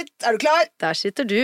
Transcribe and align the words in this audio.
right! 0.00 0.12
Er 0.26 0.36
du 0.36 0.42
klar? 0.42 0.66
Der 0.80 0.94
sitter 0.98 1.24
du. 1.28 1.40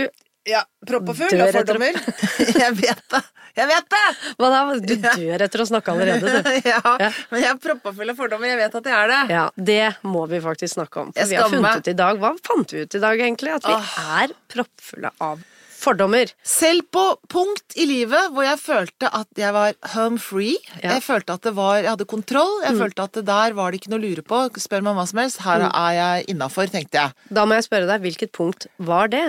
Ja. 0.47 0.61
Proppefull 0.87 1.27
Dør 1.31 1.41
av 1.43 1.49
etter- 1.49 1.65
fordommer. 1.65 1.97
jeg 2.63 2.77
vet 2.79 3.01
det! 3.11 3.23
Jeg 3.57 3.65
vet 3.71 3.87
det! 3.89 4.01
Hva 4.37 4.49
da? 4.53 4.59
Du 4.79 4.93
dør 5.01 5.43
etter 5.47 5.63
å 5.63 5.65
snakke 5.67 5.91
allerede, 5.95 6.29
du. 6.45 6.49
ja, 6.69 6.81
Ja. 7.01 7.09
men 7.31 7.41
jeg 7.41 7.49
er 7.49 7.59
proppefull 7.63 8.13
av 8.13 8.19
fordommer. 8.21 8.51
Jeg 8.53 8.59
vet 8.61 8.77
at 8.79 8.89
jeg 8.91 8.95
er 9.01 9.11
det. 9.11 9.21
Ja, 9.33 9.45
det 9.71 9.79
må 10.07 10.23
vi 10.29 10.39
faktisk 10.43 10.75
snakke 10.77 11.01
om. 11.07 11.09
For 11.17 11.31
vi 11.31 11.39
har 11.41 11.49
funnet 11.51 11.81
ut 11.81 11.89
i 11.91 11.95
dag 11.97 12.21
Hva 12.21 12.31
fant 12.45 12.73
vi 12.75 12.85
ut 12.85 12.95
i 12.99 13.01
dag, 13.03 13.19
egentlig? 13.27 13.55
At 13.57 13.65
vi 13.67 13.77
er 14.21 14.35
proppfulle 14.53 15.11
av 15.25 15.41
fordommer. 15.87 16.33
Selv 16.45 16.85
på 16.93 17.05
punkt 17.31 17.77
i 17.79 17.87
livet 17.89 18.29
hvor 18.35 18.45
jeg 18.47 18.59
følte 18.61 19.09
at 19.15 19.27
jeg 19.39 19.55
var 19.55 19.73
home 19.95 20.19
free, 20.21 20.57
Ja. 20.83 20.97
jeg 20.97 21.05
følte 21.07 21.37
at 21.39 21.47
det 21.47 21.55
var, 21.57 21.79
jeg 21.81 21.89
hadde 21.93 22.09
kontroll, 22.11 22.53
jeg 22.67 22.77
følte 22.77 23.07
at 23.07 23.17
det 23.17 23.25
der 23.31 23.55
var 23.57 23.71
det 23.71 23.81
ikke 23.81 23.93
noe 23.95 24.01
å 24.03 24.05
lure 24.05 24.25
på, 24.27 24.43
spør 24.59 24.83
meg 24.85 24.99
hva 24.99 25.07
som 25.09 25.23
helst, 25.23 25.41
her 25.47 25.67
er 25.71 25.91
jeg 25.97 26.29
innafor, 26.35 26.69
tenkte 26.71 27.01
jeg. 27.01 27.15
Da 27.33 27.45
må 27.47 27.57
jeg 27.57 27.67
spørre 27.69 27.87
deg, 27.89 28.03
hvilket 28.05 28.31
punkt 28.35 28.67
var 28.77 29.07
det? 29.13 29.25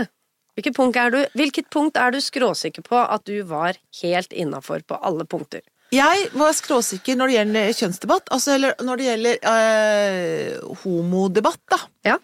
Hvilket 0.58 0.74
punkt 0.74 0.96
er 0.98 1.10
du, 1.14 1.18
hvilket 1.38 1.68
punkt 1.70 1.96
er 2.02 2.10
du 2.10 2.18
skråsikker 2.18 2.82
på 2.82 2.98
at 2.98 3.22
du 3.30 3.36
var 3.46 3.76
helt 4.02 4.32
innafor 4.34 4.82
på 4.82 4.98
alle 5.06 5.22
punkter? 5.24 5.62
Jeg 5.94 6.26
var 6.36 6.50
skråsikker 6.52 7.16
når 7.16 7.30
det 7.30 7.36
gjelder 7.38 7.70
kjønnsdebatt, 7.78 8.26
altså 8.34 8.56
eller 8.58 8.74
når 8.84 8.98
det 9.00 9.06
gjelder 9.06 9.38
øh, 9.48 10.74
homodebatt, 10.82 11.62
da. 11.72 11.78
Ja. 12.10 12.16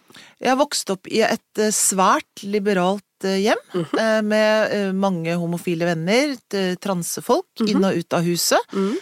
Jeg 0.45 0.59
vokste 0.61 0.97
opp 0.99 1.09
i 1.09 1.23
et 1.25 1.63
eh, 1.63 1.71
svært 1.73 2.43
liberalt 2.45 3.04
hjem, 3.23 3.61
mm 3.75 3.85
-hmm. 3.85 4.23
med 4.23 4.73
eh, 4.73 4.93
mange 4.93 5.35
homofile 5.35 5.85
venner, 5.85 6.37
transefolk, 6.49 6.81
transefolk, 6.81 7.47
-hmm. 7.61 7.71
inn 7.71 7.85
og 7.85 7.95
ut 7.95 8.13
av 8.13 8.23
huset. 8.23 8.59
Mm. 8.73 8.97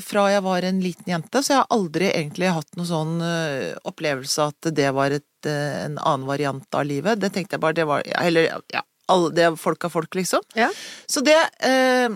fra 0.00 0.30
jeg 0.30 0.42
var 0.42 0.62
en 0.62 0.80
liten 0.80 1.12
jente, 1.12 1.42
så 1.42 1.52
jeg 1.52 1.58
har 1.58 1.66
aldri 1.70 2.10
egentlig 2.10 2.52
hatt 2.52 2.76
noen 2.76 2.86
sånn 2.86 3.20
eh, 3.22 3.76
opplevelse 3.84 4.42
at 4.42 4.74
det 4.74 4.90
var 4.94 5.10
et, 5.10 5.46
eh, 5.46 5.84
en 5.84 5.98
annen 5.98 6.26
variant 6.26 6.74
av 6.74 6.84
livet. 6.84 7.20
Det 7.20 7.32
tenkte 7.32 7.56
jeg 7.56 7.60
bare, 7.60 7.72
det 7.72 7.86
var 7.88 8.02
Eller, 8.20 8.60
ja, 8.72 8.82
alle, 9.08 9.30
det 9.34 9.44
er 9.44 9.56
folk 9.56 9.84
av 9.84 9.90
folk, 9.90 10.14
liksom. 10.14 10.42
Ja. 10.54 10.70
Så 11.06 11.20
det 11.24 11.38
eh, 11.60 12.08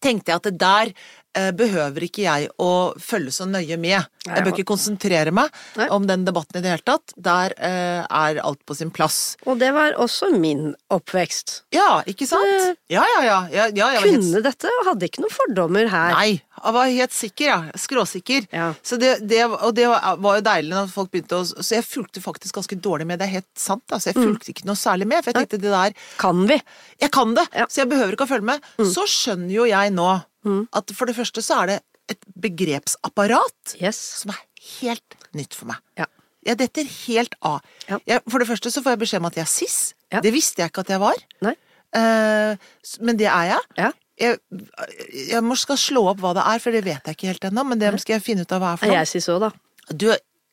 tenkte 0.00 0.32
jeg 0.32 0.40
at 0.40 0.48
det 0.48 0.56
der 0.60 0.92
eh, 0.92 0.94
behøver 1.56 2.06
ikke 2.08 2.24
jeg 2.24 2.48
å 2.60 2.70
følge 2.98 3.32
så 3.34 3.46
nøye 3.46 3.76
med. 3.80 4.02
Jeg 4.26 4.44
bør 4.44 4.52
ikke 4.52 4.66
konsentrere 4.72 5.32
meg 5.34 5.48
Nei. 5.78 5.86
om 5.94 6.04
den 6.08 6.24
debatten 6.26 6.58
i 6.58 6.64
det 6.64 6.72
hele 6.74 6.84
tatt. 6.86 7.14
Der 7.16 7.54
eh, 7.56 8.02
er 8.04 8.40
alt 8.42 8.60
på 8.66 8.74
sin 8.76 8.90
plass. 8.90 9.36
Og 9.46 9.60
det 9.60 9.70
var 9.76 9.94
også 10.00 10.32
min 10.34 10.72
oppvekst. 10.92 11.60
Ja, 11.74 12.02
ikke 12.10 12.26
sant? 12.28 12.50
Eh, 12.50 12.76
Ja, 12.90 13.04
ja, 13.14 13.22
ja. 13.24 13.38
ja, 13.54 13.66
ja 13.70 13.90
jeg 13.94 14.00
var 14.02 14.08
helt, 14.08 14.24
Kunne 14.26 14.42
dette 14.44 14.72
og 14.80 14.86
hadde 14.90 15.06
ikke 15.06 15.22
noen 15.24 15.34
fordommer 15.34 15.90
her. 15.92 16.14
nei, 16.18 16.30
jeg 16.60 16.74
var 16.76 16.90
helt 16.92 17.14
sikker, 17.16 17.46
ja. 17.46 17.60
Skråsikker. 17.78 18.48
Ja. 18.52 18.72
Så 18.82 18.98
det, 19.00 19.14
det, 19.30 19.44
og 19.48 19.70
det 19.78 19.86
var 19.88 20.40
jo 20.40 20.44
deilig 20.44 20.74
når 20.74 20.90
folk 20.92 21.12
begynte 21.14 21.38
å 21.38 21.46
Så 21.48 21.78
jeg 21.78 21.86
fulgte 21.86 22.20
faktisk 22.20 22.58
ganske 22.58 22.76
dårlig 22.76 23.06
med, 23.08 23.20
det 23.22 23.28
er 23.30 23.36
helt 23.38 23.48
sant. 23.56 23.86
Altså, 23.88 24.10
jeg 24.10 24.18
fulgte 24.18 24.52
ikke 24.52 24.66
noe 24.68 24.78
særlig 24.78 25.08
med, 25.08 25.22
for 25.24 25.32
jeg 25.32 25.46
tenkte 25.46 25.62
det 25.62 25.72
der 25.72 25.94
Kan 26.20 26.44
vi? 26.50 26.58
Jeg 27.00 27.14
kan 27.14 27.32
det, 27.38 27.46
så 27.70 27.84
jeg 27.84 27.90
behøver 27.94 28.18
ikke 28.18 28.26
å 28.28 28.32
følge 28.34 28.50
med. 28.50 28.68
Så 28.92 29.06
skjønner 29.08 29.54
jo 29.54 29.70
jeg 29.70 29.94
nå 29.96 30.10
at 30.72 30.90
for 30.96 31.06
det 31.10 31.16
første 31.16 31.42
så 31.44 31.62
er 31.62 31.66
det 31.74 31.78
et 32.10 32.24
begrepsapparat 32.42 33.76
Yes. 33.80 33.98
som 34.22 34.30
er 34.34 34.40
helt 34.80 35.16
nytt 35.36 35.54
for 35.54 35.66
meg. 35.70 35.78
Ja. 35.98 36.06
Jeg 36.46 36.56
detter 36.62 36.88
helt 37.06 37.34
av. 37.44 37.60
Ja. 37.88 37.98
Jeg, 38.08 38.22
for 38.28 38.40
det 38.40 38.48
første 38.48 38.70
så 38.72 38.80
får 38.82 38.94
jeg 38.96 39.00
beskjed 39.02 39.20
om 39.20 39.28
at 39.28 39.36
jeg 39.36 39.44
er 39.44 39.50
cis. 39.52 39.78
Ja. 40.10 40.20
Det 40.24 40.32
visste 40.32 40.62
jeg 40.62 40.72
ikke 40.72 40.80
at 40.86 40.88
jeg 40.94 41.00
var. 41.02 41.20
Eh, 41.92 42.56
men 43.04 43.18
det 43.20 43.26
er 43.28 43.50
jeg. 43.52 43.60
Ja. 43.76 43.90
Jeg, 44.20 44.38
jeg 45.30 45.42
må 45.44 45.56
skal 45.56 45.78
slå 45.80 46.02
opp 46.10 46.20
hva 46.20 46.32
det 46.36 46.42
er, 46.44 46.58
for 46.60 46.74
det 46.76 46.82
vet 46.84 47.06
jeg 47.08 47.16
ikke 47.16 47.30
helt 47.30 47.46
ennå. 47.50 47.64
Men 47.68 47.80
det 47.80 47.92
skal 48.02 48.18
jeg 48.18 48.24
finne 48.26 48.42
ut 48.46 48.52
av 48.56 48.60
hva 48.64 48.72
er 48.74 48.80
for 48.80 48.86
Er 48.88 48.94
noe. 48.94 48.98
jeg 49.04 49.12
sis 49.14 49.28
òg, 49.32 49.46
da? 49.46 49.50
Du, 49.92 50.08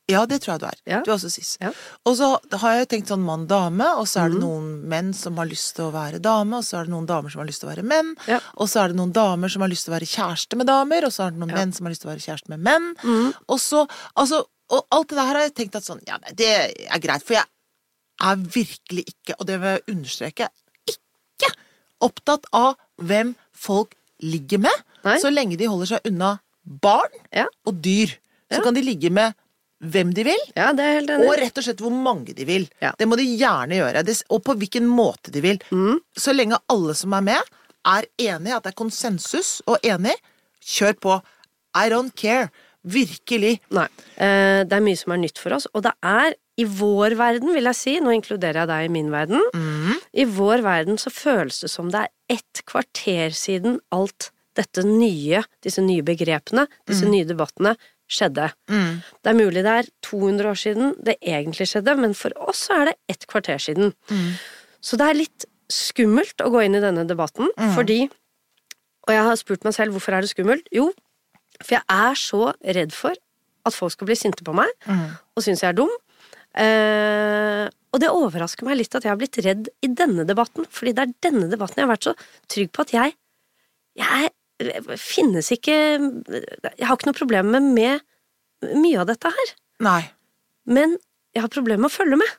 ja, 0.07 0.21
det 0.25 0.37
tror 0.41 0.53
jeg 0.53 0.59
du 0.61 0.65
er. 0.69 0.77
Ja. 0.87 0.99
Du 1.03 1.09
er 1.11 1.15
også 1.17 1.29
cis. 1.33 1.57
Ja. 1.59 1.71
Og 2.07 2.15
så 2.15 2.29
har 2.61 2.75
jeg 2.77 2.87
tenkt 2.93 3.09
sånn 3.11 3.25
mann-dame, 3.27 3.89
og 3.99 4.05
så 4.07 4.21
er 4.23 4.29
det 4.31 4.37
det 4.37 4.43
noen 4.45 4.67
menn 4.87 5.09
som 5.13 5.35
har 5.41 5.49
lyst 5.49 5.73
til 5.75 5.89
å 5.89 5.91
være 5.91 6.21
dame, 6.23 6.57
og 6.61 6.63
så 6.63 6.79
er 6.79 6.87
det 6.87 6.93
noen 6.93 7.05
damer 7.09 7.29
som 7.33 7.41
har 7.43 7.49
lyst 7.49 7.59
til 7.63 7.67
å 7.69 7.73
være 7.73 7.83
menn, 7.83 8.13
Ja. 8.27 8.39
og 8.55 8.67
så 8.71 8.83
er 8.85 8.87
det 8.93 8.97
noen 9.01 9.11
damer 9.13 9.49
som 9.51 9.61
har 9.65 9.69
lyst 9.69 9.83
til 9.87 9.91
å 9.93 9.97
være 9.97 10.07
kjæreste 10.07 10.55
med 10.57 10.67
damer, 10.67 11.03
og 11.05 11.11
så 11.11 11.27
er 11.27 11.31
det 11.35 11.39
noen 11.43 11.53
menn 11.53 11.73
som 11.75 11.85
har 11.85 11.91
lyst 11.91 12.01
til 12.05 12.09
å 12.09 12.13
være 12.13 12.25
kjæreste 12.27 12.49
med 12.55 12.59
menn, 12.63 12.95
Mm. 13.03 13.33
og 13.49 13.59
så 13.59 13.87
Altså, 14.15 14.45
og 14.69 14.85
alt 14.91 15.07
det 15.09 15.15
der 15.17 15.25
har 15.25 15.39
jeg 15.43 15.53
tenkt 15.55 15.75
at 15.75 15.83
sånn, 15.83 16.01
ja, 16.07 16.17
det 16.33 16.47
er 16.89 16.99
greit, 16.99 17.23
for 17.23 17.33
jeg 17.35 17.45
er 18.21 18.35
virkelig 18.35 19.03
ikke, 19.11 19.35
og 19.39 19.45
det 19.45 19.59
vil 19.61 19.69
jeg 19.75 19.83
understreke, 19.95 20.47
ikke 20.87 21.51
opptatt 22.01 22.45
av 22.53 22.75
hvem 22.97 23.35
folk 23.53 23.93
ligger 24.21 24.59
med, 24.59 24.83
Nei. 25.03 25.17
så 25.19 25.29
lenge 25.31 25.57
de 25.57 25.65
holder 25.69 25.85
seg 25.85 25.99
unna 26.09 26.39
barn 26.65 27.11
og 27.65 27.81
dyr. 27.81 28.17
Så 28.51 28.63
kan 28.63 28.73
de 28.73 28.81
ligge 28.81 29.11
med 29.11 29.35
hvem 29.83 30.13
de 30.13 30.23
vil, 30.25 30.43
Ja, 30.55 30.71
det 30.73 30.83
er 30.83 30.95
helt 30.99 31.11
enig. 31.13 31.27
og 31.29 31.37
rett 31.37 31.57
og 31.59 31.63
slett 31.67 31.81
hvor 31.83 31.93
mange 31.93 32.33
de 32.33 32.45
vil. 32.45 32.67
Ja. 32.81 32.93
Det 32.97 33.07
må 33.07 33.17
de 33.19 33.25
gjerne 33.37 33.77
gjøre, 33.77 34.03
og 34.29 34.43
på 34.43 34.55
hvilken 34.57 34.87
måte 34.89 35.31
de 35.31 35.41
vil. 35.41 35.59
Mm. 35.71 35.99
Så 36.17 36.33
lenge 36.33 36.57
alle 36.69 36.95
som 36.97 37.13
er 37.13 37.21
med, 37.21 37.51
er 37.85 38.07
enige, 38.17 38.55
at 38.55 38.63
det 38.63 38.73
er 38.73 38.79
konsensus 38.83 39.61
og 39.67 39.77
enig, 39.85 40.15
kjør 40.65 40.97
på. 40.99 41.21
I 41.77 41.89
don't 41.89 42.15
care. 42.15 42.49
Virkelig. 42.87 43.59
Nei. 43.75 43.87
Eh, 44.15 44.63
det 44.63 44.73
er 44.73 44.83
mye 44.83 44.97
som 44.97 45.13
er 45.13 45.21
nytt 45.21 45.37
for 45.41 45.53
oss, 45.57 45.67
og 45.73 45.83
det 45.83 45.93
er 46.01 46.33
i 46.57 46.65
vår 46.65 47.13
verden, 47.19 47.51
vil 47.53 47.69
jeg 47.69 47.77
si, 47.77 47.93
nå 48.01 48.15
inkluderer 48.15 48.63
jeg 48.63 48.69
deg 48.71 48.87
i 48.87 48.93
min 48.95 49.11
verden, 49.13 49.43
i 50.17 50.25
vår 50.25 50.63
verden 50.65 50.97
så 50.97 51.11
føles 51.13 51.59
det 51.61 51.69
som 51.69 51.91
det 51.93 52.07
er 52.07 52.39
ett 52.39 52.63
kvarter 52.65 53.35
siden 53.37 53.77
alt 53.93 54.31
dette 54.57 54.81
nye, 54.81 55.43
disse 55.61 55.83
nye 55.85 56.01
begrepene, 56.01 56.65
disse 56.89 57.05
nye 57.05 57.27
debattene, 57.29 57.75
skjedde. 58.07 58.49
Mm. 58.71 59.01
Det 59.23 59.31
er 59.31 59.37
mulig 59.37 59.63
det 59.65 59.73
er 59.81 59.89
200 60.07 60.49
år 60.51 60.59
siden 60.61 60.93
det 61.03 61.17
egentlig 61.21 61.67
skjedde, 61.67 61.95
men 61.99 62.13
for 62.15 62.31
oss 62.47 62.65
så 62.67 62.81
er 62.81 62.85
det 62.91 62.95
et 63.15 63.27
kvarter 63.27 63.59
siden. 63.59 63.93
Så 64.81 64.95
det 64.99 65.07
er 65.09 65.19
litt 65.19 65.45
skummelt 65.71 66.39
å 66.39 66.49
gå 66.53 66.61
inn 66.63 66.77
i 66.79 66.83
denne 66.83 67.03
debatten, 67.09 67.49
fordi 67.75 68.09
Og 69.07 69.13
jeg 69.15 69.23
har 69.23 69.35
spurt 69.39 69.63
meg 69.63 69.71
selv 69.75 69.93
hvorfor 69.95 70.11
er 70.17 70.21
det 70.25 70.29
skummelt. 70.33 70.65
Jo, 70.75 70.89
for 71.61 71.77
jeg 71.77 71.83
er 71.87 72.17
så 72.19 72.53
redd 72.75 72.91
for 72.91 73.15
at 73.65 73.73
folk 73.73 73.93
skal 73.93 74.07
bli 74.09 74.15
sinte 74.19 74.43
på 74.43 74.51
meg 74.55 74.67
og 75.35 75.43
synes 75.43 75.63
jeg 75.63 75.69
er 75.69 75.77
dum. 75.77 75.93
Eh, 76.57 77.67
og 77.93 78.01
det 78.03 78.09
overrasker 78.11 78.65
meg 78.67 78.77
litt 78.81 78.95
at 78.97 79.05
jeg 79.05 79.11
har 79.13 79.19
blitt 79.19 79.39
redd 79.45 79.69
i 79.83 79.87
denne 79.87 80.25
debatten, 80.27 80.65
fordi 80.69 80.91
det 80.97 81.03
er 81.05 81.13
denne 81.29 81.47
debatten 81.51 81.79
jeg 81.79 81.87
har 81.87 81.93
vært 81.95 82.07
så 82.09 82.15
trygg 82.51 82.71
på 82.75 82.81
at 82.83 82.93
jeg 82.93 83.15
Jeg 83.97 84.29
finnes 84.97 85.51
ikke 85.53 85.75
Jeg 85.75 86.87
har 86.87 86.95
ikke 86.95 87.09
noe 87.09 87.17
problem 87.17 87.51
med, 87.75 88.01
mye 88.73 89.03
av 89.03 89.07
dette 89.11 89.29
her, 89.29 89.53
Nei. 89.85 90.01
men 90.65 90.97
jeg 91.35 91.43
har 91.45 91.53
problemer 91.53 91.83
med 91.85 91.91
å 91.91 91.93
følge 91.93 92.17
med. 92.17 92.35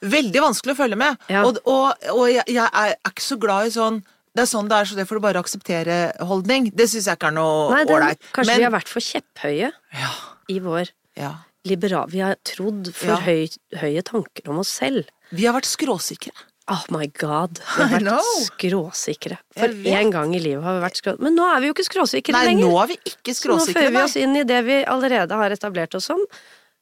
Veldig 0.00 0.42
vanskelig 0.44 0.76
å 0.76 0.78
følge 0.78 0.96
med. 1.00 1.18
Ja. 1.28 1.42
Og, 1.48 1.58
og, 1.68 2.06
og 2.14 2.24
jeg, 2.30 2.46
jeg 2.48 2.64
er 2.70 2.94
ikke 3.10 3.26
så 3.26 3.36
glad 3.42 3.68
i 3.68 3.74
sånn 3.74 4.00
det 4.30 4.44
er 4.44 4.46
sånn 4.46 4.68
det 4.70 4.76
er, 4.78 4.86
så 4.86 4.94
det 4.94 5.06
får 5.10 5.18
du 5.18 5.24
bare 5.24 5.40
akseptere-holdning. 5.42 6.68
Det 6.78 6.86
syns 6.86 7.08
jeg 7.10 7.18
ikke 7.18 7.32
er 7.32 7.34
noe 7.34 7.80
ålreit. 7.82 8.20
kanskje 8.30 8.52
Men 8.52 8.60
vi 8.60 8.66
har 8.68 8.74
vært 8.76 8.90
for 8.92 9.02
kjepphøye 9.02 9.70
ja, 9.74 10.10
i 10.54 10.58
vår 10.62 10.92
ja. 11.18 11.32
liberal... 11.66 12.06
Vi 12.12 12.22
har 12.22 12.38
trodd 12.46 12.92
for 12.94 13.26
høy, 13.26 13.50
høye 13.80 14.04
tanker 14.06 14.52
om 14.52 14.62
oss 14.62 14.70
selv. 14.78 15.10
Vi 15.34 15.48
har 15.48 15.56
vært 15.58 15.66
skråsikre. 15.66 16.34
Oh 16.70 16.84
my 16.94 17.08
god. 17.18 17.58
Vi 17.58 17.82
har 17.82 17.96
vært 17.98 18.30
skråsikre. 18.46 19.40
For 19.58 19.74
én 19.90 20.12
gang 20.14 20.32
i 20.36 20.40
livet 20.42 20.62
har 20.62 20.78
vi 20.78 20.84
vært 20.84 21.00
skråsikre. 21.00 21.26
Men 21.26 21.34
nå 21.38 21.48
er 21.50 21.64
vi 21.64 21.70
jo 21.70 21.74
ikke 21.74 21.88
skråsikre 21.88 22.36
Nei, 22.36 22.46
lenger. 22.52 22.68
nå 22.68 22.80
er 22.84 22.90
vi 22.92 22.98
ikke 23.10 23.34
skråsikre. 23.34 23.66
Så 23.66 23.74
nå 23.74 23.78
fører 23.80 23.94
vi 23.96 24.02
oss 24.04 24.16
inn 24.20 24.38
i 24.38 24.46
det 24.46 24.60
vi 24.68 24.80
allerede 24.94 25.38
har 25.42 25.56
etablert 25.56 25.98
oss 25.98 26.06
som. 26.12 26.22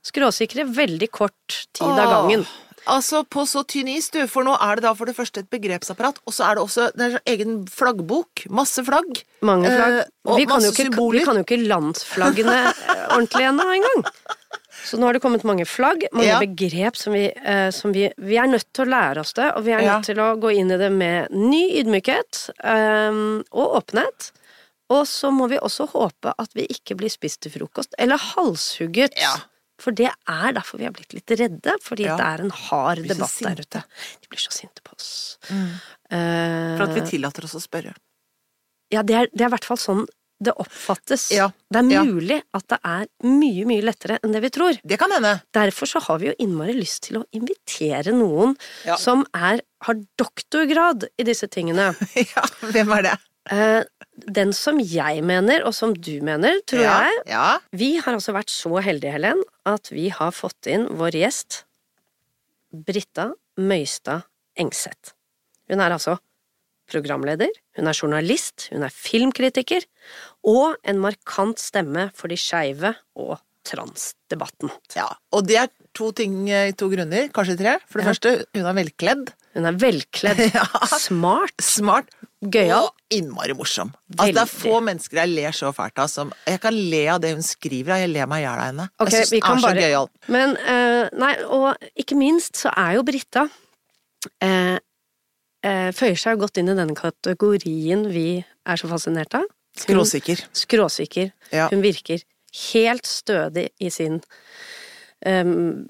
Skråsikre 0.04 0.68
veldig 0.68 1.08
kort 1.10 1.60
tid 1.72 1.88
av 1.88 2.12
gangen. 2.12 2.44
Altså, 2.88 3.20
på 3.28 3.44
så 3.48 3.62
tynn 3.68 3.88
is, 3.92 4.08
du. 4.12 4.20
For 4.30 4.46
nå 4.46 4.54
er 4.64 4.78
det 4.78 4.86
da 4.86 4.94
for 4.96 5.08
det 5.08 5.16
første 5.16 5.42
et 5.42 5.50
begrepsapparat, 5.52 6.20
og 6.24 6.34
så 6.36 6.46
er 6.48 6.56
det 6.56 6.62
også 6.64 6.86
det 6.96 7.04
er 7.04 7.16
en 7.18 7.32
egen 7.34 7.56
flaggbok. 7.68 8.46
Masse 8.54 8.84
flagg. 8.84 9.22
Mange 9.44 9.72
flagg. 9.72 9.98
Eh, 10.04 10.12
og 10.28 10.40
vi, 10.40 10.46
kan 10.48 10.62
jo 10.64 10.70
masse 10.70 10.84
symboler. 10.84 11.18
vi 11.20 11.26
kan 11.28 11.40
jo 11.40 11.44
ikke 11.44 11.60
landsflaggene 11.68 12.58
eh, 12.68 13.02
ordentlig 13.16 13.48
ennå 13.50 13.68
engang. 13.76 14.06
Så 14.84 14.96
nå 14.98 15.06
har 15.08 15.12
det 15.16 15.20
kommet 15.22 15.44
mange 15.44 15.64
flagg, 15.66 16.04
mange 16.12 16.26
Ja. 16.28 16.38
begrep 16.40 16.96
som 16.96 17.12
vi, 17.12 17.26
eh, 17.34 17.70
som 17.70 17.92
vi 17.92 18.12
Vi 18.18 18.36
er 18.36 18.46
nødt 18.46 18.72
til 18.72 18.84
å 18.86 18.88
lære 18.88 19.18
oss 19.20 19.32
det, 19.34 19.52
og 19.56 19.64
vi 19.64 19.72
er 19.72 19.80
Ja. 19.80 19.98
nødt 19.98 20.04
til 20.06 20.16
å 20.16 20.36
gå 20.40 20.54
inn 20.56 20.70
i 20.70 20.76
det 20.76 20.90
med 20.92 21.30
ny 21.30 21.82
ydmykhet 21.82 22.50
eh, 22.64 23.42
og 23.52 23.82
åpenhet. 23.82 24.32
Og 24.90 25.04
så 25.06 25.30
må 25.30 25.48
vi 25.50 25.58
også 25.58 25.88
håpe 25.90 26.32
at 26.38 26.48
vi 26.54 26.66
ikke 26.66 26.96
blir 26.96 27.10
spist 27.10 27.40
til 27.40 27.52
frokost, 27.52 27.92
eller 27.98 28.16
halshugget. 28.16 29.12
Ja. 29.20 29.34
For 29.78 29.92
det 29.92 30.08
er 30.26 30.52
derfor 30.52 30.78
vi 30.78 30.84
har 30.84 30.92
blitt 30.92 31.12
litt 31.12 31.26
redde, 31.38 31.74
fordi 31.82 32.04
Ja. 32.06 32.16
det 32.16 32.24
er 32.26 32.40
en 32.44 32.50
hard 32.50 33.06
debatt 33.06 33.38
der 33.40 33.54
ute. 33.62 33.84
De 34.22 34.28
blir 34.28 34.40
så 34.40 34.50
sinte 34.50 34.80
på 34.82 34.92
oss. 34.96 35.36
For 36.08 36.82
at 36.82 36.94
vi 36.94 37.00
tillater 37.18 37.44
oss 37.44 37.54
å 37.54 37.60
spørre. 37.62 37.94
ja, 38.90 39.02
det 39.02 39.14
er 39.14 39.26
i 39.46 39.50
hvert 39.50 39.64
fall 39.64 39.76
sånn 39.76 40.06
det 40.40 40.52
oppfattes. 40.62 41.28
Ja, 41.34 41.48
Det 41.70 41.80
er 41.82 41.88
ja. 41.90 42.02
mulig 42.06 42.36
at 42.54 42.66
det 42.70 42.78
er 42.86 43.06
mye, 43.26 43.64
mye 43.66 43.82
lettere 43.82 44.18
enn 44.22 44.32
det 44.36 44.42
vi 44.44 44.50
tror. 44.54 44.76
Det 44.86 44.98
kan 45.00 45.10
hende. 45.10 45.32
Derfor 45.56 45.90
så 45.90 46.02
har 46.04 46.20
vi 46.22 46.28
jo 46.30 46.34
innmari 46.38 46.76
lyst 46.78 47.08
til 47.08 47.18
å 47.20 47.24
invitere 47.34 48.12
noen 48.14 48.54
Ja. 48.86 48.96
som 48.96 49.24
er, 49.34 49.62
har 49.82 49.98
doktorgrad 50.16 51.08
i 51.18 51.26
disse 51.26 51.48
tingene. 51.50 51.90
ja, 52.36 52.44
hvem 52.70 52.92
er 52.98 53.02
det? 53.08 53.16
Eh, 53.50 53.82
den 54.28 54.52
som 54.52 54.78
jeg 54.78 55.22
mener, 55.24 55.64
og 55.66 55.74
som 55.74 55.94
du 55.94 56.20
mener, 56.22 56.60
tror 56.68 56.82
ja, 56.84 56.96
jeg 57.08 57.22
Ja. 57.32 57.46
Vi 57.72 57.96
har 57.98 58.12
altså 58.14 58.34
vært 58.36 58.50
så 58.52 58.78
heldige, 58.84 59.12
Helen, 59.16 59.42
at 59.66 59.90
vi 59.90 60.08
har 60.12 60.30
fått 60.36 60.66
inn 60.70 60.86
vår 61.00 61.16
gjest 61.18 61.64
Britta 62.72 63.32
Møystad 63.58 64.26
Engseth. 64.58 65.14
Hun 65.70 65.80
er 65.80 65.94
altså 65.96 66.18
programleder, 66.88 67.50
hun 67.76 67.88
er 67.90 67.96
journalist, 67.96 68.68
hun 68.72 68.84
er 68.86 68.92
filmkritiker, 68.94 69.84
og 70.48 70.78
en 70.88 71.02
markant 71.02 71.60
stemme 71.60 72.08
for 72.16 72.32
de 72.32 72.38
skeive 72.40 72.94
og 73.20 73.36
transdebatten. 73.68 74.70
Ja, 74.96 75.10
og 75.36 75.44
det 75.48 75.58
er 75.60 75.68
to 75.96 76.08
ting, 76.16 76.46
i 76.48 76.70
to 76.78 76.86
grunner, 76.88 77.26
kanskje 77.34 77.56
tre. 77.58 77.74
For 77.90 78.00
det 78.00 78.06
Ja. 78.06 78.12
første, 78.14 78.32
hun 78.56 78.64
er 78.70 78.76
velkledd, 78.78 79.28
Hun 79.58 79.66
er 79.66 79.76
velkledd, 79.80 80.40
Ja. 80.54 80.64
smart, 80.86 81.52
smart 81.60 82.08
gøyal. 82.44 82.86
og 82.86 82.94
innmari 83.10 83.52
morsom. 83.58 83.90
Altså, 84.16 84.32
det 84.36 84.42
er 84.44 84.52
få 84.52 84.80
mennesker 84.86 85.20
jeg 85.24 85.32
ler 85.34 85.50
så 85.56 85.72
fælt 85.74 85.98
av 85.98 86.08
som 86.12 86.32
Jeg 86.46 86.60
kan 86.62 86.72
le 86.74 87.02
av 87.10 87.20
det 87.20 87.32
hun 87.34 87.42
skriver 87.42 87.96
og 87.96 88.02
jeg 88.04 88.12
ler 88.14 88.26
meg 88.30 88.44
i 88.44 88.46
hjel 88.46 88.60
av 88.62 88.66
henne. 88.70 88.88
Okay, 89.00 89.10
jeg 89.18 89.26
syns 89.26 89.30
det 89.34 89.42
hun 89.44 89.58
er 89.58 89.64
så 89.64 89.74
gøyal. 89.82 90.08
Men 90.28 90.56
uh, 90.62 91.08
nei, 91.18 91.32
og 91.44 91.76
ikke 91.98 92.16
minst 92.20 92.56
så 92.62 92.70
er 92.76 92.94
jo 93.00 93.02
Britta 93.08 93.48
uh, 94.44 94.78
uh, 95.66 95.90
Føyer 95.98 96.16
seg 96.20 96.38
godt 96.40 96.60
inn 96.62 96.70
i 96.72 96.76
denne 96.78 96.94
kategorien 96.96 98.06
vi 98.14 98.28
er 98.68 98.76
så 98.80 98.88
fascinert 98.88 99.34
av. 99.34 99.48
Skråsikker. 99.82 100.42
Skråsikker. 100.56 101.32
Ja. 101.54 101.68
Hun 101.72 101.82
virker 101.84 102.22
helt 102.72 103.06
stødig 103.06 103.68
i 103.80 103.90
sin 103.92 104.20
um, 105.26 105.86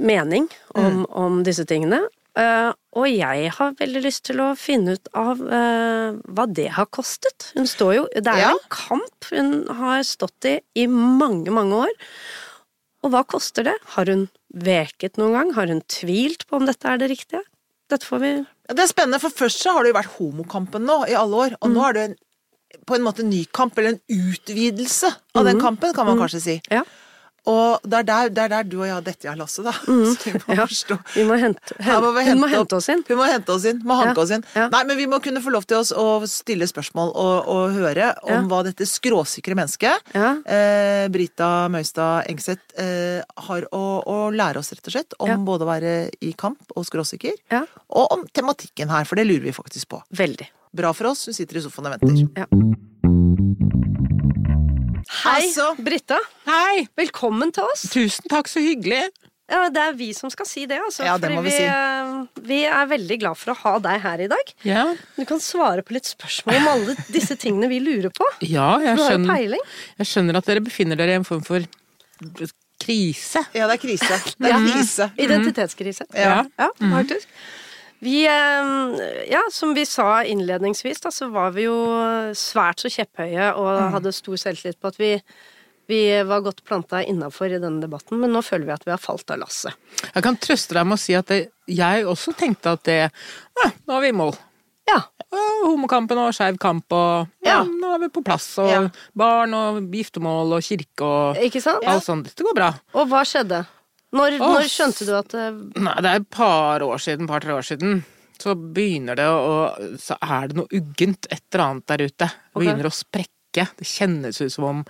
mening 0.00 0.48
om, 0.74 1.04
om 1.10 1.42
disse 1.46 1.66
tingene. 1.68 2.02
Uh, 2.38 2.70
og 2.94 3.08
jeg 3.10 3.50
har 3.56 3.72
veldig 3.78 4.00
lyst 4.04 4.22
til 4.28 4.38
å 4.42 4.52
finne 4.58 4.94
ut 4.96 5.08
av 5.18 5.40
uh, 5.42 6.14
hva 6.30 6.46
det 6.46 6.68
har 6.76 6.86
kostet. 6.94 7.50
Hun 7.56 7.66
står 7.68 7.94
jo 7.96 8.04
Det 8.14 8.30
er 8.30 8.44
Ja. 8.44 8.52
en 8.54 8.62
kamp 8.70 9.30
hun 9.34 9.66
har 9.80 10.04
stått 10.06 10.46
i 10.46 10.60
i 10.78 10.86
mange, 10.86 11.50
mange 11.50 11.82
år. 11.88 11.92
Og 13.02 13.10
hva 13.14 13.24
koster 13.26 13.64
det? 13.66 13.74
Har 13.96 14.06
hun 14.12 14.28
veket 14.54 15.18
noen 15.18 15.32
gang? 15.36 15.52
Har 15.56 15.66
hun 15.72 15.82
tvilt 15.90 16.46
på 16.46 16.60
om 16.60 16.66
dette 16.68 16.86
er 16.86 17.00
det 17.02 17.10
riktige? 17.10 17.42
Dette 17.90 18.06
får 18.06 18.20
vi 18.22 18.32
Det 18.70 18.78
er 18.84 18.86
spennende, 18.86 19.18
for 19.18 19.34
først 19.34 19.64
så 19.64 19.72
har 19.74 19.82
det 19.82 19.90
jo 19.90 19.98
vært 19.98 20.16
homokampen 20.20 20.84
nå 20.86 21.00
i 21.10 21.16
alle 21.18 21.34
år, 21.34 21.56
og 21.60 21.72
nå 21.74 21.86
er 21.88 21.92
det 21.96 22.02
en, 22.04 22.16
på 22.86 22.96
en 22.96 23.02
måte 23.02 23.22
ny 23.26 23.44
kamp, 23.44 23.78
eller 23.78 23.96
en 23.96 24.00
utvidelse 24.30 25.12
av 25.34 25.44
den 25.44 25.60
kampen, 25.60 25.94
kan 25.94 26.06
man 26.06 26.18
kanskje 26.18 26.40
si. 26.40 26.56
Ja. 26.70 26.84
Og 27.48 27.80
det 27.88 28.00
er 28.02 28.04
der, 28.04 28.28
det 28.36 28.42
er 28.44 28.48
der 28.52 28.64
du 28.68 28.74
og 28.80 28.86
jeg 28.86 28.92
har 28.94 29.04
dette 29.06 29.28
i 29.30 29.34
lasset, 29.38 29.64
da. 29.64 29.72
Så 29.72 30.26
vi 30.26 30.32
må 30.44 30.56
ja. 30.58 30.66
forstå. 30.68 30.96
Vi 31.14 31.24
må 31.24 31.38
hente, 31.40 31.76
Her 31.80 32.00
må 32.04 32.10
vi 32.16 32.24
hun 32.28 32.40
må 32.42 32.50
hente 32.50 32.60
hente 32.60 32.76
oss 32.76 32.88
inn. 32.92 33.04
Hun 33.08 33.16
må 33.20 33.28
hente 33.30 33.54
oss 33.54 33.64
inn. 33.70 33.80
Må 33.86 33.96
hanke 34.00 34.12
Ja, 34.18 34.24
oss 34.26 34.34
inn. 34.36 34.44
ja. 34.54 34.66
Nei, 34.74 34.82
men 34.90 34.98
vi 35.00 35.06
må 35.10 35.20
kunne 35.24 35.40
få 35.44 35.52
lov 35.54 35.64
til 35.70 35.78
oss 35.80 35.92
å 35.96 36.04
stille 36.28 36.68
spørsmål 36.68 37.14
og, 37.14 37.48
og 37.48 37.72
høre 37.78 38.10
om 38.28 38.50
hva 38.50 38.60
dette 38.66 38.84
skråsikre 38.88 39.56
mennesket, 39.56 40.12
eh, 40.14 41.06
Brita 41.08 41.68
Møystad 41.72 42.28
Engseth, 42.30 42.76
eh, 42.76 43.22
har 43.48 43.66
å, 43.72 43.82
å 44.04 44.18
lære 44.34 44.60
oss, 44.60 44.72
rett 44.76 44.86
og 44.92 44.96
slett. 44.98 45.16
Om 45.18 45.44
både 45.48 45.64
å 45.64 45.70
være 45.70 45.96
i 46.20 46.34
kamp 46.38 46.76
og 46.76 46.84
skråsikker, 46.88 47.36
og 47.88 48.12
om 48.18 48.26
tematikken 48.36 48.92
her, 48.92 49.08
for 49.08 49.16
det 49.20 49.26
lurer 49.30 49.48
vi 49.48 49.56
faktisk 49.56 49.88
på. 49.96 50.02
Veldig. 50.16 50.50
Bra 50.76 50.92
for 50.94 51.10
oss, 51.10 51.24
hun 51.26 51.34
sitter 51.34 51.58
i 51.58 51.64
sofaen 51.64 51.88
og 51.90 51.96
venter. 51.98 52.44
Ja. 52.44 52.46
Hei, 55.24 55.42
Altså. 55.48 55.74
Britta. 55.84 56.18
Hei! 56.46 56.86
Velkommen 56.96 57.52
til 57.52 57.64
oss. 57.66 57.82
Tusen 57.92 58.28
takk, 58.30 58.48
så 58.48 58.62
hyggelig. 58.62 59.02
Ja, 59.50 59.64
det 59.74 59.82
er 59.82 59.96
vi 59.98 60.12
som 60.14 60.30
skal 60.30 60.46
si 60.46 60.62
det, 60.70 60.78
altså. 60.78 61.02
Ja, 61.04 61.16
det 61.18 61.32
må 61.34 61.42
vi 61.42 61.50
vi, 61.50 61.56
si. 61.56 61.64
eh, 61.66 62.42
vi 62.46 62.60
er 62.70 62.86
veldig 62.86 63.16
glad 63.18 63.36
for 63.36 63.50
å 63.52 63.56
ha 63.64 63.72
deg 63.82 64.00
her 64.04 64.22
i 64.22 64.28
dag. 64.30 64.52
Ja, 64.64 64.84
Du 65.18 65.24
kan 65.26 65.40
svare 65.42 65.82
på 65.82 65.96
litt 65.96 66.06
spørsmål 66.06 66.60
om 66.60 66.68
alle 66.70 66.94
disse 67.10 67.34
tingene 67.36 67.68
vi 67.68 67.80
lurer 67.82 68.12
på. 68.14 68.28
ja 68.46 68.78
jeg, 68.78 68.96
Du 68.96 69.02
har 69.02 69.10
jo 69.10 69.18
skjønner, 69.18 69.34
peiling. 69.34 69.64
jeg 69.98 70.06
skjønner 70.12 70.38
at 70.40 70.46
dere 70.52 70.60
befinner 70.70 70.96
dere 71.02 71.16
i 71.16 71.20
en 71.20 71.26
form 71.26 71.42
for 71.42 71.66
krise. 72.80 73.42
Ja, 73.52 73.66
det 73.66 73.74
er 73.80 73.82
krise. 73.82 74.20
Det 74.38 74.52
er 74.54 74.62
krise. 74.70 75.10
Identitetskrise. 75.26 76.06
Ja. 76.14 76.44
Ja, 76.58 76.70
faktisk. 76.94 77.26
Vi, 78.00 78.24
eh, 78.26 79.30
ja, 79.30 79.42
som 79.52 79.74
vi 79.76 79.84
sa 79.86 80.22
innledningsvis, 80.24 81.00
da, 81.04 81.10
så 81.12 81.28
var 81.32 81.50
vi 81.56 81.66
jo 81.66 81.76
svært 82.38 82.80
så 82.80 82.88
kjepphøye 82.92 83.50
og 83.60 83.90
hadde 83.96 84.12
stor 84.16 84.38
selvtillit 84.40 84.78
på 84.80 84.88
at 84.88 84.96
vi, 85.00 85.10
vi 85.90 85.98
var 86.24 86.40
godt 86.46 86.62
planta 86.64 87.02
innafor 87.04 87.52
i 87.52 87.58
denne 87.60 87.82
debatten, 87.84 88.16
men 88.22 88.32
nå 88.32 88.40
føler 88.46 88.64
vi 88.70 88.72
at 88.76 88.86
vi 88.88 88.94
har 88.94 89.02
falt 89.02 89.28
av 89.34 89.42
lasset. 89.42 89.76
Jeg 90.14 90.24
kan 90.24 90.38
trøste 90.40 90.76
deg 90.78 90.86
med 90.88 90.96
å 90.96 91.02
si 91.02 91.16
at 91.18 91.28
det, 91.28 91.40
jeg 91.68 92.06
også 92.08 92.32
tenkte 92.40 92.72
at 92.78 92.84
det 92.88 93.00
ja, 93.02 93.68
Nå 93.86 93.98
er 93.98 94.06
vi 94.06 94.12
i 94.14 94.16
mål. 94.16 94.32
Ja. 94.88 95.02
Homokampen 95.62 96.18
og 96.18 96.32
skeiv 96.34 96.56
kamp 96.58 96.90
og 96.96 97.28
ja, 97.44 97.58
Ja. 97.60 97.64
nå 97.68 97.92
er 97.94 98.00
vi 98.06 98.08
på 98.16 98.22
plass. 98.26 98.46
Og 98.58 98.70
Ja. 98.70 98.80
barn 99.14 99.52
og 99.54 99.82
giftermål 99.92 100.56
og 100.56 100.64
kirke 100.66 101.04
og 101.04 101.36
Ikke 101.36 101.60
sant? 101.62 101.84
alt 101.86 102.02
sånt. 102.02 102.24
Dette 102.32 102.42
går 102.48 102.54
bra. 102.56 102.70
Og 102.94 103.06
hva 103.12 103.20
skjedde? 103.28 103.60
Når, 104.12 104.38
oh, 104.42 104.54
når 104.56 104.66
skjønte 104.72 105.06
du 105.06 105.12
at 105.14 105.34
eh, 105.38 105.50
Nei, 105.78 105.96
det 106.02 106.10
er 106.10 106.22
et 106.22 106.30
par 106.34 106.82
år 106.82 106.98
siden, 107.02 107.28
par-tre 107.30 107.54
år 107.54 107.66
siden. 107.66 108.00
Så 108.40 108.54
begynner 108.56 109.18
det 109.20 109.26
å 109.28 109.96
Så 110.00 110.16
er 110.24 110.48
det 110.50 110.56
noe 110.56 110.70
uggent, 110.72 111.28
et 111.30 111.42
eller 111.52 111.64
annet 111.66 111.86
der 111.92 112.06
ute. 112.08 112.26
Det 112.26 112.54
Ok. 112.56 112.62
begynner 112.64 112.88
å 112.88 112.94
sprekke. 112.94 113.68
Det 113.76 113.86
kjennes 113.86 114.40
ut 114.40 114.52
som 114.54 114.64
om 114.70 114.82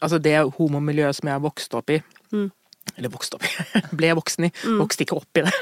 Altså, 0.00 0.16
det 0.18 0.38
homomiljøet 0.56 1.14
som 1.18 1.28
jeg 1.28 1.42
vokste 1.44 1.76
opp 1.80 1.90
i 1.92 2.02
Mm. 2.32 2.50
Eller 2.98 3.08
vokste 3.08 3.36
opp 3.38 3.44
i. 3.46 3.50
Ble 3.96 4.08
jeg 4.10 4.16
voksen 4.18 4.44
i. 4.44 4.50
Vokste 4.78 5.04
ikke 5.06 5.16
opp 5.16 5.38
i 5.40 5.42
det. 5.46 5.52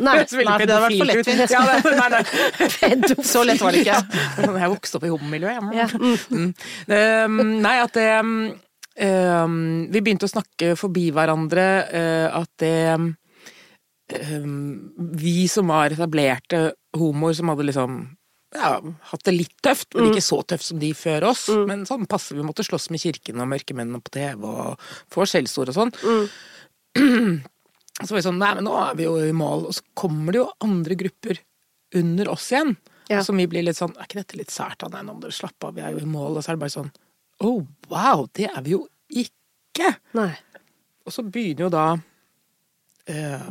Nei, 0.00 0.14
Det 0.30 0.44
nei, 0.46 0.56
det 0.64 0.72
hadde 0.72 0.78
vært 0.84 0.96
for 0.96 1.10
lett. 1.10 1.50
Ja, 1.52 1.60
det- 1.68 1.96
nei, 1.98 2.08
nei. 2.14 3.24
Så 3.26 3.42
lett 3.44 3.60
var 3.60 3.72
det 3.76 3.82
ikke. 3.84 3.98
Jeg 4.62 4.70
vokste 4.72 4.96
opp 5.00 5.04
i 5.04 5.12
homomiljøet. 5.12 5.74
Ja. 5.76 5.86
Mm. 5.92 6.54
Um, 6.88 7.36
nei, 7.64 7.74
at 7.84 7.92
det 7.98 8.06
um, 8.20 8.32
Vi 8.98 10.00
begynte 10.02 10.26
å 10.26 10.32
snakke 10.32 10.74
forbi 10.76 11.10
hverandre. 11.14 11.66
uh, 11.94 12.40
at 12.40 12.50
det 12.60 12.96
um, 12.96 13.12
Vi 15.14 15.46
som 15.48 15.70
var 15.70 15.94
etablerte 15.94 16.72
homoer, 16.98 17.36
som 17.38 17.52
hadde 17.52 17.68
liksom 17.70 18.00
ja, 18.50 18.80
hatt 18.82 19.24
det 19.28 19.36
litt 19.36 19.54
tøft, 19.62 19.94
men 19.94 20.10
ikke 20.10 20.24
så 20.26 20.40
tøft 20.42 20.66
som 20.66 20.80
de 20.82 20.90
før 20.96 21.28
oss. 21.30 21.46
Men 21.68 21.84
sånn 21.86 22.08
passe 22.10 22.34
vi 22.34 22.42
måtte 22.42 22.66
slåss 22.66 22.90
med 22.90 23.02
kirken 23.02 23.38
og 23.42 23.50
mørkemennene 23.52 24.02
på 24.02 24.10
TV 24.16 24.42
og 24.42 24.90
få 25.12 25.26
skjellsord 25.30 25.70
og 25.70 25.76
sånn. 25.78 25.94
Så 28.00 28.14
var 28.14 28.16
vi 28.16 28.24
sånn, 28.24 28.40
nei, 28.40 28.54
men 28.56 28.64
nå 28.64 28.72
er 28.80 28.94
vi 28.96 29.04
jo 29.04 29.18
i 29.20 29.32
mål. 29.36 29.66
Og 29.68 29.76
så 29.76 29.84
kommer 29.98 30.32
det 30.32 30.40
jo 30.40 30.46
andre 30.64 30.96
grupper 30.96 31.40
under 32.00 32.30
oss 32.32 32.46
igjen. 32.52 32.72
Ja. 33.10 33.20
Som 33.26 33.40
vi 33.40 33.44
blir 33.50 33.64
litt 33.66 33.76
sånn, 33.76 33.92
er 33.98 34.06
ikke 34.06 34.20
dette 34.22 34.38
litt 34.38 34.52
sært 34.54 34.86
Nei, 34.86 35.02
nå 35.02 35.16
må 35.16 35.24
dere 35.24 35.34
slappe 35.34 35.68
av, 35.68 35.74
vi 35.76 35.82
er 35.84 35.96
jo 35.96 36.00
i 36.00 36.08
mål. 36.08 36.38
Og 36.38 36.44
så 36.44 36.52
er 36.52 36.56
det 36.56 36.62
bare 36.62 36.72
sånn, 36.72 36.88
oh 37.40 37.66
wow, 37.90 38.26
det 38.36 38.46
er 38.50 38.60
vi 38.64 38.70
jo 38.76 38.88
ikke. 39.10 39.94
Nei. 40.18 40.32
Og 41.06 41.12
så 41.14 41.22
begynner 41.26 41.62
jo 41.66 41.70
da 41.72 41.86
eh, 43.10 43.50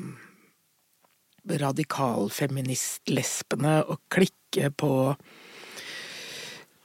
radikalfeministlesbene 1.60 3.74
å 3.90 3.96
klikke 4.12 4.70
på 4.78 5.16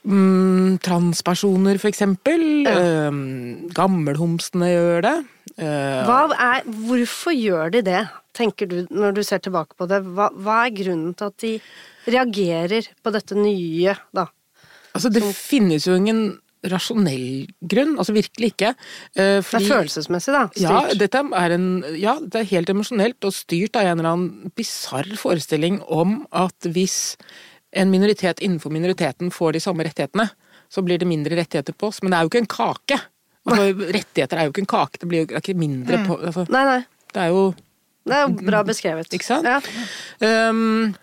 mm, 0.03 0.77
transpersoner, 0.85 1.77
for 1.81 1.89
eksempel. 1.91 2.41
Eh, 2.69 3.11
gammelhomsene 3.77 4.67
gjør 4.73 4.99
det. 5.05 5.17
Eh, 5.55 6.09
er, 6.09 6.61
hvorfor 6.89 7.33
gjør 7.35 7.65
de 7.77 7.81
det, 7.85 8.03
tenker 8.35 8.65
du, 8.71 8.77
når 8.91 9.09
du 9.19 9.23
ser 9.23 9.39
tilbake 9.45 9.73
på 9.77 9.83
det? 9.91 9.99
Hva, 10.17 10.27
hva 10.33 10.55
er 10.65 10.77
grunnen 10.81 11.13
til 11.15 11.25
at 11.29 11.37
de 11.45 11.53
reagerer 12.11 12.83
på 13.01 13.09
dette 13.15 13.33
nye, 13.37 13.93
da? 14.13 14.25
altså, 14.95 15.11
det 15.11 15.23
finnes 15.35 15.87
jo 15.87 15.97
ingen 15.97 16.23
rasjonell 16.71 17.47
grunn, 17.61 17.95
altså 18.01 18.15
virkelig 18.15 18.53
ikke. 18.53 18.71
Eh, 19.15 19.41
Det 19.41 19.59
er 19.61 19.67
følelsesmessig, 19.69 20.33
da. 20.35 20.43
Ja, 20.59 20.79
dette 20.97 21.21
er 21.41 21.55
en, 21.57 21.67
ja, 21.99 22.15
det 22.19 22.41
er 22.41 22.49
helt 22.53 22.71
emosjonelt 22.73 23.27
og 23.27 23.33
styrt 23.35 23.75
av 23.79 23.89
en 23.89 23.99
eller 23.99 24.11
annen 24.11 24.53
bisarr 24.55 25.11
forestilling 25.19 25.81
om 25.87 26.23
at 26.31 26.69
hvis 26.71 27.15
en 27.75 27.91
minoritet 27.91 28.39
innenfor 28.39 28.71
minoriteten 28.71 29.31
får 29.35 29.57
de 29.57 29.63
samme 29.63 29.83
rettighetene, 29.87 30.29
så 30.71 30.81
blir 30.85 30.97
det 30.99 31.07
mindre 31.07 31.37
rettigheter 31.37 31.75
på 31.77 31.91
oss. 31.91 32.01
Men 32.01 32.11
det 32.11 32.17
er 32.17 32.25
jo 32.25 32.31
ikke 32.31 32.43
en 32.43 32.51
kake. 32.55 32.99
Altså, 33.45 33.65
rettigheter 33.93 34.39
er 34.41 34.47
jo 34.47 34.53
ikke 34.55 34.63
en 34.63 34.71
kake, 34.73 34.99
det 35.01 35.09
blir 35.11 35.25
jo 35.25 35.39
ikke 35.39 35.53
mindre 35.59 35.99
på 36.07 36.17
altså, 36.17 36.47
Nei, 36.49 36.63
nei. 36.65 36.79
Det 37.13 37.21
er 37.21 37.31
jo 37.31 37.43
Det 38.05 38.13
er 38.15 38.23
jo 38.25 38.45
bra 38.47 38.61
beskrevet. 38.65 39.13
Ikke 39.17 39.25
sant? 39.27 39.45
Ja. 39.49 39.59
Ehm, 40.25 40.95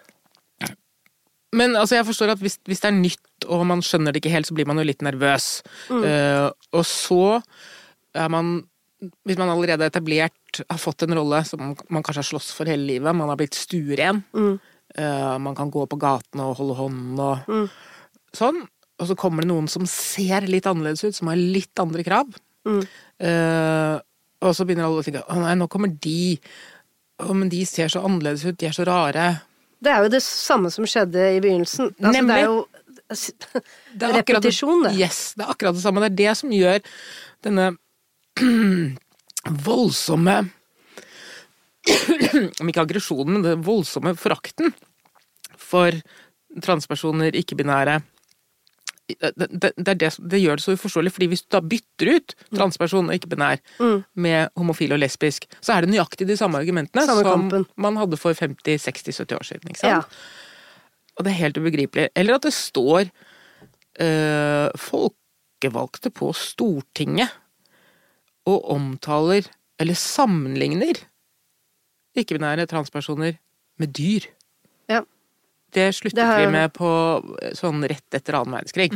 men 1.52 1.76
altså, 1.76 1.98
jeg 1.98 2.08
forstår 2.08 2.32
at 2.34 2.42
hvis, 2.42 2.58
hvis 2.68 2.80
det 2.80 2.88
er 2.88 2.96
nytt 2.96 3.46
og 3.52 3.64
man 3.68 3.82
skjønner 3.84 4.14
det 4.14 4.22
ikke 4.22 4.32
helt, 4.32 4.48
så 4.48 4.54
blir 4.56 4.68
man 4.68 4.78
jo 4.80 4.86
litt 4.88 5.02
nervøs. 5.04 5.48
Eh, 6.06 6.48
og 6.72 6.84
så 6.88 7.40
er 8.14 8.28
man 8.32 8.60
Hvis 9.26 9.34
man 9.34 9.50
allerede 9.50 9.82
er 9.82 9.90
etablert, 9.90 10.60
har 10.70 10.78
fått 10.78 11.02
en 11.02 11.16
rolle 11.18 11.40
som 11.42 11.58
man 11.58 12.02
kanskje 12.06 12.20
har 12.20 12.28
slåss 12.28 12.52
for 12.54 12.70
hele 12.70 12.84
livet, 12.86 13.16
man 13.18 13.32
har 13.32 13.36
blitt 13.40 13.56
stueren, 13.58 14.20
eh, 14.94 15.38
man 15.42 15.56
kan 15.58 15.72
gå 15.74 15.82
på 15.90 15.98
gatene 15.98 16.44
og 16.46 16.60
holde 16.60 16.76
hånden 16.78 17.18
og 17.18 17.50
sånn, 18.32 18.60
og 19.00 19.08
så 19.10 19.16
kommer 19.18 19.42
det 19.42 19.50
noen 19.50 19.66
som 19.66 19.82
ser 19.90 20.46
litt 20.46 20.68
annerledes 20.70 21.02
ut, 21.02 21.16
som 21.18 21.32
har 21.32 21.40
litt 21.40 21.74
andre 21.82 22.04
krav. 22.06 22.30
uh, 23.26 23.98
og 24.42 24.54
så 24.54 24.64
begynner 24.64 24.86
alle 24.86 25.02
å 25.02 25.02
tenke 25.02 25.24
å 25.26 25.40
nei, 25.42 25.56
nå 25.58 25.66
kommer 25.66 25.90
de. 25.90 26.38
Å, 27.18 27.34
men 27.34 27.50
de 27.50 27.64
ser 27.66 27.90
så 27.90 28.04
annerledes 28.06 28.46
ut, 28.46 28.58
de 28.58 28.68
er 28.70 28.76
så 28.76 28.86
rare. 28.86 29.42
Det 29.82 29.90
er 29.90 30.04
jo 30.04 30.12
det 30.12 30.22
samme 30.22 30.70
som 30.70 30.86
skjedde 30.86 31.28
i 31.36 31.40
begynnelsen. 31.42 31.90
Altså, 31.98 32.22
det 32.22 32.36
er 32.36 32.44
jo 32.46 32.58
Det 33.10 34.08
er 34.08 34.16
repetisjon, 34.20 34.86
det. 34.86 34.94
Yes, 35.00 35.34
det 35.36 35.46
er 35.46 35.52
akkurat 35.54 35.76
det 35.76 35.84
samme. 35.84 36.02
Det 36.04 36.12
er 36.12 36.18
det 36.22 36.34
som 36.38 36.54
gjør 36.54 36.78
denne 37.42 37.70
voldsomme 39.66 40.36
Om 42.62 42.68
ikke 42.70 42.84
aggresjonen, 42.84 43.32
men 43.34 43.42
den 43.42 43.64
voldsomme 43.66 44.12
forakten 44.14 44.70
for 45.58 45.96
transpersoner, 46.62 47.34
ikke-binære. 47.34 47.96
Det, 49.20 49.32
det, 49.36 49.72
det, 49.76 49.94
det, 50.00 50.10
det 50.30 50.40
gjør 50.42 50.56
det 50.60 50.64
så 50.64 50.72
uforståelig, 50.76 51.12
fordi 51.12 51.26
hvis 51.32 51.42
du 51.42 51.48
da 51.56 51.60
bytter 51.60 52.10
ut 52.16 52.34
transperson 52.56 53.08
og 53.08 53.14
ikke-binær 53.18 53.60
med 54.14 54.48
homofil 54.56 54.92
og 54.92 54.98
lesbisk, 55.02 55.46
så 55.60 55.72
er 55.76 55.80
det 55.86 55.90
nøyaktig 55.94 56.26
de 56.28 56.36
samme 56.36 56.58
argumentene 56.58 57.04
Samme 57.06 57.22
som 57.22 57.48
kampen. 57.48 57.66
man 57.76 57.96
hadde 57.96 58.16
for 58.16 58.32
50-60-70 58.32 59.36
år 59.36 59.42
siden. 59.48 59.68
ikke? 59.74 59.86
Ja. 59.86 60.00
Og 61.16 61.24
det 61.24 61.30
er 61.32 61.40
helt 61.42 61.58
ubegripelig. 61.58 62.08
Eller 62.16 62.34
at 62.38 62.42
det 62.46 62.52
står 62.56 63.10
øh, 64.00 64.68
folkevalgte 64.80 66.10
på 66.10 66.32
Stortinget 66.32 67.28
og 68.46 68.70
omtaler, 68.74 69.46
eller 69.78 69.94
sammenligner, 69.94 70.98
ikke-binære 72.16 72.66
transpersoner 72.66 73.36
med 73.78 73.88
dyr. 73.96 74.26
Det 75.72 75.86
sluttet 75.96 76.18
Det 76.20 76.26
har 76.28 76.40
vi 76.42 76.50
med 76.52 76.72
på 76.76 76.88
eh, 77.42 77.54
sånn 77.56 77.82
rett 77.88 78.14
etter 78.18 78.36
annen 78.38 78.52
verdenskrig. 78.58 78.90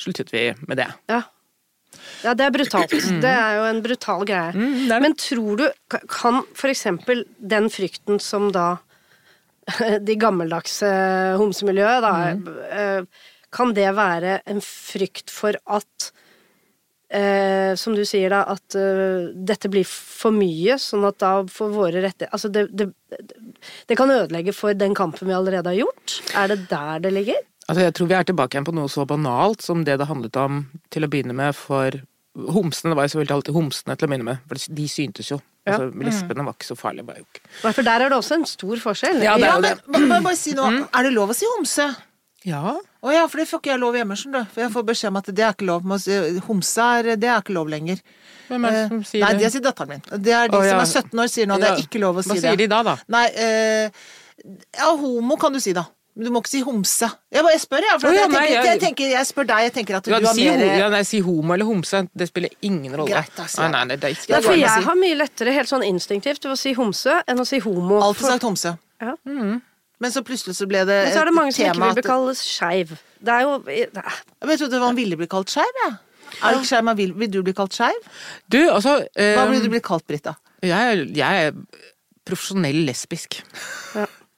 Sluttet 0.00 0.32
vi 0.32 0.46
med 0.68 0.78
det. 0.80 0.88
Ja. 1.12 1.22
ja, 2.24 2.32
det 2.34 2.46
er 2.46 2.54
brutalt. 2.54 2.94
Det 3.22 3.32
er 3.32 3.58
jo 3.58 3.66
en 3.68 3.82
brutal 3.84 4.24
greie. 4.28 4.54
Mm, 4.56 4.72
det 4.78 4.88
det. 4.94 5.00
Men 5.04 5.14
tror 5.20 5.60
du 5.60 5.66
Kan 6.08 6.40
for 6.56 6.72
eksempel 6.72 7.24
den 7.38 7.68
frykten 7.70 8.18
som 8.20 8.48
da 8.54 8.78
de 10.02 10.16
gammeldagse 10.18 10.88
homsemiljøet, 11.38 12.00
da 12.02 12.14
Mm. 12.32 12.48
eh, 12.70 13.04
Kan 13.52 13.74
det 13.74 13.90
være 13.94 14.40
en 14.48 14.60
frykt 14.64 15.28
for 15.30 15.52
at 15.68 16.12
eh, 17.14 17.72
som 17.78 17.96
du 17.96 18.02
sier, 18.08 18.32
da, 18.32 18.42
at 18.54 18.76
uh, 18.78 19.30
dette 19.32 19.70
blir 19.72 19.86
for 19.88 20.34
mye, 20.34 20.78
sånn 20.80 21.06
at 21.08 21.18
da 21.22 21.32
får 21.48 21.72
våre 21.74 22.02
retter 22.04 22.30
Altså, 22.32 22.50
det, 22.52 22.66
det, 22.72 22.88
det 23.88 23.98
kan 23.98 24.12
ødelegge 24.12 24.54
for 24.56 24.76
den 24.76 24.96
kampen 24.98 25.28
vi 25.28 25.36
allerede 25.36 25.72
har 25.72 25.80
gjort? 25.82 26.18
Er 26.38 26.52
det 26.52 26.62
der 26.70 27.02
det 27.04 27.12
ligger? 27.14 27.42
Altså, 27.68 27.84
jeg 27.84 27.94
tror 27.96 28.08
vi 28.10 28.16
er 28.18 28.26
tilbake 28.28 28.56
igjen 28.56 28.66
på 28.66 28.74
noe 28.76 28.90
så 28.90 29.06
banalt 29.08 29.62
som 29.64 29.84
det 29.86 29.98
det 30.00 30.08
handlet 30.08 30.38
om 30.40 30.64
til 30.92 31.06
å 31.06 31.12
begynne 31.12 31.36
med 31.36 31.54
for 31.56 32.02
Homsene 32.32 32.96
var 32.96 33.04
jo 33.04 33.12
selvfølgelig 33.12 33.34
alltid 33.34 33.56
homsene 33.58 33.94
til 34.00 34.06
å 34.06 34.08
begynne 34.08 34.24
med, 34.24 34.44
for 34.48 34.76
de 34.76 34.84
syntes 34.88 35.28
jo. 35.28 35.36
Ja. 35.66 35.74
Altså, 35.74 35.90
lesbene 36.00 36.46
var 36.46 36.54
ikke 36.56 36.64
så 36.70 36.76
farlige. 36.80 37.04
Var 37.10 37.18
jo 37.20 37.26
ikke. 37.26 37.42
For 37.60 37.84
der 37.84 38.04
er 38.06 38.08
det 38.08 38.16
også 38.16 38.38
en 38.38 38.46
stor 38.48 38.80
forskjell. 38.80 39.20
Ja, 39.20 39.34
det 39.36 39.50
er 39.50 39.66
Ja, 39.68 39.74
men 39.92 40.06
må 40.08 40.20
bare 40.24 40.38
si 40.40 40.54
noe. 40.56 40.86
Er 40.88 41.04
det 41.04 41.12
lov 41.12 41.34
å 41.34 41.36
si 41.36 41.50
homse? 41.50 41.90
Ja. 42.48 42.78
Å 43.02 43.10
ja, 43.10 43.22
for 43.26 43.42
det 43.42 43.48
får 43.50 43.58
ikke 43.58 43.70
jeg 43.72 43.80
lov 43.82 43.96
hjemme, 43.98 44.14
skjønner 44.18 44.44
du. 44.44 44.50
For 44.54 44.62
jeg 44.62 44.70
får 44.76 44.84
beskjed 44.92 45.10
om 45.10 45.16
at 45.18 45.30
det 45.34 45.42
er 45.42 45.54
ikke 45.56 45.66
lov. 45.66 45.86
Homse 46.46 46.84
er, 47.00 47.08
det 47.18 47.28
er 47.32 47.40
ikke 47.42 47.54
lov 47.56 47.70
lenger. 47.72 48.02
Hvem 48.46 48.66
er 48.68 48.76
det 48.76 48.82
som 48.92 49.00
sier 49.02 49.08
sier 49.10 49.24
Nei, 49.24 49.32
det? 49.32 49.40
det 49.42 49.50
sier 49.56 49.64
datteren 49.64 49.88
min. 49.96 50.04
Det 50.22 50.36
er 50.38 50.52
de 50.52 50.58
Å, 50.58 50.60
ja. 50.62 50.76
som 50.76 50.84
er 50.84 51.08
17 51.10 51.22
år 51.24 51.32
sier 51.32 51.48
nå 51.50 51.56
det 51.58 51.70
er 51.72 51.82
ikke 51.82 52.02
lov 52.02 52.20
å 52.20 52.22
si 52.22 52.28
det. 52.28 52.36
Hva 52.36 52.42
det. 52.44 52.52
sier 52.52 52.60
de 52.62 52.68
da, 52.70 52.82
da? 52.86 52.94
Nei, 53.16 53.24
eh, 53.42 54.06
ja, 54.78 54.92
homo 55.02 55.36
kan 55.42 55.52
du 55.52 55.58
si 55.62 55.74
da. 55.74 55.84
Men 56.14 56.28
du 56.28 56.30
må 56.34 56.42
ikke 56.44 56.50
si 56.52 56.60
homse. 56.60 57.08
Jeg 57.32 57.42
bare 57.42 57.54
jeg 57.56 57.62
spør, 57.64 57.84
jeg. 57.88 58.00
For 58.02 58.10
oh, 58.10 58.14
ja, 58.14 58.20
jeg, 58.26 58.30
nei, 58.30 58.38
tenker, 58.38 58.52
jeg- 58.54 58.66
jeg, 58.68 58.80
tenker, 58.84 59.10
jeg 59.16 59.26
spør 59.32 59.46
deg, 59.48 59.60
jeg 59.66 59.72
tenker 59.78 59.96
at 59.96 60.10
Ja, 60.12 60.18
du 60.20 60.26
har 60.28 60.34
si, 60.36 60.44
mer 60.44 60.60
ho 60.62 60.78
ja, 60.82 60.88
nei, 60.92 61.02
si 61.08 61.20
homo 61.24 61.54
eller 61.56 61.64
homse, 61.72 62.02
det 62.14 62.28
spiller 62.28 62.52
ingen 62.68 62.92
rolle. 63.00 63.08
Greit, 63.16 63.32
da, 63.34 63.46
jeg 63.48 63.58
nei, 63.64 63.70
nei, 63.72 63.84
nei, 63.88 63.96
det 63.96 64.10
er 64.10 64.16
ikke 64.18 64.34
Ja, 64.36 64.40
for 64.44 64.60
jeg 64.60 64.86
har 64.86 64.98
mye 65.00 65.16
lettere 65.16 65.54
helt 65.56 65.72
sånn 65.72 65.86
instinktivt 65.88 66.44
ved 66.44 66.52
å 66.52 66.58
si 66.60 66.74
homse 66.76 67.16
enn 67.26 67.40
å 67.40 67.46
si 67.48 67.58
homo. 67.64 67.98
Alltid 68.04 68.20
For- 68.26 68.34
sagt 68.36 68.46
homse. 68.46 68.76
Ja. 69.02 69.16
Men 70.02 70.10
så 70.14 70.22
plutselig 70.26 70.56
så 70.58 70.66
ble 70.70 70.82
det 70.88 70.96
tema 70.98 71.04
Men 71.06 71.14
så 71.14 71.20
er 71.22 71.28
det 71.30 71.34
mange 71.38 71.52
som 71.54 71.64
ikke 71.68 71.82
vil 71.86 71.98
bli 72.00 72.06
kalt 72.10 72.40
skeiv. 72.42 72.94
Det 73.22 73.34
er 73.36 73.44
jo 73.46 73.52
det 73.66 74.02
er- 74.02 74.22
Men 74.42 74.50
Jeg 74.56 74.62
trodde 74.64 74.80
man 74.82 74.96
ville 74.98 75.16
bli 75.20 75.28
kalt 75.30 75.52
skeiv, 75.54 75.76
jeg. 75.84 75.92
Er 76.42 76.48
det 76.48 76.58
ikke 76.62 76.70
skeiv 76.72 76.84
man 76.90 76.96
vil? 76.98 77.12
Vil 77.22 77.30
du 77.30 77.42
bli 77.46 77.52
kalt 77.54 77.76
skeiv? 77.76 78.08
Du, 78.50 78.58
altså 78.72 78.96
eh, 79.16 79.36
Hva 79.36 79.46
vil 79.50 79.62
du 79.62 79.68
bli 79.70 79.80
kalt, 79.84 80.06
Brita? 80.08 80.34
jeg, 80.62 81.06
jeg 81.16 81.46
er 81.46 81.52
profesjonell 82.26 82.84
lesbisk. 82.86 83.40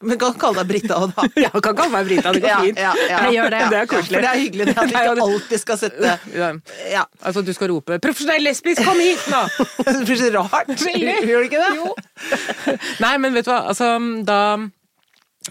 Men 0.04 0.18
kan 0.20 0.34
kalle 0.36 0.60
deg 0.60 0.68
Brita 0.68 0.96
òg, 1.00 1.12
da. 1.16 1.24
Ja, 1.46 1.50
kan 1.64 1.76
kalle 1.78 1.92
meg 1.94 2.08
Brita, 2.10 2.32
det 2.34 2.42
går 2.44 2.50
Ja, 2.50 2.58
fint. 2.60 2.78
ja, 2.82 2.92
ja. 3.08 3.18
Jeg 3.24 3.36
gjør 3.38 3.50
det, 3.54 3.60
ja. 3.62 3.68
Det 3.72 3.78
er 3.78 3.86
koselig. 3.92 4.18
For 4.18 4.26
det 4.26 4.30
er 4.32 4.40
hyggelig 4.42 4.66
det 4.68 4.74
at 4.76 4.84
vi 4.90 4.96
ikke 4.98 5.24
alltid 5.24 5.60
skal 5.62 5.78
sette 5.80 6.12
Ja. 6.34 6.48
Ja. 6.92 7.04
Altså, 7.24 7.44
du 7.46 7.52
skal 7.56 7.70
rope 7.72 7.98
'profesjonell 8.04 8.44
lesbisk, 8.44 8.84
kom 8.84 9.00
hit 9.00 9.24
nå'! 9.32 9.44
Det 9.86 10.04
blir 10.04 10.16
så 10.20 10.30
rart. 10.34 10.68
Gjør 10.76 11.40
det 11.40 11.48
ikke 11.48 11.62
det? 11.62 11.72
Jo. 11.78 11.94
Nei, 13.00 13.16
men 13.18 13.32
vet 13.38 13.46
du 13.48 13.50
hva, 13.54 13.62
altså 13.72 13.94
da 14.28 14.40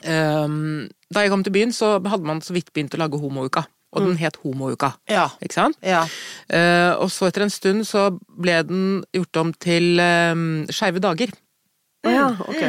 Da 0.01 1.21
jeg 1.21 1.29
kom 1.29 1.43
til 1.45 1.53
byen, 1.53 1.73
så 1.75 1.95
hadde 2.01 2.25
man 2.25 2.41
så 2.41 2.55
vidt 2.55 2.71
begynt 2.73 2.95
å 2.97 3.01
lage 3.01 3.19
Homouka. 3.21 3.67
Og 3.93 4.07
den 4.07 4.17
het 4.17 4.39
Homouka. 4.41 4.93
Ja. 5.09 5.27
Ikke 5.43 5.53
sant? 5.53 5.77
Ja. 5.85 6.01
Eh, 6.49 6.93
og 6.97 7.11
så 7.13 7.27
etter 7.29 7.45
en 7.45 7.53
stund 7.53 7.85
så 7.85 8.07
ble 8.41 8.55
den 8.65 8.85
gjort 9.13 9.39
om 9.41 9.51
til 9.53 10.01
um, 10.01 10.63
Skeive 10.73 11.01
dager. 11.03 11.33
Ja, 12.07 12.31
ok. 12.41 12.63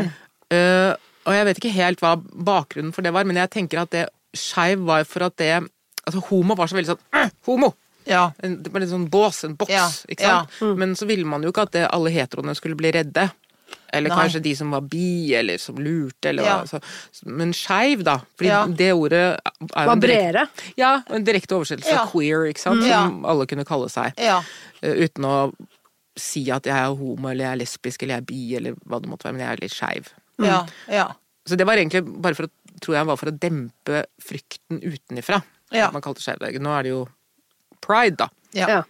Eh, 0.53 0.91
og 1.25 1.33
jeg 1.33 1.47
vet 1.49 1.61
ikke 1.61 1.73
helt 1.79 2.05
hva 2.05 2.19
bakgrunnen 2.21 2.93
for 2.95 3.07
det 3.07 3.15
var, 3.17 3.25
men 3.25 3.41
jeg 3.41 3.53
tenker 3.55 3.81
at 3.83 3.95
det 3.95 4.05
skeiv 4.37 4.85
var 4.85 5.07
for 5.09 5.31
at 5.31 5.39
det 5.41 5.55
Altså, 6.05 6.21
homo 6.27 6.53
var 6.53 6.69
så 6.69 6.77
veldig 6.77 6.91
sånn 6.91 7.05
«Øh, 7.17 7.31
Homo! 7.47 7.71
Ja. 8.05 8.27
En, 8.45 8.59
det 8.61 8.69
var 8.75 8.83
en 8.85 8.91
sånn 8.91 9.07
bås, 9.09 9.39
en 9.47 9.55
boks, 9.57 9.73
Ja, 9.73 9.87
ikke 10.13 10.29
sant? 10.29 10.59
Men 10.77 10.93
så 11.01 11.07
ville 11.09 11.25
man 11.25 11.41
jo 11.41 11.49
ikke 11.49 11.65
at 11.65 11.73
det, 11.73 11.87
alle 11.89 12.13
heteroene 12.13 12.53
skulle 12.59 12.77
bli 12.77 12.91
redde. 12.93 13.25
Eller 13.95 14.11
Nei. 14.11 14.19
kanskje 14.19 14.43
de 14.43 14.55
som 14.59 14.71
var 14.75 14.81
bi, 14.91 15.35
eller 15.39 15.59
som 15.63 15.77
lurte, 15.79 16.31
eller 16.33 16.43
Ja. 16.45 16.57
hva. 16.65 16.81
Men 17.27 17.53
skeiv, 17.53 18.03
da. 18.05 18.19
Fordi 18.37 18.49
Ja. 18.51 18.67
det 18.67 18.91
ordet 18.93 19.39
er 19.77 19.87
Var 19.87 19.97
bredere. 19.97 20.49
ja, 20.77 21.03
en 21.11 21.25
direkte 21.25 21.55
oversettelse 21.55 21.93
Ja. 21.95 22.03
av 22.03 22.11
queer, 22.13 22.49
ikke 22.51 22.59
sant? 22.59 22.85
Ja. 22.85 23.05
Som 23.07 23.25
alle 23.25 23.47
kunne 23.47 23.65
kalle 23.65 23.89
seg. 23.89 24.13
Ja. 24.19 24.43
Eh, 24.83 24.95
uten 25.07 25.25
å 25.25 25.55
si 26.17 26.51
at 26.51 26.65
jeg 26.65 26.75
er 26.75 26.95
homo, 26.95 27.29
eller 27.29 27.45
jeg 27.45 27.53
er 27.53 27.65
lesbisk, 27.65 28.03
eller 28.03 28.15
jeg 28.15 28.23
er 28.23 28.27
bi, 28.27 28.57
eller 28.57 28.75
hva 28.87 29.01
det 29.01 29.09
måtte 29.11 29.25
være. 29.25 29.33
Men 29.35 29.41
jeg 29.47 29.53
er 29.53 29.63
litt 29.63 29.73
skeiv. 29.73 30.07
Ja. 30.39 30.67
Ja. 30.89 31.13
Så 31.47 31.57
det 31.57 31.67
var 31.67 31.77
egentlig 31.77 32.03
bare 32.23 32.35
for 32.35 32.45
å, 32.47 32.51
tror 32.81 32.95
jeg 32.97 33.07
var 33.07 33.17
for 33.17 33.27
å 33.31 33.39
dempe 33.39 34.05
frykten 34.21 34.81
utenifra. 34.83 35.43
Ja. 35.73 35.87
At 35.89 35.93
man 35.93 36.03
kalte 36.03 36.21
skeiv. 36.23 36.39
Nå 36.61 36.79
er 36.79 36.83
det 36.83 36.91
jo 36.91 37.09
pride, 37.81 38.17
da. 38.17 38.29
Ja. 38.53 38.83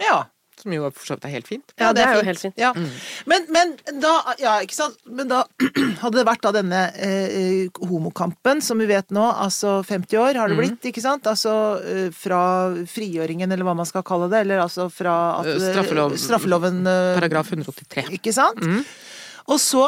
Ja. 0.00 0.24
Som 0.64 0.72
jo 0.74 0.88
for 0.90 1.04
så 1.06 1.14
vidt 1.18 1.26
er 1.28 1.34
helt 1.36 1.48
fint. 1.52 1.74
Ja, 1.78 1.92
det 1.92 2.02
er 2.08 2.16
jo 2.16 2.24
helt 2.24 2.40
fint. 2.40 2.56
Ja. 2.58 2.70
Men, 3.30 3.44
men 3.52 3.74
da 4.00 4.14
Ja, 4.40 4.54
ikke 4.64 4.74
sant. 4.78 4.96
Men 5.04 5.28
da 5.30 5.42
hadde 6.02 6.16
det 6.16 6.24
vært 6.26 6.42
da 6.46 6.52
denne 6.56 6.80
eh, 6.96 7.68
homokampen, 7.84 8.62
som 8.64 8.80
vi 8.80 8.88
vet 8.88 9.12
nå, 9.14 9.26
altså 9.44 9.76
50 9.84 10.18
år 10.22 10.40
har 10.40 10.48
det 10.50 10.56
blitt, 10.58 10.78
blitt, 10.80 10.90
ikke 10.94 11.04
sant? 11.04 11.28
Altså 11.30 11.52
eh, 11.84 12.08
fra 12.16 12.40
frigjøringen, 12.90 13.52
eller 13.52 13.68
hva 13.68 13.76
man 13.76 13.88
skal 13.88 14.02
kalle 14.08 14.30
det, 14.32 14.40
eller 14.46 14.64
altså 14.64 14.88
fra 14.92 15.14
at, 15.42 15.52
Eh, 15.54 15.60
straffelov- 15.68 16.16
straffeloven 16.18 16.80
eh, 16.88 17.12
Paragraf 17.20 17.52
183. 17.52 18.08
Ikke 18.18 18.32
sant? 18.34 18.64
Mm. 18.64 18.80
Og 19.52 19.60
så 19.60 19.84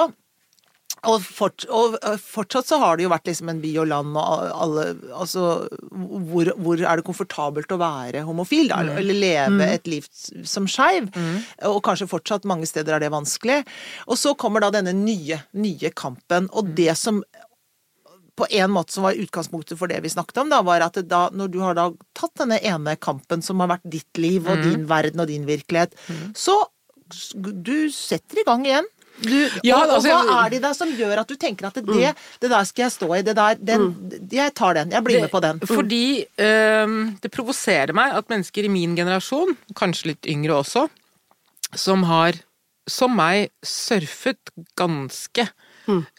og, 1.06 1.22
fort, 1.22 1.64
og 1.70 1.96
fortsatt 2.20 2.66
så 2.68 2.78
har 2.82 2.96
det 2.98 3.06
jo 3.06 3.10
vært 3.12 3.28
liksom 3.30 3.48
en 3.52 3.60
by 3.62 3.70
og 3.82 3.88
land 3.92 4.16
og 4.18 4.44
alle 4.50 4.84
Altså 5.16 5.44
hvor, 5.90 6.50
hvor 6.58 6.80
er 6.82 6.98
det 7.00 7.06
komfortabelt 7.06 7.72
å 7.72 7.78
være 7.80 8.25
homofil, 8.26 8.68
da? 8.72 8.82
Eller 8.98 9.18
leve 9.22 9.70
et 9.78 9.86
liv 9.90 10.06
som 10.44 10.66
skeiv? 10.70 11.08
Og 11.70 11.80
kanskje 11.86 12.08
fortsatt 12.10 12.46
mange 12.48 12.66
steder 12.68 12.96
er 12.96 13.06
det 13.06 13.12
vanskelig. 13.14 13.62
Og 14.06 14.18
så 14.20 14.34
kommer 14.38 14.64
da 14.66 14.70
denne 14.75 14.92
nye, 14.96 15.40
nye 15.56 15.90
kampen, 15.96 16.50
og 16.52 16.75
det 16.76 16.92
som 16.98 17.22
på 18.36 18.44
en 18.52 18.68
måte 18.68 18.92
som 18.92 19.06
var 19.06 19.16
utgangspunktet 19.16 19.78
for 19.80 19.88
det 19.88 20.02
vi 20.04 20.10
snakket 20.12 20.42
om, 20.42 20.50
da, 20.52 20.58
var 20.60 20.82
at 20.84 20.98
da, 21.08 21.22
når 21.32 21.48
du 21.54 21.60
har 21.64 21.76
da 21.78 21.86
tatt 22.12 22.34
denne 22.42 22.58
ene 22.60 22.92
kampen 23.00 23.40
som 23.40 23.62
har 23.64 23.70
vært 23.72 23.86
ditt 23.88 24.20
liv 24.20 24.44
og 24.44 24.60
din 24.60 24.84
verden 24.90 25.22
og 25.25 25.30
din 25.30 25.46
virkelighet, 25.48 25.96
så 26.36 26.58
du 27.32 27.88
setter 27.94 28.42
i 28.42 28.44
gang 28.44 28.66
igjen. 28.66 28.86
Du, 29.23 29.35
Ja, 29.64 29.78
og, 29.78 29.88
og 29.88 29.94
altså, 29.96 30.12
hva 30.12 30.38
er 30.44 30.52
det 30.52 30.61
da 30.64 30.73
som 30.76 30.90
gjør 30.92 31.23
at 31.23 31.30
du 31.30 31.37
tenker 31.40 31.68
at 31.70 31.78
det, 31.80 32.12
det 32.42 32.50
der 32.52 32.68
skal 32.68 32.87
jeg 32.87 32.94
stå 32.96 33.08
i, 33.16 33.23
det 33.26 33.37
der, 33.38 33.61
den, 33.61 33.87
jeg 34.32 34.54
tar 34.58 34.76
den, 34.76 34.92
jeg 34.92 35.06
blir 35.06 35.23
med 35.25 35.32
på 35.32 35.40
den. 35.44 35.61
Fordi 35.66 36.04
øh, 36.23 36.96
det 37.23 37.32
provoserer 37.35 37.94
meg 37.96 38.16
at 38.18 38.28
mennesker 38.32 38.68
i 38.68 38.73
min 38.73 38.96
generasjon, 38.99 39.56
kanskje 39.78 40.12
litt 40.12 40.28
yngre 40.30 40.61
også, 40.61 40.87
som 41.76 42.04
har, 42.11 42.38
som 42.88 43.14
meg, 43.16 43.49
surfet 43.64 44.52
ganske 44.78 45.49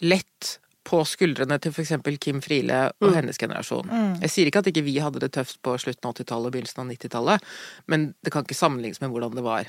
lett 0.01 0.57
på 0.87 1.01
skuldrene 1.03 1.57
til 1.59 1.73
f.eks. 1.75 1.89
Kim 2.23 2.37
Friele 2.39 2.85
og 3.03 3.09
hennes 3.17 3.35
generasjon. 3.41 3.89
Jeg 4.23 4.31
sier 4.31 4.47
ikke 4.47 4.61
at 4.63 4.69
ikke 4.71 4.85
vi 4.85 4.93
hadde 5.03 5.19
det 5.19 5.33
tøft 5.35 5.57
på 5.65 5.73
slutten 5.83 6.07
av 6.07 6.15
80-tallet 6.15 6.47
og 6.47 6.53
begynnelsen 6.55 6.83
av 6.85 6.91
90-tallet, 6.93 7.49
men 7.91 8.05
det 8.23 8.31
kan 8.31 8.45
ikke 8.47 8.55
sammenlignes 8.55 9.01
med 9.03 9.11
hvordan 9.11 9.35
det 9.35 9.43
var. 9.43 9.67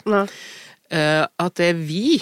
Eh, 0.95 1.25
at 1.27 1.57
det 1.59 1.73
vi, 1.89 2.21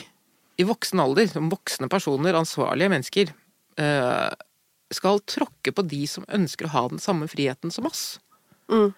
i 0.57 0.67
voksen 0.67 1.01
alder, 1.03 1.29
som 1.31 1.51
voksne 1.53 1.89
personer, 1.93 2.37
ansvarlige 2.39 2.93
mennesker, 2.93 3.33
eh, 3.77 4.31
skal 4.95 5.21
tråkke 5.27 5.73
på 5.75 5.85
de 5.89 6.05
som 6.09 6.27
ønsker 6.33 6.69
å 6.69 6.75
ha 6.75 6.85
den 6.93 7.03
samme 7.03 7.29
friheten 7.29 7.73
som 7.75 7.89
oss. 7.89 8.19
Mm. 8.71 8.95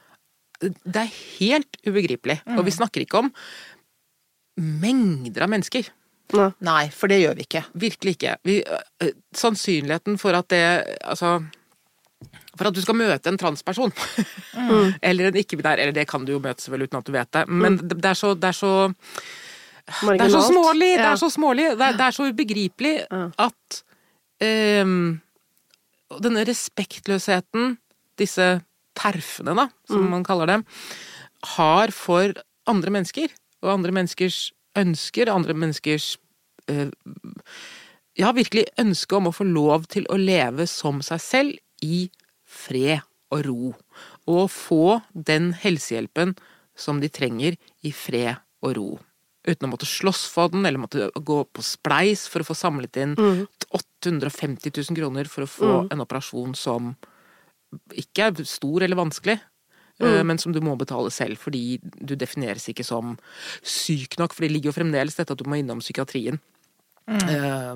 Det 0.61 1.03
er 1.03 1.19
helt 1.38 1.79
ubegripelig. 1.87 2.41
Og 2.57 2.65
vi 2.67 2.75
snakker 2.75 3.05
ikke 3.05 3.23
om 3.23 3.33
mengder 4.59 5.47
av 5.47 5.53
mennesker. 5.53 5.88
Nei. 6.37 6.49
Nei, 6.67 6.83
for 6.93 7.09
det 7.09 7.23
gjør 7.23 7.38
vi 7.38 7.47
ikke. 7.47 7.62
Virkelig 7.79 8.17
ikke. 8.19 8.35
Vi, 8.45 8.59
øh, 8.61 9.12
sannsynligheten 9.33 10.19
for 10.21 10.37
at 10.37 10.49
det 10.53 10.65
Altså 11.00 11.38
For 12.59 12.67
at 12.69 12.75
du 12.75 12.83
skal 12.83 12.99
møte 12.99 13.31
en 13.31 13.38
transperson, 13.38 13.93
eller 15.09 15.29
en 15.29 15.37
ikke-binær 15.38 15.79
Eller 15.79 15.93
det 15.95 16.09
kan 16.11 16.25
du 16.27 16.33
jo 16.33 16.41
møte 16.43 16.61
selvfølgelig 16.61 16.91
uten 16.91 16.99
at 16.99 17.07
du 17.07 17.12
vet 17.12 17.33
det, 17.33 17.45
men 17.49 17.77
det, 17.79 18.03
det 18.03 18.11
er 18.11 18.19
så, 18.19 18.35
det 18.35 18.49
er 18.49 18.59
så 18.59 18.91
Det 19.88 20.21
er 20.21 20.33
så 20.33 20.42
smålig! 20.45 20.90
Det 21.00 21.07
er 21.09 21.16
så 21.21 21.30
smålig! 21.33 21.66
Det 21.78 21.87
er, 21.87 21.97
det 21.97 22.07
er 22.07 22.16
så 22.16 22.26
ubegripelig 22.28 22.95
at 23.40 23.78
um, 24.45 25.21
denne 26.25 26.45
respektløsheten 26.49 27.76
disse 28.21 28.49
terfene, 28.99 29.54
da, 29.54 29.68
som 29.88 30.02
Mm. 30.04 30.11
man 30.11 30.25
kaller 30.26 30.47
dem, 30.47 30.64
har 31.57 31.92
for 31.95 32.35
andre 32.66 32.90
mennesker. 32.90 33.28
Og 33.62 33.73
andre 33.73 33.92
menneskers 33.95 34.52
ønsker, 34.76 35.30
andre 35.33 35.54
menneskers 35.54 36.16
uh, 36.71 36.90
Ja, 38.18 38.33
virkelig 38.35 38.64
ønske 38.83 39.14
om 39.14 39.28
å 39.28 39.33
få 39.33 39.45
lov 39.47 39.85
til 39.87 40.04
å 40.11 40.16
leve 40.18 40.66
som 40.66 40.99
seg 41.07 41.21
selv 41.23 41.59
i 41.87 42.09
fred 42.45 43.00
og 43.30 43.45
ro. 43.47 43.75
Og 44.26 44.50
få 44.50 45.00
den 45.14 45.52
helsehjelpen 45.54 46.33
som 46.75 46.99
de 47.00 47.09
trenger 47.09 47.54
i 47.87 47.92
fred 47.95 48.40
og 48.62 48.75
ro. 48.76 48.88
Uten 49.49 49.69
å 49.69 49.73
måtte 49.73 49.88
slåss 49.88 50.26
for 50.28 50.50
den, 50.52 50.67
eller 50.69 50.83
måtte 50.83 51.09
gå 51.17 51.38
på 51.57 51.62
spleis 51.64 52.26
for 52.28 52.45
å 52.45 52.49
få 52.50 52.57
samlet 52.59 52.99
inn 53.00 53.14
850 53.17 54.73
000 54.76 54.97
kroner 54.99 55.28
for 55.31 55.47
å 55.47 55.50
få 55.50 55.71
en 55.93 56.05
operasjon 56.05 56.52
som 56.59 56.93
ikke 57.97 58.28
er 58.31 58.45
stor 58.49 58.85
eller 58.87 58.97
vanskelig, 59.00 59.38
Mm. 59.99 60.26
men 60.28 60.38
som 60.38 60.52
du 60.55 60.61
må 60.62 60.76
betale 60.78 61.11
selv 61.11 61.40
fordi 61.43 61.81
du 61.83 62.12
defineres 62.14 62.69
ikke 62.71 62.85
som 62.87 63.17
syk 63.67 64.14
nok, 64.21 64.31
for 64.33 64.45
det 64.47 64.52
ligger 64.52 64.71
jo 64.71 64.76
fremdeles 64.76 65.17
dette 65.19 65.35
at 65.35 65.40
du 65.43 65.49
må 65.50 65.59
innom 65.59 65.81
psykiatrien. 65.83 66.38
Eh, 67.09 67.75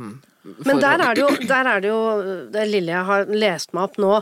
Men 0.62 0.78
der 0.78 1.02
er 1.02 1.14
det 1.18 1.24
jo, 1.24 1.30
der 1.50 1.66
er 1.66 1.80
det, 1.82 1.90
jo 1.90 2.46
det 2.54 2.68
lille 2.70 2.92
jeg 2.94 3.08
har 3.08 3.26
lest 3.26 3.74
meg 3.74 3.88
opp 3.88 3.98
nå, 3.98 4.20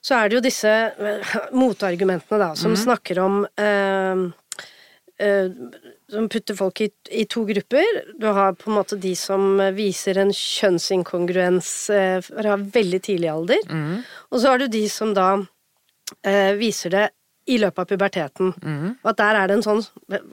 så 0.00 0.22
er 0.22 0.30
det 0.32 0.38
jo 0.38 0.44
disse 0.48 0.72
eh, 0.72 1.34
motargumentene 1.52 2.38
da, 2.46 2.48
som 2.56 2.72
snakker 2.80 3.20
om 3.20 3.42
eh, 3.60 4.24
eh, 5.20 5.52
Som 6.12 6.28
putter 6.28 6.56
folk 6.58 6.82
i, 6.84 6.90
i 7.10 7.24
to 7.24 7.46
grupper. 7.48 8.02
Du 8.20 8.26
har 8.36 8.52
på 8.58 8.68
en 8.70 8.76
måte 8.76 8.98
de 9.00 9.14
som 9.16 9.56
viser 9.72 10.18
en 10.20 10.32
kjønnsinkongruens 10.36 11.70
eh, 11.90 12.18
fra 12.26 12.58
veldig 12.60 13.00
tidlig 13.06 13.30
alder. 13.32 13.62
Og 14.30 14.42
så 14.42 14.52
har 14.52 14.60
du 14.60 14.66
de 14.68 14.82
som 14.92 15.14
da 15.16 15.30
eh, 16.20 16.52
viser 16.60 16.92
det 16.92 17.06
i 17.50 17.56
løpet 17.58 17.80
av 17.82 17.88
puberteten. 17.90 18.52
Og 19.02 19.08
at 19.10 19.18
der 19.18 19.38
er 19.40 19.48
det 19.50 19.56
en 19.56 19.64
sånn 19.64 19.80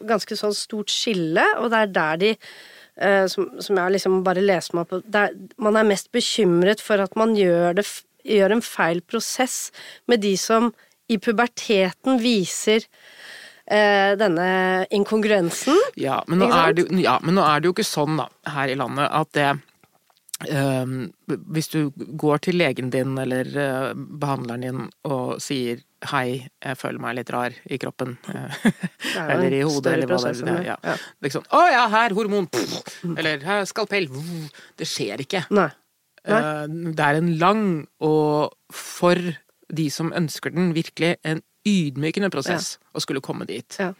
ganske 0.09 0.35
sånn 0.37 0.53
stort 0.53 0.91
skille, 0.93 1.45
og 1.57 1.71
det 1.71 1.79
er 1.79 1.95
der 1.95 2.19
de 2.21 2.33
eh, 2.35 3.25
som, 3.31 3.47
som 3.63 3.79
jeg 3.79 3.95
liksom 3.95 4.19
bare 4.27 4.43
lest 4.43 4.75
meg 4.77 4.89
på 4.91 5.01
der, 5.05 5.33
Man 5.57 5.79
er 5.79 5.87
mest 5.89 6.11
bekymret 6.11 6.83
for 6.83 7.01
at 7.01 7.15
man 7.17 7.33
gjør, 7.39 7.79
det, 7.79 7.87
gjør 8.27 8.57
en 8.57 8.61
feil 8.61 9.01
prosess 9.01 9.71
med 10.07 10.21
de 10.21 10.35
som 10.37 10.73
i 11.09 11.17
puberteten 11.17 12.19
viser 12.21 12.85
eh, 13.69 14.13
denne 14.19 14.49
inkongruensen. 14.95 15.77
Ja 15.99 16.19
men, 16.27 16.43
er 16.49 16.73
det, 16.77 16.87
ja, 17.01 17.17
men 17.23 17.37
nå 17.37 17.45
er 17.45 17.59
det 17.61 17.69
jo 17.69 17.75
ikke 17.77 17.87
sånn 17.87 18.19
da, 18.19 18.29
her 18.55 18.71
i 18.71 18.77
landet 18.79 19.09
at 19.09 19.31
det 19.37 19.49
ehm, 20.49 21.09
Hvis 21.51 21.69
du 21.73 21.91
går 22.19 22.43
til 22.45 22.59
legen 22.61 22.91
din 22.93 23.17
eller 23.19 23.49
eh, 23.53 23.93
behandleren 23.93 24.65
din 24.65 24.81
og 25.07 25.39
sier 25.43 25.83
'hei, 25.99 26.47
jeg 26.63 26.77
føler 26.79 26.99
meg 27.03 27.17
litt 27.17 27.31
rar 27.35 27.51
i 27.67 27.77
kroppen', 27.77 28.13
eller 29.19 29.51
i 29.51 29.59
hodet, 29.67 29.97
eller 29.97 30.07
hva 30.07 30.19
det 30.23 30.31
er. 30.47 30.61
Ja. 30.63 30.77
Ja. 30.79 30.93
Det 30.95 31.27
er 31.27 31.27
ikke 31.27 31.39
sånn 31.41 31.51
'å 31.51 31.63
ja, 31.73 31.81
her, 31.91 32.15
hormon', 32.15 32.47
pff, 32.47 33.03
eller 33.17 33.43
her, 33.43 33.65
skalpell 33.67 34.07
Det 34.79 34.87
skjer 34.87 35.25
ikke. 35.25 35.43
Nei. 35.51 35.67
Nei. 36.27 36.39
Eh, 36.39 36.67
Det 36.95 37.03
er 37.03 37.19
en 37.19 37.37
lang 37.37 37.65
og 37.99 38.55
for 38.71 39.15
de 39.69 39.89
som 39.91 40.13
ønsker 40.15 40.55
den, 40.55 40.73
virkelig 40.73 41.17
en 41.23 41.41
ydmykende 41.69 42.31
prosess 42.33 42.77
å 42.93 43.01
skulle 43.03 43.23
komme 43.25 43.47
dit. 43.49 43.79
Ja. 43.79 43.93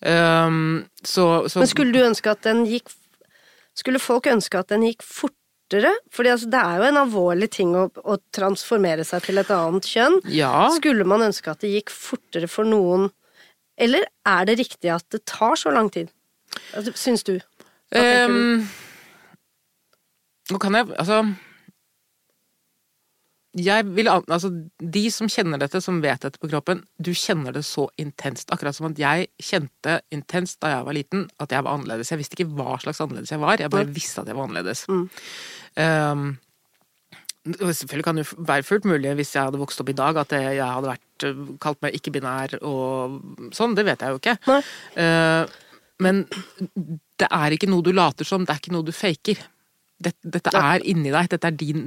Um, 0.00 0.84
så, 1.02 1.46
så 1.48 1.62
Men 1.62 1.70
skulle 1.70 1.94
du 1.94 2.02
ønske 2.04 2.28
at 2.28 2.42
den 2.44 2.66
gikk 2.68 2.90
Skulle 3.72 3.96
folk 3.96 4.26
ønske 4.28 4.60
at 4.60 4.68
den 4.68 4.82
gikk 4.84 5.00
fortere? 5.04 5.94
Fordi 6.12 6.32
altså, 6.34 6.50
det 6.52 6.60
er 6.60 6.80
jo 6.80 6.88
en 6.90 6.98
alvorlig 7.00 7.48
ting 7.56 7.72
å, 7.76 7.86
å 8.04 8.16
transformere 8.36 9.04
seg 9.08 9.24
til 9.24 9.40
et 9.40 9.52
annet 9.52 9.88
kjønn. 9.88 10.18
Ja. 10.32 10.68
Skulle 10.76 11.04
man 11.08 11.24
ønske 11.26 11.52
at 11.52 11.64
det 11.64 11.72
gikk 11.74 11.92
fortere 11.92 12.48
for 12.48 12.68
noen, 12.68 13.10
eller 13.76 14.06
er 14.28 14.48
det 14.48 14.56
riktig 14.62 14.92
at 14.94 15.04
det 15.12 15.26
tar 15.28 15.60
så 15.60 15.72
lang 15.74 15.90
tid? 15.92 16.08
Altså, 16.72 16.94
Syns 16.96 17.26
du? 17.28 17.34
Hva 17.92 18.00
tenker 18.00 18.32
du? 18.32 18.40
Um, 18.40 18.68
nå 20.52 20.62
kan 20.62 20.78
jeg 20.78 20.94
Altså 20.94 21.20
jeg 23.56 23.86
vil, 23.96 24.08
altså, 24.10 24.50
De 24.78 25.02
som 25.12 25.28
kjenner 25.32 25.60
dette, 25.60 25.80
som 25.80 26.00
vet 26.04 26.20
dette 26.20 26.40
på 26.40 26.50
kroppen, 26.50 26.82
du 27.00 27.12
kjenner 27.16 27.54
det 27.56 27.64
så 27.64 27.86
intenst. 28.00 28.50
Akkurat 28.52 28.76
som 28.76 28.90
at 28.90 29.00
jeg 29.00 29.30
kjente 29.42 30.00
intenst 30.12 30.60
da 30.60 30.74
jeg 30.74 30.88
var 30.88 30.96
liten 30.96 31.26
at 31.40 31.54
jeg 31.54 31.64
var 31.64 31.78
annerledes. 31.78 32.12
Jeg 32.12 32.20
visste 32.20 32.36
ikke 32.36 32.50
hva 32.58 32.76
slags 32.82 33.00
annerledes 33.00 33.32
jeg 33.32 33.40
var, 33.40 33.60
jeg 33.60 33.72
bare 33.72 33.88
visste 33.88 34.20
at 34.20 34.28
jeg 34.28 34.36
var 34.36 34.50
annerledes. 34.50 34.84
Mm. 34.92 35.06
Um, 35.80 36.26
selvfølgelig 37.54 38.04
kan 38.04 38.20
det 38.20 38.26
være 38.36 38.66
fullt 38.66 38.88
mulig 38.90 39.16
hvis 39.20 39.34
jeg 39.36 39.48
hadde 39.48 39.62
vokst 39.62 39.80
opp 39.80 39.92
i 39.92 39.96
dag, 39.96 40.20
at 40.20 40.36
jeg 40.36 40.60
hadde 40.60 40.92
vært, 40.92 41.28
kalt 41.62 41.80
meg 41.84 41.96
ikke-binær 41.96 42.58
og 42.60 43.52
sånn. 43.56 43.76
Det 43.78 43.86
vet 43.88 44.04
jeg 44.04 44.12
jo 44.12 44.20
ikke. 44.20 44.36
Uh, 45.00 45.48
men 46.04 46.26
det 47.16 47.28
er 47.32 47.56
ikke 47.56 47.70
noe 47.72 47.84
du 47.84 47.94
later 47.96 48.28
som, 48.28 48.44
det 48.44 48.52
er 48.52 48.60
ikke 48.60 48.76
noe 48.76 48.84
du 48.84 48.92
faker. 48.92 49.40
Dette, 49.96 50.28
dette 50.28 50.52
er 50.52 50.82
inni 50.84 51.08
deg, 51.08 51.28
dette 51.32 51.48
er, 51.48 51.54
din, 51.56 51.84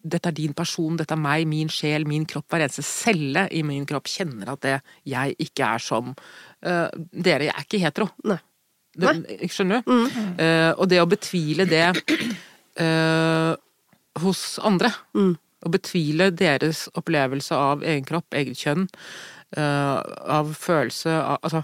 dette 0.00 0.30
er 0.30 0.32
din 0.32 0.54
person, 0.56 0.94
dette 0.96 1.12
er 1.12 1.20
meg, 1.20 1.42
min 1.50 1.68
sjel, 1.68 2.06
min 2.08 2.24
kropp. 2.24 2.46
Hver 2.48 2.64
eneste 2.64 2.84
celle 2.86 3.42
i 3.52 3.60
min 3.66 3.84
kropp 3.88 4.08
kjenner 4.08 4.54
at 4.54 4.62
det, 4.64 4.78
jeg 5.04 5.36
ikke 5.44 5.66
er 5.74 5.82
som 5.84 6.14
uh, 6.14 6.88
dere. 7.12 7.50
Jeg 7.50 7.52
er 7.52 7.66
ikke 7.66 7.82
hetero. 7.82 8.08
Nei. 8.24 8.38
Det, 8.92 9.12
skjønner 9.52 9.84
du? 9.84 9.92
Uh, 10.40 10.72
og 10.78 10.88
det 10.88 11.00
å 11.00 11.08
betvile 11.08 11.68
det 11.68 11.84
uh, 12.80 13.52
hos 14.24 14.42
andre, 14.64 14.92
Mm. 15.12 15.36
å 15.62 15.70
betvile 15.72 16.30
deres 16.32 16.86
opplevelse 16.96 17.56
av 17.56 17.84
egen 17.84 18.08
kropp, 18.08 18.32
eget 18.34 18.56
kjønn, 18.58 18.88
av 19.52 20.54
følelse 20.56 21.12
av 21.12 21.42
Altså, 21.44 21.60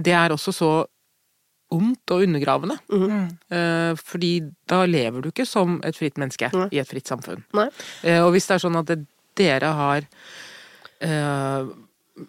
det 0.00 0.14
er 0.16 0.32
også 0.32 0.52
så 0.56 0.70
ondt 1.72 2.12
og 2.14 2.22
undergravende. 2.26 2.76
Uh, 2.92 3.92
fordi 4.00 4.32
da 4.70 4.82
lever 4.88 5.24
du 5.24 5.30
ikke 5.32 5.46
som 5.48 5.78
et 5.88 5.96
fritt 5.98 6.20
menneske 6.20 6.50
Nei. 6.54 6.68
i 6.76 6.80
et 6.82 6.88
fritt 6.90 7.08
samfunn. 7.10 7.42
Uh, 7.56 8.20
og 8.26 8.30
hvis 8.36 8.46
det 8.50 8.56
er 8.58 8.62
sånn 8.66 8.78
at 8.80 8.90
det, 8.92 8.98
dere 9.40 9.72
har 9.78 10.06
uh, 11.02 11.72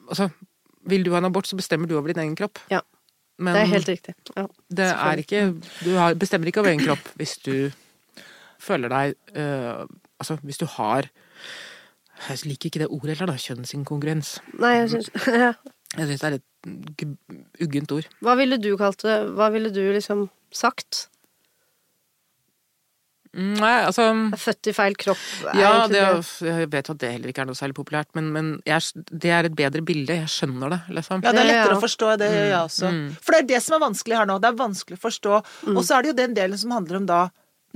Altså, 0.07 0.29
vil 0.87 1.03
du 1.03 1.11
ha 1.11 1.19
en 1.19 1.27
abort, 1.27 1.47
så 1.49 1.57
bestemmer 1.59 1.87
du 1.91 1.97
over 1.99 2.13
din 2.13 2.21
egen 2.23 2.35
kropp. 2.39 2.59
Ja. 2.71 2.79
Men 3.43 3.55
Det 3.57 3.61
er 3.65 3.71
helt 3.73 3.89
riktig. 3.89 4.13
Ja. 4.37 4.45
det 4.69 4.85
er 4.93 5.19
ikke 5.23 5.39
Du 5.83 5.89
har, 5.97 6.13
bestemmer 6.15 6.47
ikke 6.47 6.61
over 6.61 6.69
egen 6.71 6.83
kropp 6.85 7.07
hvis 7.19 7.33
du 7.43 7.55
føler 8.61 8.91
deg 8.93 9.15
uh, 9.35 9.83
Altså, 10.21 10.37
hvis 10.45 10.59
du 10.61 10.67
har 10.77 11.09
Jeg 12.29 12.45
liker 12.45 12.69
ikke 12.69 12.79
det 12.83 12.87
ordet 12.93 13.17
heller, 13.17 13.33
da. 13.33 13.41
Kjønnsinkongruens. 13.41 14.35
Nei, 14.61 14.75
jeg 14.83 14.91
syns 14.93 15.09
ja. 15.43 15.49
Jeg 15.97 16.07
syns 16.11 16.21
det 16.23 16.29
er 16.29 16.37
g- 16.37 16.45
uggent 17.63 17.95
ord. 17.95 18.07
Hva 18.23 18.37
ville 18.39 18.59
du 18.61 18.73
kalt 18.79 19.03
det? 19.05 19.17
Hva 19.37 19.49
ville 19.53 19.71
du 19.73 19.81
liksom 19.93 20.27
sagt? 20.53 21.07
Mm, 23.33 23.55
Nei, 23.57 23.71
altså 23.87 24.03
Er 24.13 24.37
født 24.37 24.67
i 24.69 24.73
feil 24.77 24.95
kropp? 24.99 25.21
Ja, 25.57 25.87
det, 25.89 26.01
jeg 26.45 26.67
vet 26.69 26.89
at 26.91 26.99
det 27.01 27.09
heller 27.15 27.31
ikke 27.31 27.41
er 27.41 27.47
noe 27.49 27.57
særlig 27.57 27.75
populært, 27.79 28.11
men, 28.13 28.27
men 28.35 28.51
jeg, 28.69 29.05
det 29.09 29.31
er 29.33 29.49
et 29.49 29.55
bedre 29.57 29.81
bilde. 29.85 30.19
Jeg 30.21 30.29
skjønner 30.29 30.75
det, 30.75 30.81
liksom. 30.99 31.23
Ja, 31.25 31.33
det 31.33 31.41
er 31.41 31.49
lettere 31.49 31.73
ja. 31.73 31.79
å 31.79 31.83
forstå, 31.83 32.11
det 32.21 32.29
gjør 32.29 32.51
jeg 32.51 32.59
også. 32.59 32.91
For 33.25 33.33
det 33.33 33.39
er 33.41 33.47
det 33.55 33.61
som 33.65 33.77
er 33.77 33.85
vanskelig 33.87 34.19
her 34.19 34.29
nå. 34.29 34.37
Det 34.43 34.51
er 34.51 34.59
vanskelig 34.59 34.99
å 34.99 35.03
forstå. 35.07 35.39
Og 35.73 35.81
så 35.81 35.97
er 35.97 36.05
det 36.05 36.13
jo 36.13 36.19
den 36.21 36.37
delen 36.37 36.61
som 36.61 36.75
handler 36.77 37.01
om 37.01 37.09
da 37.09 37.23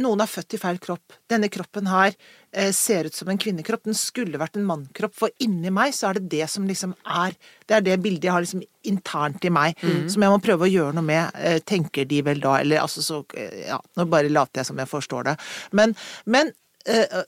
noen 0.04 0.22
er 0.22 0.30
født 0.30 0.56
i 0.56 0.60
feil 0.62 0.80
kropp. 0.82 1.16
Denne 1.30 1.50
kroppen 1.54 1.90
her 1.90 2.12
eh, 2.52 2.70
ser 2.76 3.10
ut 3.10 3.18
som 3.18 3.30
en 3.32 3.40
kvinnekropp. 3.42 3.86
Den 3.88 3.98
skulle 3.98 4.40
vært 4.42 4.60
en 4.60 4.68
mannkropp. 4.68 5.16
For 5.18 5.34
inni 5.44 5.72
meg 5.74 5.96
så 5.98 6.12
er 6.12 6.20
det 6.20 6.30
det 6.36 6.50
som 6.54 6.68
liksom 6.70 6.94
er 7.04 7.38
Det 7.68 7.76
er 7.76 7.84
det 7.84 7.98
bildet 8.04 8.30
jeg 8.30 8.36
har 8.36 8.46
liksom 8.46 8.62
internt 8.88 9.44
i 9.44 9.52
meg, 9.52 9.76
som 10.08 10.24
jeg 10.24 10.32
må 10.32 10.38
prøve 10.40 10.68
å 10.68 10.72
gjøre 10.72 10.96
noe 10.96 11.08
med. 11.08 11.34
Eh, 11.36 11.58
tenker 11.66 12.08
de 12.08 12.22
vel 12.24 12.40
da, 12.44 12.60
eller 12.62 12.84
altså 12.84 13.04
så 13.04 13.24
eh, 13.36 13.66
Ja, 13.68 13.82
nå 13.98 14.08
bare 14.08 14.32
later 14.32 14.62
jeg 14.62 14.70
som 14.70 14.80
jeg 14.80 14.92
forstår 14.92 15.32
det. 15.32 15.36
Men, 15.76 15.98
men 16.26 16.54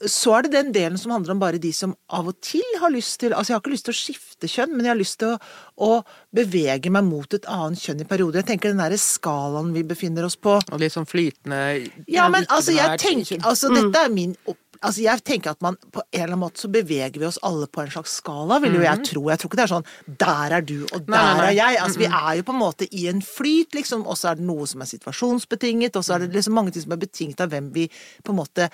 så 0.08 0.36
er 0.38 0.46
det 0.46 0.52
den 0.54 0.70
delen 0.76 1.00
som 1.00 1.12
handler 1.12 1.34
om 1.36 1.42
bare 1.42 1.60
de 1.60 1.72
som 1.76 1.92
av 2.16 2.30
og 2.32 2.38
til 2.46 2.64
har 2.80 2.94
lyst 2.94 3.18
til 3.20 3.34
Altså, 3.36 3.52
jeg 3.52 3.58
har 3.58 3.64
ikke 3.64 3.74
lyst 3.74 3.88
til 3.90 3.96
å 3.96 4.00
skifte 4.00 4.48
kjønn, 4.48 4.72
men 4.76 4.88
jeg 4.88 4.94
har 4.94 5.00
lyst 5.00 5.18
til 5.20 5.34
å, 5.34 5.40
å 5.84 5.92
bevege 6.36 6.92
meg 6.94 7.08
mot 7.08 7.36
et 7.36 7.48
annet 7.52 7.84
kjønn 7.84 8.06
i 8.06 8.08
perioder. 8.08 8.40
Jeg 8.40 8.50
tenker 8.54 8.72
den 8.72 8.80
derre 8.80 9.00
skalaen 9.02 9.74
vi 9.76 9.84
befinner 9.88 10.28
oss 10.28 10.40
på. 10.40 10.56
Og 10.62 10.80
litt 10.80 10.96
sånn 10.96 11.10
flytende 11.10 11.60
Ja, 12.08 12.30
men 12.32 12.48
altså, 12.48 12.76
jeg 12.78 13.02
tenker. 13.04 13.44
Altså, 13.44 13.74
dette 13.76 14.08
er 14.08 14.16
min 14.16 14.38
opp... 14.46 14.60
Altså, 14.80 15.02
jeg 15.04 15.24
tenker 15.28 15.52
at 15.52 15.62
man 15.66 15.76
på 15.92 16.00
en 16.00 16.08
eller 16.22 16.30
annen 16.34 16.42
måte 16.46 16.62
så 16.64 16.70
beveger 16.72 17.20
vi 17.20 17.26
oss 17.28 17.40
alle 17.44 17.68
på 17.68 17.82
en 17.84 17.90
slags 17.92 18.14
skala, 18.22 18.62
vil 18.64 18.78
jo 18.78 18.84
jeg 18.86 19.02
tro. 19.10 19.24
Jeg 19.28 19.42
tror 19.42 19.50
ikke 19.52 19.60
det 19.60 19.66
er 19.66 19.72
sånn 19.74 19.90
der 20.24 20.56
er 20.56 20.64
du, 20.64 20.78
og 20.88 21.02
der 21.04 21.12
Nei, 21.12 21.24
nei, 21.24 21.34
nei. 21.40 21.48
er 21.50 21.58
jeg. 21.58 21.80
Altså, 21.84 22.00
vi 22.00 22.08
er 22.08 22.38
jo 22.40 22.46
på 22.48 22.56
en 22.56 22.62
måte 22.62 22.88
i 22.96 23.04
en 23.12 23.20
flyt, 23.26 23.76
liksom, 23.76 24.06
og 24.08 24.16
så 24.20 24.32
er 24.32 24.40
det 24.40 24.48
noe 24.48 24.68
som 24.72 24.86
er 24.86 24.90
situasjonsbetinget, 24.94 26.00
og 26.00 26.06
så 26.08 26.16
er 26.16 26.24
det 26.26 26.32
liksom 26.38 26.56
mange 26.56 26.72
ting 26.76 26.86
som 26.86 26.96
er 26.96 27.02
betinget 27.04 27.44
av 27.44 27.52
hvem 27.52 27.68
vi 27.76 27.88
på 28.24 28.32
en 28.32 28.40
måte 28.40 28.70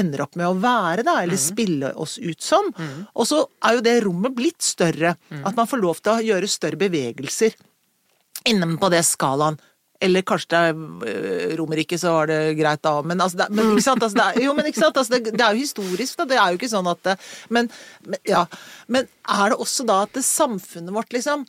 ender 0.00 0.22
opp 0.22 0.36
med 0.38 0.46
å 0.46 0.54
være, 0.62 1.02
da, 1.04 1.16
eller 1.24 1.36
spille 1.40 1.92
oss 1.98 2.16
ut 2.22 2.40
som. 2.46 2.68
Og 3.14 3.26
så 3.26 3.42
er 3.66 3.76
jo 3.76 3.84
det 3.84 3.96
rommet 4.04 4.36
blitt 4.38 4.62
større. 4.62 5.16
At 5.44 5.56
man 5.58 5.66
får 5.68 5.82
lov 5.82 6.00
til 6.00 6.12
å 6.14 6.22
gjøre 6.30 6.48
større 6.48 6.78
bevegelser 6.80 7.56
innen 8.48 8.78
på 8.80 8.88
det 8.88 9.02
skalaen. 9.04 9.58
Eller 10.00 10.24
kanskje 10.26 10.50
det 10.52 10.60
er 10.70 10.76
øh, 11.12 11.56
Romerike, 11.60 11.98
så 12.00 12.14
var 12.14 12.30
det 12.30 12.40
greit 12.58 12.82
da. 12.86 12.94
Men, 13.04 13.20
altså, 13.20 13.42
det, 13.42 13.48
men 13.52 13.74
ikke 13.74 13.86
sant? 13.88 14.02
Altså, 14.02 14.16
det 14.16 14.26
er, 14.26 14.44
jo, 14.46 14.54
men 14.56 14.70
ikke 14.70 14.82
sant? 14.82 14.96
Altså, 14.96 15.16
det, 15.16 15.34
det 15.34 15.44
er 15.44 15.56
jo 15.56 15.64
historisk, 15.64 16.20
da. 16.20 16.28
Det 16.30 16.38
er 16.40 16.46
jo 16.52 16.60
ikke 16.60 16.72
sånn 16.72 16.88
at 16.90 17.02
det, 17.06 17.16
men, 17.52 17.68
men, 18.06 18.22
ja. 18.28 18.46
men 18.88 19.10
er 19.28 19.52
det 19.52 19.60
også 19.60 19.84
da 19.88 20.04
at 20.06 20.16
det 20.16 20.24
samfunnet 20.26 20.96
vårt, 20.96 21.12
liksom 21.16 21.44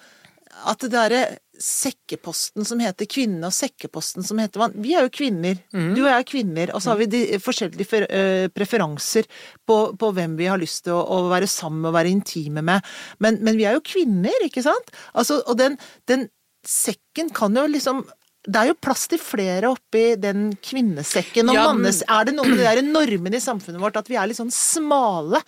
At 0.68 0.84
det 0.84 0.92
derre 0.92 1.22
sekkeposten 1.62 2.66
som 2.66 2.82
heter 2.82 3.08
kvinne, 3.10 3.46
og 3.48 3.56
sekkeposten 3.56 4.26
som 4.26 4.40
heter 4.42 4.60
mann 4.60 4.76
Vi 4.82 4.96
er 4.98 5.06
jo 5.06 5.14
kvinner. 5.14 5.60
Du 5.72 6.02
og 6.02 6.10
jeg 6.10 6.18
er 6.18 6.28
kvinner. 6.28 6.74
Og 6.76 6.84
så 6.84 6.92
har 6.92 7.00
vi 7.00 7.10
de 7.12 7.22
forskjellige 7.40 8.04
øh, 8.08 8.48
preferanser 8.52 9.30
på, 9.68 9.78
på 9.96 10.12
hvem 10.18 10.36
vi 10.40 10.50
har 10.52 10.60
lyst 10.62 10.88
til 10.88 10.98
å, 10.98 11.02
å 11.06 11.30
være 11.32 11.50
sammen 11.50 11.84
med 11.84 11.94
og 11.94 11.98
være 12.00 12.14
intime 12.14 12.66
med. 12.66 12.92
Men, 13.24 13.40
men 13.46 13.60
vi 13.60 13.68
er 13.70 13.78
jo 13.78 13.86
kvinner, 13.86 14.48
ikke 14.48 14.66
sant? 14.66 14.92
Altså, 15.14 15.40
og 15.46 15.60
den, 15.62 15.78
den 16.10 16.28
sekken 16.68 17.32
kan 17.34 17.56
jo 17.58 17.68
liksom 17.70 18.04
det 18.42 18.58
er 18.58 18.72
jo 18.72 18.78
plass 18.82 19.06
til 19.12 19.22
flere 19.22 19.70
oppi 19.70 20.16
den 20.18 20.50
kvinnesekken. 20.66 21.52
Og 21.52 21.58
Ja, 21.58 21.68
mannes, 21.70 22.02
er 22.10 22.26
det 22.26 22.34
noe 22.34 22.50
med 22.50 22.58
de 22.58 22.66
der 22.66 22.82
normene 22.86 23.38
i 23.38 23.44
samfunnet 23.44 23.82
vårt 23.82 24.00
at 24.00 24.10
vi 24.10 24.18
er 24.18 24.30
litt 24.30 24.40
sånn 24.40 24.54
smale 24.54 25.44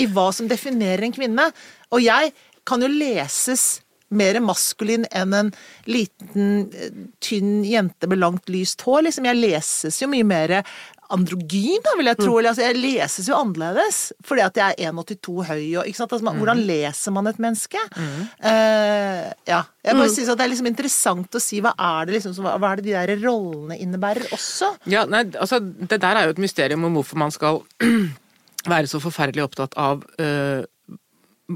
i 0.00 0.06
hva 0.08 0.30
som 0.32 0.48
definerer 0.48 1.04
en 1.04 1.12
kvinne? 1.12 1.50
Og 1.92 2.00
jeg 2.04 2.32
kan 2.68 2.80
jo 2.84 2.88
leses 2.88 3.82
mer 4.08 4.38
maskulin 4.40 5.04
enn 5.12 5.34
en 5.36 5.50
liten, 5.84 6.70
eh, 6.72 6.94
tynn 7.20 7.64
jente 7.68 8.08
med 8.08 8.18
langt, 8.18 8.48
lyst 8.48 8.80
hår. 8.80 9.02
Liksom. 9.04 9.28
Jeg 9.28 9.36
leses 9.36 10.00
jo 10.00 10.08
mye 10.08 10.24
mer 10.24 10.64
androgyn, 11.14 11.80
da, 11.84 11.94
vil 11.98 12.10
jeg 12.10 12.18
tro. 12.20 12.34
Eller, 12.38 12.50
altså, 12.52 12.64
jeg 12.66 12.76
leses 12.78 13.28
jo 13.30 13.36
annerledes 13.38 13.98
fordi 14.28 14.42
at 14.44 14.58
jeg 14.60 14.74
er 14.76 14.92
1,82 14.92 15.46
høy. 15.48 15.62
Og, 15.80 15.86
ikke 15.88 15.98
sant? 16.00 16.12
Altså, 16.12 16.26
man, 16.28 16.36
Hvordan 16.40 16.60
leser 16.68 17.14
man 17.16 17.30
et 17.30 17.40
menneske? 17.42 17.80
Eh, 17.98 19.26
ja. 19.48 19.62
Jeg 19.84 19.96
bare 19.98 20.10
synes 20.12 20.28
at 20.32 20.38
Det 20.38 20.44
er 20.46 20.52
liksom 20.52 20.68
interessant 20.70 21.38
å 21.38 21.42
si 21.42 21.60
hva 21.64 21.72
er 21.78 22.06
det 22.08 22.18
liksom, 22.18 22.34
som- 22.36 22.46
hva 22.48 22.72
er 22.72 22.76
det 22.82 22.84
de 22.88 22.96
der 22.96 23.14
rollene 23.24 23.78
innebærer 23.80 24.28
også? 24.36 24.72
Ja, 24.86 25.04
nei, 25.06 25.24
altså, 25.40 25.60
det 25.60 26.00
der 26.00 26.16
er 26.16 26.24
jo 26.28 26.34
et 26.36 26.42
mysterium 26.44 26.84
om 26.84 26.94
hvorfor 26.98 27.16
man 27.16 27.30
skal 27.34 27.62
være 28.68 28.86
så 28.90 29.00
forferdelig 29.00 29.44
opptatt 29.46 29.74
av 29.80 30.02
uh, 30.20 30.62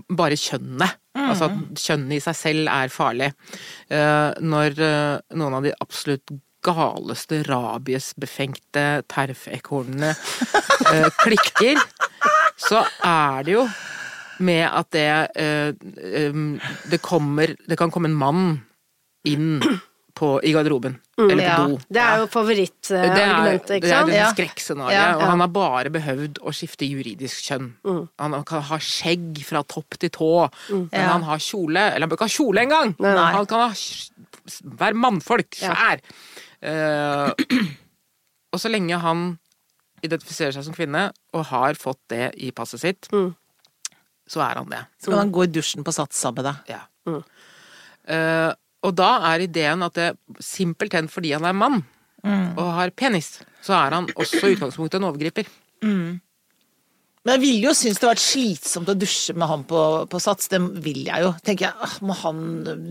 bare 0.08 0.38
kjønnet. 0.40 0.98
Altså 1.14 1.50
at 1.50 1.58
kjønnet 1.76 2.16
i 2.16 2.22
seg 2.24 2.34
selv 2.38 2.70
er 2.72 2.88
farlig. 2.88 3.28
Uh, 3.92 4.32
når 4.40 4.78
noen 5.36 5.58
av 5.58 5.62
de 5.66 5.74
absolutt 5.84 6.32
galeste, 6.62 7.42
rabiesbefengte 7.48 9.02
terfekornene 9.10 10.12
øh, 10.92 11.08
klikker, 11.22 11.80
så 12.56 12.84
er 13.04 13.42
det 13.46 13.56
jo 13.56 13.64
med 14.42 14.64
at 14.66 14.90
det 14.94 15.06
øhm, 15.38 16.58
det 16.90 16.98
kommer 17.02 17.52
Det 17.68 17.76
kan 17.78 17.90
komme 17.94 18.08
en 18.10 18.16
mann 18.18 18.44
inn 19.28 19.60
på, 20.18 20.40
i 20.44 20.50
garderoben. 20.52 20.96
eller 21.18 21.36
på 21.36 21.42
ja. 21.46 21.56
do. 21.66 21.76
Det 21.88 22.00
er 22.02 22.18
jo 22.20 22.26
favorittargumentet, 22.32 23.68
det 23.68 23.76
ikke 23.78 23.88
er 23.88 23.94
sant? 24.00 24.10
det 24.10 24.16
Ja. 24.18 24.26
skrekkscenarioet, 24.32 24.92
Ja, 24.92 25.16
og 25.16 25.22
han 25.30 25.40
har 25.40 25.48
bare 25.54 25.90
behøvd 25.94 26.40
å 26.42 26.52
skifte 26.52 26.84
juridisk 26.88 27.46
kjønn. 27.48 27.70
Han 28.20 28.44
kan 28.44 28.62
ha 28.68 28.78
skjegg 28.82 29.40
fra 29.46 29.62
topp 29.62 29.96
til 29.98 30.10
tå, 30.10 30.48
men 30.70 30.88
Ja. 30.92 31.12
han 31.14 31.22
har 31.22 31.38
kjole 31.38 31.80
Eller 31.94 32.00
han 32.06 32.08
bør 32.10 32.18
ikke 32.20 32.28
ha 32.30 32.36
kjole 32.38 32.60
engang! 32.66 32.94
Han 33.00 33.46
kan 33.46 33.68
ha, 33.68 33.72
være 34.82 34.94
mannfolk, 34.94 35.62
Ja. 35.62 35.96
Eh, 36.62 37.32
og 38.52 38.60
så 38.60 38.70
lenge 38.70 38.98
han 39.02 39.22
identifiserer 40.02 40.54
seg 40.56 40.64
som 40.66 40.74
kvinne, 40.76 41.08
og 41.34 41.44
har 41.52 41.74
fått 41.78 42.00
det 42.10 42.32
i 42.42 42.50
passet 42.54 42.80
sitt, 42.82 43.08
Mm. 43.12 43.34
så 44.28 44.40
er 44.42 44.58
han 44.58 44.68
det. 44.70 44.80
Så 45.02 45.10
kan 45.10 45.18
han 45.22 45.32
gå 45.32 45.44
i 45.44 45.52
dusjen 45.52 45.84
på 45.84 45.92
Sats 45.94 46.18
sammen 46.18 46.42
med 46.42 46.50
deg. 46.50 46.74
Ja. 46.74 46.80
Mm. 47.06 47.22
Eh, 48.08 48.50
og 48.82 48.94
da 48.98 49.10
er 49.32 49.44
ideen 49.46 49.82
at 49.86 49.94
det 49.94 50.08
simpelthen 50.42 51.08
fordi 51.08 51.32
han 51.36 51.44
er 51.46 51.52
mann 51.54 51.84
og 52.56 52.68
har 52.74 52.90
penis, 52.90 53.40
så 53.62 53.74
er 53.74 53.90
han 53.94 54.06
også 54.14 54.42
i 54.46 54.54
utgangspunktet 54.56 54.98
en 55.00 55.06
overgriper. 55.08 55.46
Men 57.22 57.36
jeg 57.36 57.42
ville 57.44 57.68
jo 57.68 57.72
synes 57.78 58.00
det 58.00 58.02
hadde 58.02 58.16
vært 58.16 58.24
slitsomt 58.24 58.88
å 58.90 58.94
dusje 58.98 59.34
med 59.38 59.46
han 59.46 59.62
på, 59.70 59.80
på 60.10 60.20
Sats. 60.22 60.48
Det 60.50 60.58
vil 60.82 61.04
jeg 61.06 61.22
jo. 61.22 61.30
Tenker 61.46 61.68
jeg, 61.68 61.90
må, 62.02 62.16
han, 62.18 62.40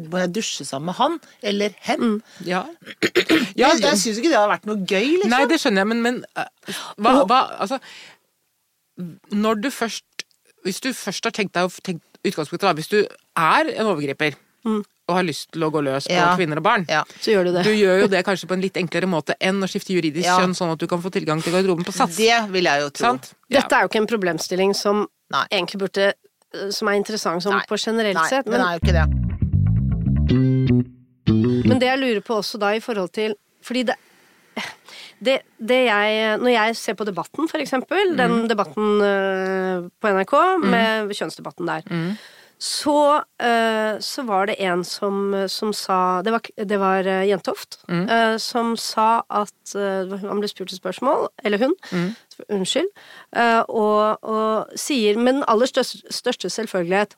må 0.07 0.21
jeg 0.21 0.31
dusje 0.37 0.67
sammen 0.67 0.87
med 0.91 0.97
han? 1.01 1.17
Eller 1.51 1.75
hen? 1.87 2.21
Ja. 2.51 2.63
Jeg, 3.01 3.81
jeg 3.83 3.99
syns 3.99 4.21
ikke 4.21 4.31
det 4.31 4.37
hadde 4.37 4.53
vært 4.53 4.69
noe 4.69 4.79
gøy, 4.87 5.17
liksom. 5.17 5.33
Nei, 5.33 5.41
det 5.51 5.59
skjønner 5.59 5.83
jeg, 5.83 5.89
men, 5.91 6.03
men 6.05 6.21
eh, 6.39 6.77
hva, 7.03 7.13
hva 7.27 7.41
Altså 7.61 7.77
Når 9.35 9.59
du 9.65 9.69
først 9.73 10.25
Hvis 10.65 10.79
du 10.83 10.89
først 10.95 11.27
har 11.27 11.35
tenkt 11.35 11.53
deg 11.57 11.67
å 11.67 11.83
tenke 11.83 12.05
utgangspunktet, 12.21 12.67
da, 12.67 12.73
hvis 12.77 12.91
du 12.91 12.99
er 13.01 13.69
en 13.73 13.87
overgriper 13.89 14.35
og 14.65 15.15
har 15.17 15.23
lyst 15.27 15.51
til 15.51 15.63
å 15.65 15.71
gå 15.73 15.81
løs 15.83 16.05
på 16.07 16.13
Ja. 16.13 16.35
kvinner 16.37 16.57
og 16.57 16.63
barn 16.63 16.85
Ja. 16.89 17.03
Så 17.19 17.31
gjør 17.33 17.45
du 17.45 17.51
det. 17.53 17.63
Du 17.65 17.71
gjør 17.71 18.01
jo 18.01 18.07
det 18.07 18.23
kanskje 18.25 18.47
på 18.47 18.53
en 18.53 18.61
litt 18.61 18.73
enklere 18.77 19.07
måte 19.09 19.35
enn 19.41 19.59
å 19.61 19.67
skifte 19.67 19.93
juridisk 19.93 20.25
Ja. 20.25 20.37
kjønn, 20.39 20.53
sånn 20.55 20.71
at 20.71 20.79
du 20.79 20.87
kan 20.87 21.01
få 21.01 21.09
tilgang 21.11 21.41
til 21.43 21.51
garderoben 21.53 21.83
på 21.85 21.91
Sats. 21.93 22.15
Det 22.17 22.49
vil 22.51 22.63
jeg 22.63 22.81
jo 22.81 22.89
tro. 22.89 23.05
Sant? 23.07 23.33
Dette 23.49 23.71
er 23.75 23.81
jo 23.81 23.87
ikke 23.89 24.01
en 24.01 24.07
problemstilling 24.07 24.73
som 24.75 25.07
Nei. 25.31 25.45
egentlig 25.51 25.79
burde 25.79 26.13
Som 26.71 26.89
er 26.89 26.97
interessant 26.99 27.41
sånn 27.41 27.61
på 27.65 27.77
generelt 27.79 28.13
Nei, 28.15 28.27
sett. 28.27 28.43
den 28.45 28.51
Men, 28.51 28.61
er 28.61 28.73
jo 28.75 28.79
ikke 28.83 28.91
det. 28.91 29.07
men 31.67 31.79
det 31.79 31.87
jeg 31.87 31.99
lurer 32.01 32.21
på 32.21 32.35
også 32.41 32.59
da 32.59 32.73
i 32.75 32.79
forhold 32.83 33.11
til 33.15 33.35
Fordi 33.63 33.85
det 33.85 33.95
det, 35.23 35.43
det 35.61 35.85
jeg, 35.85 36.39
når 36.41 36.49
jeg 36.49 36.75
ser 36.75 36.93
på 36.97 37.05
Debatten, 37.05 37.47
for 37.47 37.59
eksempel, 37.61 38.15
den 38.17 38.47
debatten 38.49 39.01
øh, 39.05 39.83
på 40.01 40.09
NRK, 40.09 40.33
med 40.65 41.11
kjønnsdebatten 41.13 41.67
der, 41.69 41.83
så, 42.61 43.23
øh, 43.41 44.01
så 44.05 44.23
var 44.27 44.45
det 44.45 44.55
en 44.61 44.83
som, 44.85 45.33
som 45.49 45.73
sa 45.73 46.21
Det 46.21 46.31
var, 46.31 46.41
det 46.57 46.77
var 46.79 46.99
øh, 46.99 47.27
Jentoft, 47.29 47.79
øh, 47.89 48.39
som 48.39 48.75
sa 48.77 49.23
at 49.29 49.73
Han 50.21 50.39
ble 50.39 50.47
spurt 50.47 50.71
et 50.71 50.77
spørsmål, 50.77 51.29
eller 51.43 51.57
hun, 51.57 51.73
unnskyld, 52.49 52.89
øh, 53.37 53.63
og, 53.67 54.23
og 54.23 54.67
sier 54.75 55.17
med 55.17 55.33
den 55.33 55.43
aller 55.47 55.65
største, 55.65 56.03
største 56.13 56.49
selvfølgelighet 56.49 57.17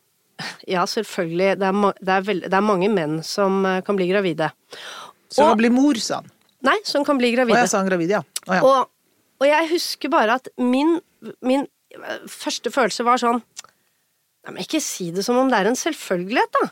Ja, 0.68 0.86
selvfølgelig, 0.86 1.60
det 1.60 1.68
er, 1.68 1.94
det, 2.00 2.14
er 2.14 2.22
veld, 2.22 2.42
det 2.44 2.54
er 2.54 2.66
mange 2.66 2.90
menn 2.90 3.20
som 3.24 3.66
kan 3.86 3.96
bli 3.96 4.08
gravide. 4.10 4.50
Som 5.30 5.52
kan 5.52 5.58
bli 5.58 5.70
mor, 5.70 6.00
sa 6.02 6.22
han. 6.22 6.32
Nei, 6.64 6.80
som 6.88 7.04
kan 7.06 7.20
bli 7.20 7.34
Å, 7.36 7.44
Og 7.44 7.58
jeg 7.58 7.70
sa 7.70 7.82
han 7.82 7.90
gravid, 7.92 8.14
ja. 8.16 8.24
Å, 8.48 8.56
ja. 8.56 8.62
Og, 8.64 8.90
og 9.44 9.50
jeg 9.50 9.70
husker 9.74 10.12
bare 10.14 10.40
at 10.40 10.48
min, 10.58 10.96
min 11.44 11.66
eh, 11.98 12.24
første 12.32 12.72
følelse 12.72 13.06
var 13.08 13.20
sånn 13.22 13.44
Nei, 14.44 14.56
men 14.58 14.64
ikke 14.66 14.82
si 14.84 15.12
det 15.16 15.24
som 15.26 15.38
om 15.40 15.48
det 15.52 15.60
er 15.62 15.70
en 15.70 15.78
selvfølgelighet, 15.80 16.58
da. 16.60 16.68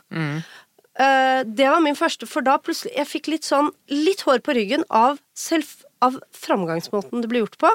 Eh, 1.02 1.42
det 1.48 1.70
var 1.72 1.80
min 1.80 1.96
første, 1.96 2.26
for 2.28 2.44
da 2.44 2.58
plutselig 2.60 2.92
Jeg 2.98 3.08
fikk 3.08 3.30
litt 3.32 3.46
sånn 3.48 3.70
Litt 3.88 4.20
hår 4.26 4.42
på 4.44 4.52
ryggen 4.52 4.82
av, 4.92 5.16
selv, 5.32 5.64
av 6.04 6.18
framgangsmåten 6.36 7.22
det 7.24 7.30
ble 7.32 7.40
gjort 7.40 7.56
på. 7.62 7.70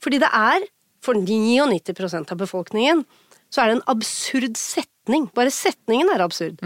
Fordi 0.00 0.20
det 0.22 0.30
er, 0.32 0.64
for 1.04 1.14
99% 1.20 2.32
av 2.32 2.40
befolkningen, 2.40 3.04
så 3.52 3.60
er 3.62 3.66
det 3.68 3.76
en 3.76 3.88
absurd 3.92 4.56
setning. 4.56 5.28
Bare 5.36 5.52
setningen 5.52 6.08
er 6.14 6.24
absurd. 6.24 6.58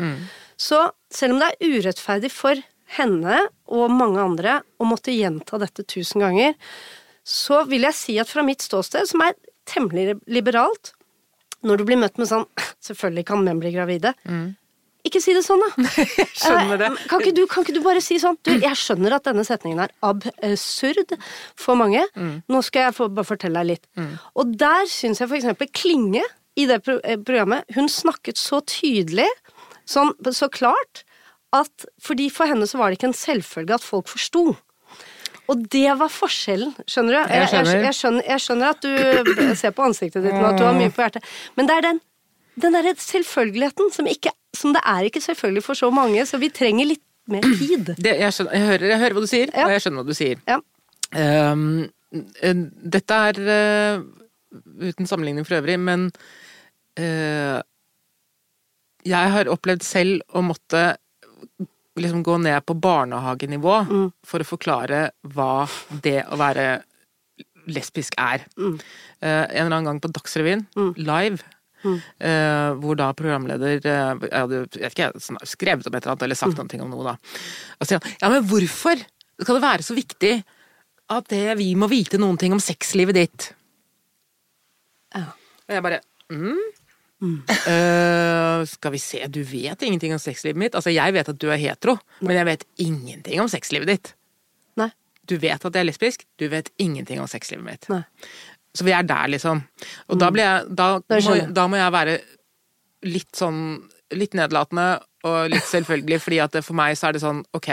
Så 0.57 0.79
selv 1.11 1.35
om 1.35 1.43
det 1.43 1.51
er 1.57 1.75
urettferdig 1.75 2.31
for 2.31 2.63
henne 2.97 3.43
og 3.71 3.91
mange 3.95 4.23
andre 4.23 4.61
å 4.81 4.87
måtte 4.89 5.13
gjenta 5.15 5.59
dette 5.63 5.85
tusen 5.87 6.23
ganger, 6.23 6.55
så 7.27 7.65
vil 7.69 7.85
jeg 7.87 7.95
si 7.99 8.17
at 8.19 8.31
fra 8.31 8.43
mitt 8.47 8.63
ståsted, 8.65 9.07
som 9.11 9.23
er 9.27 9.35
temmelig 9.69 10.17
liberalt, 10.27 10.95
når 11.67 11.77
du 11.79 11.85
blir 11.85 11.99
møtt 12.01 12.17
med 12.19 12.29
sånn 12.31 12.47
'selvfølgelig 12.81 13.27
kan 13.27 13.45
menn 13.45 13.61
bli 13.61 13.73
gravide', 13.75 14.15
ikke 15.05 15.21
si 15.23 15.33
det 15.33 15.43
sånn, 15.45 15.61
da. 15.65 15.71
skjønner 16.43 16.77
det. 16.79 16.89
Eh, 16.93 17.07
Kan 17.09 17.21
ikke, 17.23 17.35
du, 17.35 17.47
kan 17.49 17.65
ikke 17.65 17.73
du 17.75 17.81
bare 17.81 18.01
si 18.05 18.19
sånn 18.21 18.37
du, 18.45 18.51
Jeg 18.61 18.77
skjønner 18.77 19.15
at 19.17 19.25
denne 19.25 19.45
setningen 19.49 19.81
er 19.81 19.91
absurd 20.05 21.15
for 21.57 21.75
mange. 21.75 22.03
Nå 22.49 22.61
skal 22.63 22.83
jeg 22.91 22.95
få, 22.99 23.09
bare 23.09 23.25
fortelle 23.25 23.63
deg 23.65 23.67
litt. 23.67 23.87
Og 24.37 24.53
der 24.61 24.85
syns 24.87 25.21
jeg 25.21 25.29
for 25.29 25.37
eksempel 25.37 25.69
Klinge 25.73 26.23
i 26.57 26.67
det 26.67 26.83
eh, 26.89 27.17
programmet 27.17 27.65
Hun 27.75 27.89
snakket 27.89 28.37
så 28.37 28.61
tydelig, 28.61 29.29
sånn, 29.87 30.13
så 30.33 30.49
klart, 30.53 31.05
at 31.53 31.87
fordi 32.01 32.29
for 32.31 32.47
henne 32.47 32.67
så 32.69 32.79
var 32.79 32.91
det 32.91 32.99
ikke 33.01 33.09
en 33.11 33.17
selvfølge 33.17 33.75
at 33.75 33.83
folk 33.83 34.07
forsto. 34.07 34.57
Og 35.51 35.65
det 35.73 35.89
var 35.99 36.13
forskjellen, 36.15 36.73
skjønner 36.87 37.17
du? 37.17 37.35
Jeg 37.35 37.51
skjønner. 37.51 37.83
Jeg, 37.89 37.97
skjønner, 37.99 38.27
jeg 38.29 38.45
skjønner 38.45 38.75
at 38.77 38.87
du 38.87 39.43
ser 39.59 39.75
på 39.75 39.87
ansiktet 39.89 40.23
ditt 40.27 40.37
nå 40.37 40.47
at 40.53 40.59
du 40.61 40.67
har 40.67 40.77
mye 40.77 40.93
på 40.95 41.03
hjertet, 41.03 41.27
men 41.59 41.71
det 41.71 41.79
er 41.79 41.87
den, 41.89 42.01
den 42.63 42.77
derre 42.77 42.93
selvfølgeligheten 43.03 43.91
som, 43.95 44.09
ikke, 44.11 44.33
som 44.57 44.77
det 44.77 44.83
er 44.87 45.09
ikke 45.09 45.23
selvfølgelig 45.25 45.65
for 45.67 45.81
så 45.81 45.91
mange, 45.95 46.23
så 46.29 46.39
vi 46.43 46.53
trenger 46.55 46.93
litt 46.93 47.03
mer 47.31 47.43
tid. 47.47 47.93
Det, 48.07 48.15
jeg, 48.23 48.37
skjønner, 48.37 48.57
jeg, 48.57 48.69
hører, 48.71 48.87
jeg 48.93 49.03
hører 49.05 49.19
hva 49.19 49.25
du 49.27 49.31
sier, 49.31 49.53
Ja. 49.55 49.67
og 49.67 49.75
jeg 49.75 49.85
skjønner 49.85 50.05
hva 50.05 50.15
du 50.15 50.19
sier. 50.21 50.47
Ja. 50.51 50.61
Eh, 51.19 52.63
dette 52.95 53.21
er 53.31 53.43
eh, 53.57 54.07
uten 54.87 55.07
sammenligning 55.07 55.47
for 55.47 55.61
øvrig, 55.61 55.77
men 55.79 56.09
uh, 56.99 57.59
jeg 59.07 59.35
har 59.35 59.51
opplevd 59.53 59.85
selv 59.87 60.25
å 60.35 60.43
måtte 60.43 60.81
liksom 61.99 62.23
gå 62.23 62.37
ned 62.39 62.63
på 62.67 62.77
barnehagenivå 62.79 63.77
for 64.27 64.43
å 64.43 64.47
forklare 64.47 65.09
hva 65.35 65.67
det 66.05 66.21
å 66.31 66.39
være 66.41 66.69
lesbisk 67.71 68.17
er. 68.21 68.45
Eh, 68.59 68.69
en 69.21 69.67
eller 69.67 69.77
annen 69.77 69.89
gang 69.91 70.03
på 70.03 70.11
Dagsrevyen, 70.15 70.67
live, 70.97 71.43
uh, 71.85 72.77
hvor 72.81 72.99
da 72.99 73.07
programleder 73.17 73.79
uh, 73.81 74.27
Jeg 74.27 74.35
hadde 74.37 74.59
jeg 74.75 74.83
vet 74.85 74.99
ikke, 74.99 75.39
skrevet 75.49 75.87
om 75.89 75.95
et 75.95 76.03
eller 76.03 76.13
annet 76.13 76.25
eller 76.27 76.39
sagt 76.39 76.59
noe 76.61 76.85
om 76.85 76.91
noe, 76.93 77.15
da. 77.15 77.39
Og 77.79 77.89
sier 77.89 78.01
han 78.01 78.19
ja, 78.21 78.33
men 78.35 78.49
hvorfor 78.51 79.01
skal 79.41 79.57
det 79.57 79.65
være 79.65 79.87
så 79.87 79.97
viktig 79.97 80.35
at 81.11 81.31
det, 81.33 81.47
vi 81.59 81.73
må 81.79 81.89
vite 81.91 82.21
noen 82.21 82.39
ting 82.39 82.53
om 82.55 82.61
sexlivet 82.63 83.17
ditt? 83.17 83.49
Ja. 85.17 85.31
Og 85.67 85.75
jeg 85.75 85.85
bare 85.87 86.03
mm. 86.31 86.61
Eh, 87.21 88.65
skal 88.71 88.95
vi 88.95 88.99
se, 89.03 89.27
du 89.29 89.43
vet 89.45 89.83
ingenting 89.85 90.15
om 90.17 90.21
sexlivet 90.23 90.57
mitt? 90.61 90.75
Altså, 90.79 90.93
jeg 90.95 91.13
vet 91.17 91.29
at 91.29 91.39
du 91.41 91.49
er 91.53 91.61
hetero, 91.61 91.99
men 92.25 92.37
jeg 92.39 92.49
vet 92.49 92.65
ingenting 92.81 93.43
om 93.43 93.51
sexlivet 93.53 93.91
ditt. 93.93 94.13
Nei. 94.81 94.91
Du 95.29 95.37
vet 95.39 95.61
at 95.65 95.77
jeg 95.77 95.85
er 95.85 95.89
lesbisk, 95.91 96.25
du 96.41 96.49
vet 96.53 96.71
ingenting 96.81 97.21
om 97.23 97.29
sexlivet 97.31 97.65
mitt. 97.67 97.89
Nei. 97.93 98.03
Så 98.75 98.87
vi 98.87 98.95
er 98.95 99.03
der, 99.03 99.29
liksom. 99.33 99.61
Og 100.09 100.19
da 100.21 100.31
blir 100.31 100.47
jeg 100.47 100.75
da, 100.79 100.89
må, 101.03 101.35
jeg. 101.37 101.49
da 101.55 101.67
må 101.69 101.79
jeg 101.81 101.95
være 101.97 102.19
litt 103.11 103.33
sånn 103.37 103.63
Litt 104.11 104.33
nedlatende 104.35 104.97
og 105.23 105.53
litt 105.53 105.63
selvfølgelig, 105.71 106.17
fordi 106.19 106.39
at 106.43 106.57
for 106.67 106.75
meg 106.75 106.97
så 106.99 107.07
er 107.07 107.15
det 107.15 107.21
sånn 107.23 107.45
ok, 107.55 107.69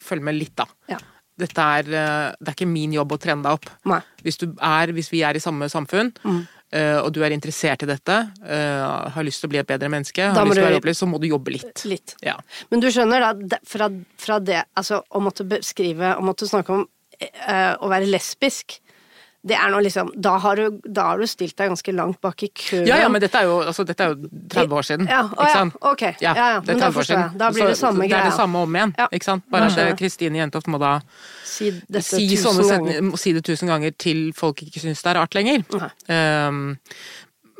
følg 0.00 0.22
med 0.24 0.38
litt, 0.38 0.54
da. 0.56 0.64
Ja. 0.88 0.96
Dette 1.36 1.60
er 1.60 1.90
eh, 1.92 2.30
Det 2.40 2.48
er 2.48 2.54
ikke 2.56 2.68
min 2.70 2.94
jobb 2.96 3.12
å 3.12 3.18
trene 3.20 3.44
deg 3.44 3.58
opp. 3.58 3.68
Nei. 3.92 3.98
Hvis, 4.24 4.38
du 4.40 4.46
er, 4.56 4.92
hvis 4.96 5.10
vi 5.12 5.20
er 5.28 5.36
i 5.36 5.42
samme 5.44 5.68
samfunn, 5.68 6.14
Mm. 6.24 6.46
Eh, 6.72 6.96
og 7.00 7.12
du 7.14 7.22
er 7.24 7.34
interessert 7.34 7.84
i 7.84 7.90
dette, 7.90 8.16
eh, 8.46 9.10
har 9.14 9.26
lyst 9.26 9.42
til 9.42 9.50
å 9.50 9.54
bli 9.54 9.60
et 9.62 9.68
bedre 9.68 9.90
menneske, 9.92 10.30
har 10.32 10.48
lyst 10.48 10.58
til 10.58 10.64
å 10.64 10.68
være 10.68 10.80
opplyst, 10.80 11.04
så 11.04 11.10
må 11.10 11.20
du 11.22 11.28
jobbe 11.30 11.54
litt. 11.58 11.84
Litt. 11.88 12.16
Ja. 12.24 12.36
Men 12.70 12.82
du 12.82 12.88
skjønner 12.92 13.22
da, 13.22 13.60
fra, 13.66 13.90
fra 14.20 14.40
det 14.42 14.64
Altså, 14.76 15.02
å 15.10 15.20
måtte 15.22 15.46
beskrive, 15.48 16.14
å 16.16 16.24
måtte 16.24 16.48
snakke 16.48 16.74
om 16.74 16.84
eh, 17.20 17.72
å 17.80 17.90
være 17.90 18.08
lesbisk 18.10 18.80
det 19.46 19.54
er 19.54 19.70
nå 19.70 19.80
liksom 19.84 20.08
da 20.18 20.32
har, 20.42 20.58
du, 20.58 20.80
da 20.82 21.10
har 21.12 21.20
du 21.22 21.26
stilt 21.30 21.54
deg 21.58 21.70
ganske 21.70 21.92
langt 21.94 22.18
bak 22.24 22.42
i 22.42 22.48
køen. 22.50 22.86
ja, 22.88 22.98
ja, 23.04 23.08
men 23.12 23.22
dette 23.22 23.38
er, 23.38 23.46
jo, 23.46 23.60
altså, 23.62 23.84
dette 23.86 24.02
er 24.02 24.14
jo 24.14 24.30
30 24.52 24.74
år 24.80 24.86
siden. 24.88 25.10
Ja, 25.10 25.20
å, 25.30 25.46
ja, 25.46 25.60
ok. 25.92 26.02
Ja, 26.24 26.32
ja, 26.34 26.46
det 26.60 26.74
er 26.74 26.78
men 26.78 26.80
da 26.80 26.88
30 26.88 26.88
år 26.88 26.96
forstår 26.96 27.20
jeg. 27.20 27.38
Da 27.42 27.50
blir 27.54 27.70
det 27.70 27.78
samme 27.78 28.08
greia. 28.08 28.16
Det 28.16 28.22
er 28.24 28.30
det 28.32 28.40
samme 28.40 28.64
om 28.66 28.78
igjen, 28.80 28.94
Ja. 28.98 29.08
ikke 29.12 29.28
sant? 29.28 29.46
Bare 29.52 29.70
at. 29.70 29.98
Kristine 30.00 30.40
Jentoft 30.42 30.66
må 30.72 30.80
da 30.82 30.96
Si 31.46 31.70
si, 31.70 32.26
setninger, 32.36 33.16
si 33.16 33.32
det 33.32 33.44
tusen 33.46 33.70
ganger 33.70 33.94
til 33.96 34.26
folk 34.36 34.60
ikke 34.66 34.82
syns 34.82 35.00
det 35.04 35.12
er 35.12 35.18
rart 35.20 35.36
lenger. 35.38 35.62
Um, 36.10 36.76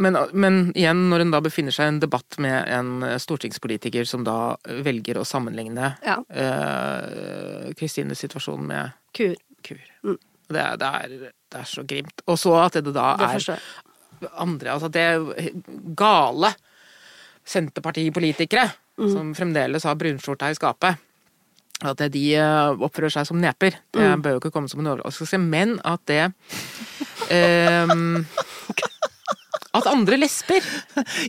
men, 0.02 0.18
men 0.36 0.58
igjen, 0.76 1.06
når 1.08 1.24
hun 1.24 1.32
da 1.32 1.40
befinner 1.44 1.72
seg 1.72 1.86
i 1.88 1.94
en 1.94 2.00
debatt 2.02 2.36
med 2.42 2.68
en 2.68 3.06
stortingspolitiker 3.22 4.04
som 4.08 4.26
da 4.26 4.56
velger 4.84 5.22
å 5.22 5.24
sammenligne 5.24 5.94
Ja. 6.04 6.18
uh, 6.20 7.72
Kristines 7.78 8.20
situasjon 8.20 8.66
med 8.68 8.92
Kur. 9.16 9.36
kuer. 9.64 9.86
Mm. 10.04 10.18
Det, 10.46 10.64
det, 10.78 10.86
er, 10.86 11.32
det 11.52 11.60
er 11.62 11.68
så 11.70 11.84
grimt. 11.86 12.22
Og 12.26 12.38
så 12.38 12.54
at 12.64 12.72
det 12.80 12.92
da 12.94 13.16
Det 13.16 13.26
er 13.46 13.60
andre 14.40 14.72
Altså, 14.74 14.88
det 14.90 15.00
er 15.00 15.50
gale 15.96 16.54
Senterpartipolitikere 17.46 18.70
Mm. 18.96 19.10
som 19.12 19.34
fremdeles 19.36 19.84
har 19.84 19.94
brunskjorta 19.94 20.48
i 20.50 20.54
skapet. 20.56 20.96
At 21.84 21.98
de 22.10 22.22
eh, 22.34 22.70
oppfører 22.80 23.12
seg 23.12 23.26
som 23.28 23.36
neper, 23.38 23.74
det 23.92 24.00
Mm. 24.00 24.22
bør 24.24 24.30
jo 24.32 24.40
ikke 24.40 24.50
komme 24.54 24.70
som 24.70 24.80
en 24.80 24.86
overraskelse. 24.94 25.36
Men 25.38 25.78
at 25.84 26.00
det 26.06 26.32
um, 27.90 28.24
At 29.76 29.84
andre 29.92 30.16
lesber 30.16 30.64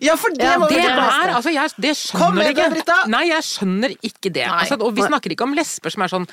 Ja, 0.01 0.15
for 0.15 0.30
det 0.32 0.45
Ja, 0.47 0.58
må 0.58 0.69
det 0.69 0.77
vi 0.80 0.86
er, 0.88 1.34
altså, 1.36 1.51
jeg, 1.51 1.69
det 1.75 1.91
Kom 2.15 2.38
skjønner 2.38 2.39
med 2.39 2.56
det. 2.56 2.69
Britta! 2.71 2.95
Nei, 3.12 3.25
jeg 3.27 3.43
skjønner 3.43 3.97
ikke 4.01 4.32
det. 4.32 4.45
Altså, 4.47 4.77
og 4.80 4.95
vi 4.95 5.01
snakker 5.03 5.30
ikke 5.36 5.43
om 5.43 5.53
lesber 5.53 5.91
som 5.91 6.01
er 6.03 6.08
sånn 6.08 6.27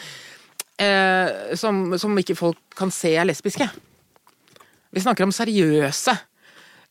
eh, 0.81 1.57
som, 1.59 1.99
som 1.99 2.19
ikke 2.19 2.37
folk 2.39 2.61
kan 2.79 2.93
se 2.95 3.15
er 3.17 3.29
lesbiske. 3.29 3.69
Vi 4.95 5.03
snakker 5.03 5.27
om 5.27 5.35
seriøse. 5.35 6.15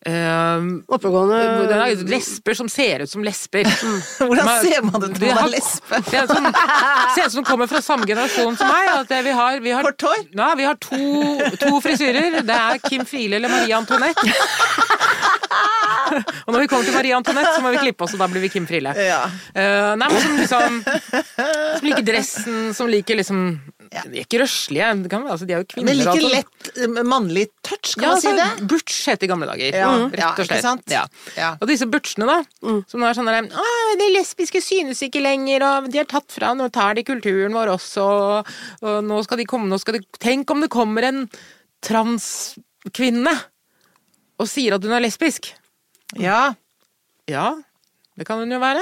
eh, 0.05 0.65
Oppegående 0.91 1.37
er 1.77 2.01
lesber 2.11 2.57
som 2.59 2.67
ser 2.71 3.05
ut 3.05 3.11
som 3.11 3.23
lesber. 3.23 3.67
Hvordan 4.19 4.45
man, 4.49 4.59
ser 4.65 4.83
man 4.83 4.99
det 4.99 5.13
De 5.21 5.29
når 5.29 5.37
man 5.39 5.45
er 5.47 5.53
lesbe? 5.55 6.01
Ser 6.09 6.27
ut 6.27 6.33
som, 6.35 6.49
ser 7.15 7.29
ut 7.29 7.35
som 7.37 7.47
kommer 7.47 7.71
fra 7.71 7.81
samme 7.85 8.07
generasjon 8.09 8.59
som 8.59 8.67
meg. 8.67 8.91
At 8.97 9.15
vi 9.23 9.35
har, 9.39 9.59
vi 9.63 9.75
har? 9.75 9.91
Ja, 10.35 10.51
vi 10.59 10.67
har 10.67 10.79
to, 10.83 10.99
to 11.61 11.79
frisyrer. 11.85 12.41
Det 12.43 12.59
er 12.59 12.83
Kim 12.83 13.07
Friele 13.07 13.39
eller 13.39 13.51
Marie 13.55 13.77
Antoinette. 13.77 14.27
Og 16.13 16.53
når 16.53 16.63
vi 16.63 16.67
kommer 16.67 16.85
til 16.85 16.95
Marie 16.95 17.15
Antoinette, 17.15 17.53
så 17.55 17.63
må 17.63 17.71
vi 17.73 17.81
klippe 17.81 18.05
oss, 18.05 18.13
og 18.15 18.21
da 18.21 18.27
blir 18.31 18.43
vi 18.43 18.51
Kim 18.53 18.65
Friele. 18.69 18.93
Ja. 18.99 19.21
Uh, 19.55 19.93
nei, 19.99 20.09
men 20.11 20.21
som 20.21 20.35
liksom 20.41 20.79
Som 20.83 21.87
liker 21.87 22.05
dressen, 22.07 22.59
som 22.77 22.91
liker 22.91 23.19
liksom 23.19 23.45
De 23.93 24.17
er 24.17 24.23
ikke 24.25 24.39
røslige, 24.41 24.87
det 25.03 25.09
kan, 25.11 25.25
altså, 25.29 25.45
de 25.45 25.53
er 25.53 25.59
jo 25.61 25.67
kvinner. 25.69 25.85
Men 25.91 25.97
like 25.99 26.13
altså. 26.15 26.29
lett 26.33 26.69
eh, 26.81 27.03
mannlig 27.05 27.43
touch, 27.61 27.93
kan 27.93 28.03
Ja, 28.03 28.09
man 28.15 28.21
si 28.23 28.27
altså, 28.31 28.57
det? 28.57 28.67
Butch 28.71 28.95
het 29.11 29.23
i 29.23 29.27
gamle 29.29 29.45
dager. 29.51 29.77
Ja, 29.77 29.89
Mm, 29.93 30.07
Rett 30.11 30.23
og 30.25 30.39
ikke 30.39 30.47
slett. 30.49 30.61
sant? 30.65 30.83
Ja. 30.89 31.03
Ja. 31.37 31.51
Og 31.61 31.67
disse 31.69 31.85
butchene, 31.85 32.25
da, 32.25 32.37
som 32.89 32.99
nå 32.99 33.05
er 33.09 33.13
sånn 33.13 33.29
der 33.29 33.49
De 34.01 34.07
lesbiske 34.15 34.61
synes 34.65 35.01
ikke 35.05 35.21
lenger, 35.21 35.61
og 35.67 35.91
de 35.93 35.99
er 36.01 36.05
tatt 36.09 36.31
fra 36.33 36.53
Nå 36.57 36.71
tar 36.73 36.95
de 36.95 37.03
kulturen 37.03 37.53
vår 37.53 37.67
også, 37.75 38.01
og, 38.01 38.47
og 38.81 39.03
nå 39.05 39.21
skal 39.23 39.37
de 39.37 39.45
komme 39.45 39.69
nå 39.69 39.77
skal 39.79 39.99
de, 39.99 40.01
Tenk 40.19 40.49
om 40.51 40.61
det 40.65 40.71
kommer 40.73 41.03
en 41.03 41.27
transkvinne 41.85 43.33
og 44.41 44.47
sier 44.49 44.73
at 44.75 44.83
hun 44.83 44.91
er 44.97 45.03
lesbisk. 45.05 45.51
Ja. 46.19 46.55
Ja, 47.29 47.53
det 48.17 48.25
kan 48.27 48.41
hun 48.41 48.51
jo 48.51 48.59
være. 48.59 48.81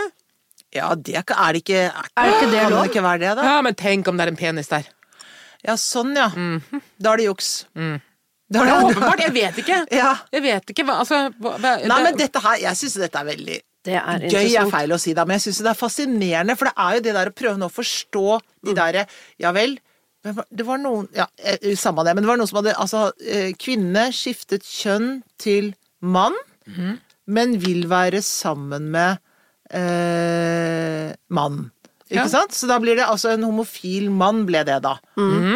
ja, 0.74 0.94
det 0.96 1.14
er 1.16 1.20
ikke- 1.22 1.36
er 1.38 1.52
det 1.54 1.62
ikke 1.66 1.82
Er, 2.18 2.32
ikke 2.32 2.52
det 2.52 2.62
lov? 2.64 2.70
kan 2.72 2.82
det 2.82 2.90
ikke 2.96 3.04
være 3.04 3.20
det, 3.20 3.36
da? 3.36 3.44
Ja, 3.44 3.62
Men 3.62 3.76
tenk 3.76 4.08
om 4.08 4.18
det 4.18 4.24
er 4.26 4.32
en 4.32 4.38
penis 4.38 4.68
der. 4.70 4.84
Ja, 5.68 5.76
sånn, 5.78 6.16
ja. 6.18 6.30
Da 7.02 7.12
er 7.14 7.18
det 7.22 7.26
juks. 7.28 7.52
Mm. 7.78 8.00
Det 8.52 8.60
er 8.62 8.68
Ja, 8.68 8.78
åpenbart. 8.84 9.20
Jeg 9.24 9.34
vet 9.36 9.60
ikke. 9.64 9.78
Ja. 10.02 10.16
Jeg 10.34 10.42
vet 10.44 10.72
ikke 10.74 10.84
hva 10.88 10.98
Altså 11.04 11.20
hva, 11.40 11.54
hva, 11.58 11.76
Nei, 11.86 11.88
det- 11.88 12.04
men 12.04 12.18
dette 12.20 12.40
her, 12.44 12.58
jeg 12.66 12.76
syns 12.82 12.98
dette 13.00 13.20
er 13.22 13.28
veldig 13.30 13.60
Det 13.86 13.96
er 13.96 14.26
Gøy 14.30 14.56
er 14.60 14.70
feil 14.70 14.92
å 14.92 15.00
si, 15.00 15.14
da, 15.18 15.24
men 15.26 15.40
jeg 15.40 15.46
syns 15.48 15.62
det 15.64 15.72
er 15.72 15.80
fascinerende. 15.80 16.58
For 16.60 16.66
det 16.70 16.74
er 16.78 16.98
jo 16.98 17.02
det 17.08 17.14
der 17.16 17.30
å 17.32 17.34
prøve 17.34 17.58
nå 17.62 17.70
å 17.70 17.74
forstå 17.74 18.26
de 18.68 18.74
derre 18.78 19.06
Ja 19.40 19.52
vel. 19.56 19.78
Det 20.22 20.66
var 20.68 20.78
noen 20.78 21.08
Ja, 21.16 21.26
eh, 21.42 21.72
samme 21.80 22.04
det, 22.06 22.14
men 22.14 22.24
det 22.24 22.30
var 22.30 22.38
noen 22.38 22.48
som 22.52 22.60
hadde 22.62 22.76
Altså, 22.78 23.12
eh, 23.26 23.54
kvinne 23.58 24.10
skiftet 24.14 24.62
kjønn 24.68 25.24
til 25.42 25.72
mann, 26.02 26.36
men 27.28 27.58
vil 27.62 27.88
være 27.88 28.22
sammen 28.22 28.90
med 28.92 29.18
eh, 29.74 31.14
mann. 31.30 31.72
Ikke 32.12 32.26
Ja. 32.26 32.28
sant? 32.28 32.52
Så 32.52 32.68
da 32.68 32.76
blir 32.84 32.98
det 33.00 33.06
altså 33.08 33.30
en 33.32 33.44
homofil 33.48 34.10
mann, 34.12 34.44
ble 34.46 34.62
det 34.68 34.82
da. 34.84 34.98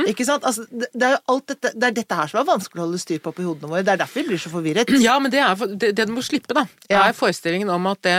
Ikke 0.07 0.23
sant? 0.25 0.45
Altså, 0.47 0.63
det, 0.71 0.87
er 1.03 1.17
jo 1.17 1.21
alt 1.35 1.47
dette 1.51 1.71
Det 1.75 1.83
er 1.89 1.95
dette 1.97 2.15
her 2.15 2.27
som 2.31 2.39
er 2.39 2.47
vanskelig 2.47 2.79
å 2.79 2.85
holde 2.87 3.01
styr 3.01 3.19
på 3.19 3.33
på 3.35 3.43
hodene 3.43 3.69
våre. 3.73 3.83
Det 3.83 3.91
er 3.93 4.01
derfor 4.05 4.21
vi 4.23 4.27
blir 4.29 4.39
så 4.39 4.49
forvirret. 4.53 4.89
Ja, 5.03 5.17
men 5.19 5.31
det, 5.33 5.39
er, 5.43 5.55
det, 5.75 5.91
det 5.99 6.07
du 6.07 6.13
må 6.15 6.23
slippe, 6.23 6.55
da, 6.55 6.65
Ja. 6.89 7.03
er 7.09 7.13
forestillingen 7.17 7.69
om 7.69 7.87
at 7.91 8.01
det 8.07 8.17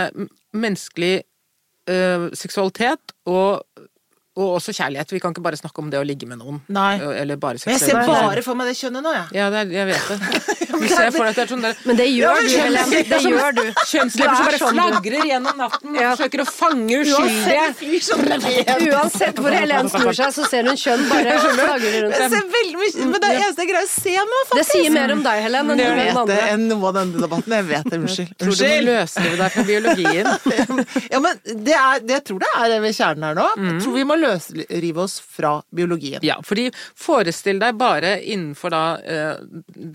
menneskelig 0.53 1.23
øh, 1.89 2.29
seksualitet 2.37 3.13
og, 3.25 3.63
og 4.37 4.57
også 4.59 4.73
kjærlighet 4.77 5.11
Vi 5.15 5.19
kan 5.23 5.33
ikke 5.33 5.41
bare 5.45 5.57
snakke 5.57 5.81
om 5.81 5.89
det 5.89 5.97
å 5.99 6.05
ligge 6.05 6.27
med 6.29 6.37
noen. 6.41 6.59
Nei. 6.69 6.99
øh, 7.01 7.15
Eller 7.21 7.39
bare 7.41 7.57
Men 7.65 7.73
jeg 7.73 7.81
ser 7.87 7.97
bare 8.05 8.43
for 8.45 8.53
meg 8.59 8.69
det 8.69 8.75
kjønnet 8.77 9.01
nå, 9.05 9.13
jeg. 9.15 9.25
Ja, 9.39 9.49
det 9.53 9.63
er, 9.65 9.71
jeg 9.79 9.85
vet 9.93 10.05
det. 10.13 10.17
Du 10.77 10.83
ser 10.85 11.09
for 11.15 11.25
deg 11.25 11.31
at 11.31 11.37
det 11.39 11.41
er 11.41 11.49
sånn 11.49 11.63
der 11.65 11.77
Men 11.89 11.97
det 11.97 12.05
gjør 12.11 12.37
du, 12.43 12.49
Helen. 12.53 12.91
Det 13.09 13.19
gjør 13.31 13.55
du. 13.57 13.61
Kjønnslepper 13.89 14.35
som 14.37 14.45
bare 14.45 14.59
sånn, 14.61 14.75
flagrer 14.77 15.23
gjennom 15.31 15.55
natten 15.63 15.95
og 15.95 16.01
forsøker 16.11 16.43
å 16.43 16.45
fange 16.51 16.99
uskyldige. 17.01 18.75
Uansett 18.93 19.39
hvor 19.41 19.55
Helen 19.57 19.89
snur 19.89 20.11
seg, 20.13 20.33
så 20.35 20.45
ser 20.51 20.67
hun 20.69 20.77
kjønn 20.77 21.03
bare 21.09 21.37
flagre 21.41 22.03
rundt 22.05 22.19
dem. 22.21 22.35
Men 23.07 23.17
det 23.23 23.29
er 23.31 23.39
eneste 23.41 23.63
jeg 23.65 23.71
greier 23.71 23.87
å 23.87 23.91
se 23.91 24.15
nå, 24.29 24.41
Det 24.53 24.65
sier 24.69 24.93
mer 24.93 25.13
om 25.15 25.23
deg, 25.25 25.41
Helen, 25.47 25.71
enn 25.73 25.73
om 25.73 25.81
den 25.81 26.21
andre. 26.23 26.37
enn 26.53 26.67
noe 26.69 26.91
av 26.91 26.97
denne 26.99 27.23
debatten. 27.25 27.57
Jeg 27.57 27.67
vet 27.71 27.89
det. 27.89 27.99
Unnskyld. 28.03 28.35
Tror 28.43 28.55
du 28.59 28.65
løsrive 28.87 29.35
deg 29.41 29.55
fra 29.57 29.65
biologien? 29.71 30.31
Ja, 31.11 31.21
men 31.23 31.41
det 31.65 31.75
er, 31.77 32.05
det 32.05 32.17
jeg 32.19 32.25
tror 32.31 32.43
det 32.45 32.51
er 32.61 32.77
ved 32.83 32.95
kjernen 32.97 33.27
her 33.31 33.37
nå. 33.39 33.47
Jeg 33.65 33.81
tror 33.83 33.97
vi 33.97 34.05
må 34.07 34.19
løsrive 34.27 35.01
oss 35.03 35.17
fra 35.23 35.55
biologien. 35.73 36.19
Ja, 36.25 36.37
fordi 36.45 36.67
forestill 36.97 37.59
deg 37.63 37.77
bare 37.79 38.15
innenfor 38.21 38.73
da 38.75 38.83
eh, 39.01 39.41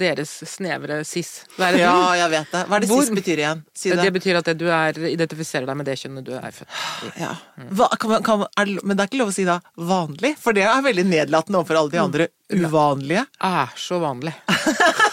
deres 0.03 0.33
snevre 0.51 1.03
cis-verden. 1.07 1.81
Ja, 1.85 1.95
jeg 2.19 2.31
vet 2.35 2.53
det. 2.57 2.65
Hva 2.69 2.77
er 2.81 2.85
det 2.87 2.91
Hvor- 2.91 3.05
cis 3.07 3.15
betyr 3.21 3.45
igjen? 3.45 3.63
Si 3.75 3.91
Det 3.93 4.01
det. 4.03 4.13
betyr 4.19 4.41
at 4.41 4.51
du 4.59 4.67
er, 4.73 4.99
identifiserer 5.13 5.67
deg 5.69 5.77
med 5.77 5.87
det 5.91 5.99
kjønnet 6.03 6.25
du 6.27 6.33
er 6.39 6.51
født 6.51 6.69
i. 7.07 7.13
Ja. 7.23 7.33
Hva, 7.71 7.89
kan 8.01 8.11
man, 8.17 8.23
kan 8.27 8.47
er 8.57 8.73
men 8.83 8.97
det 8.97 9.05
er 9.05 9.11
ikke 9.13 9.21
lov 9.23 9.31
å 9.33 9.37
si 9.37 9.45
da 9.49 9.59
vanlig, 9.77 10.35
for 10.41 10.57
det 10.57 10.65
er 10.67 10.83
veldig 10.85 11.05
nedlatende 11.09 11.61
overfor 11.61 11.79
alle 11.83 11.93
de 11.95 12.01
andre 12.03 12.29
uvanlige. 12.53 13.27
Er 13.45 13.73
så 13.81 13.99
vanlig. 14.03 14.35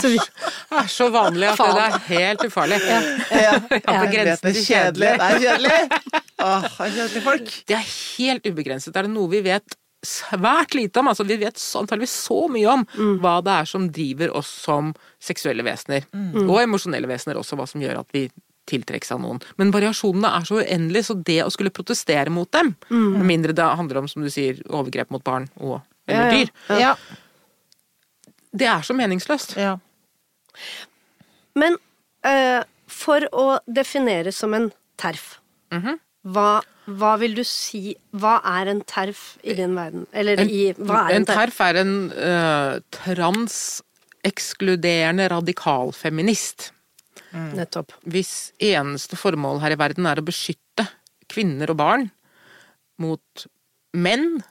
Så 0.00 0.08
vi- 0.12 0.18
Er 0.78 0.88
så 0.90 1.10
vanlig 1.12 1.48
at 1.52 1.58
det 1.58 1.84
er 1.84 1.98
helt 2.08 2.40
ufarlig. 2.48 2.80
Ja, 2.88 3.00
Ja, 3.30 3.52
Ja. 3.70 4.04
grensen 4.10 4.48
det. 4.50 4.54
til 4.54 4.64
Kjedelig. 4.64 5.12
Det 5.18 5.28
er 5.28 5.38
kjedelig. 5.44 6.22
Åh, 6.40 6.64
er 6.64 6.90
kjedelige 6.90 7.22
folk. 7.22 7.50
Det 7.66 7.76
er 7.76 7.86
helt 8.18 8.46
ubegrenset. 8.50 8.96
Er 8.96 9.02
det 9.02 9.10
noe 9.14 9.28
vi 9.30 9.40
vet 9.40 9.76
svært 10.04 10.74
lite 10.74 10.98
om? 11.00 11.08
Altså, 11.08 11.24
vi 11.26 11.36
vet 11.40 11.54
antageligvis 11.56 12.16
så 12.28 12.48
mye 12.52 12.66
om 12.72 12.84
hva 13.22 13.38
det 13.44 13.52
er 13.60 13.64
som 13.70 13.88
driver 13.90 14.34
oss 14.36 14.48
som 14.48 14.94
seksuelle 15.20 15.64
vesener. 15.64 16.04
Og 16.12 16.58
emosjonelle 16.60 17.08
vesener 17.08 17.36
også, 17.40 17.56
hva 17.56 17.66
som 17.68 17.80
gjør 17.80 18.00
at 18.00 18.06
vi 18.12 18.28
tiltrekkes 18.66 19.10
av 19.12 19.20
noen. 19.20 19.42
Men 19.60 19.70
variasjonene 19.72 20.24
er 20.38 20.44
så 20.48 20.56
uendelige, 20.62 21.04
så 21.04 21.14
det 21.22 21.42
å 21.44 21.50
skulle 21.52 21.68
protestere 21.70 22.30
mot 22.32 22.50
dem, 22.50 22.74
med 22.90 23.26
mindre 23.28 23.52
det 23.54 23.64
handler 23.76 23.98
om, 23.98 24.08
som 24.08 24.22
du 24.24 24.30
sier, 24.32 24.62
overgrep 24.72 25.10
mot 25.10 25.22
barn 25.24 25.48
og 25.60 25.82
eller 26.08 26.20
Ja, 26.20 26.24
ja. 26.24 26.44
dyr, 26.44 26.80
Ja. 26.80 26.94
Det 28.54 28.66
er 28.70 28.82
så 28.86 28.94
meningsløst. 28.94 29.56
ja. 29.58 29.76
Men 31.58 31.76
eh, 32.26 32.62
for 32.90 33.20
å 33.32 33.58
definere 33.66 34.32
som 34.32 34.54
en 34.54 34.72
terf, 34.98 35.40
Mhm. 35.72 35.98
hva, 36.30 36.62
hva 36.86 37.18
vil 37.18 37.34
du 37.34 37.42
si 37.44 37.96
Hva 38.14 38.36
er 38.44 38.68
en 38.70 38.80
terf 38.82 39.36
i 39.42 39.54
din 39.58 39.74
verden? 39.74 40.06
Eller 40.12 40.38
i 40.44 40.72
Hva 40.78 41.08
er 41.08 41.14
en 41.16 41.22
en 41.22 41.26
terf? 41.26 41.36
TERF 41.56 41.60
er 41.60 41.74
en 41.80 42.12
uh, 42.12 42.78
transekskluderende 44.22 45.28
radikalfeminist. 45.32 46.70
Nettopp. 47.34 47.92
Hvis 48.06 48.52
eneste 48.62 49.16
formål 49.18 49.58
her 49.64 49.70
i 49.74 49.78
verden 49.80 50.06
er 50.06 50.20
å 50.20 50.24
beskytte 50.26 50.86
kvinner 51.28 51.70
og 51.72 51.76
barn 51.80 52.10
mot 53.02 53.46
menn, 53.94 54.42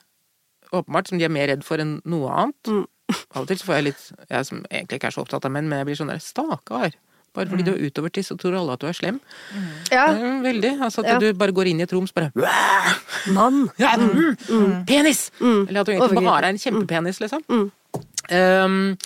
åpenbart, 0.72 1.08
som 1.08 1.18
de 1.18 1.24
er 1.24 1.32
mer 1.32 1.48
redd 1.48 1.64
for 1.64 1.78
enn 1.80 2.00
noe 2.04 2.28
annet. 2.28 2.68
Mm. 2.68 2.86
Av 3.34 3.42
og 3.42 3.48
til 3.50 3.58
så 3.60 3.66
får 3.68 3.74
jeg 3.78 3.84
litt 3.90 4.04
Jeg 4.30 4.46
som 4.48 4.62
egentlig 4.70 4.96
ikke 5.00 5.08
er 5.10 5.14
så 5.16 5.22
opptatt 5.24 5.44
av 5.44 5.52
menn, 5.52 5.68
men 5.68 5.78
jeg 5.82 5.86
blir 5.90 5.98
sånn 6.00 6.12
der 6.12 6.22
Stakkar! 6.24 6.94
Bare 7.34 7.50
fordi 7.50 7.64
du 7.66 7.72
er 7.72 7.78
har 7.80 7.88
utovertiss, 7.90 8.28
så 8.30 8.36
tror 8.38 8.54
alle 8.54 8.76
at 8.76 8.80
du 8.80 8.86
er 8.86 8.94
slem. 8.94 9.16
Ja, 9.90 10.04
Mm, 10.14 10.36
Veldig. 10.44 10.70
Altså 10.86 11.02
at 11.02 11.08
Ja. 11.08 11.18
du 11.18 11.32
bare 11.34 11.50
går 11.50 11.66
inn 11.66 11.80
i 11.80 11.82
et 11.82 11.90
rom, 11.92 12.06
så 12.06 12.14
bare 12.14 12.30
mann. 13.34 13.68
ja, 13.76 13.96
mm, 13.98 14.84
Penis! 14.86 15.32
Eller 15.40 15.80
at 15.80 15.86
du 15.86 15.92
egentlig 15.92 16.12
Overgrep. 16.14 16.28
bare 16.30 16.44
er 16.46 16.54
en 16.54 16.58
kjempepenis, 16.62 17.18
liksom. 17.20 17.42
Mm. 17.50 17.72
Um, 18.30 18.96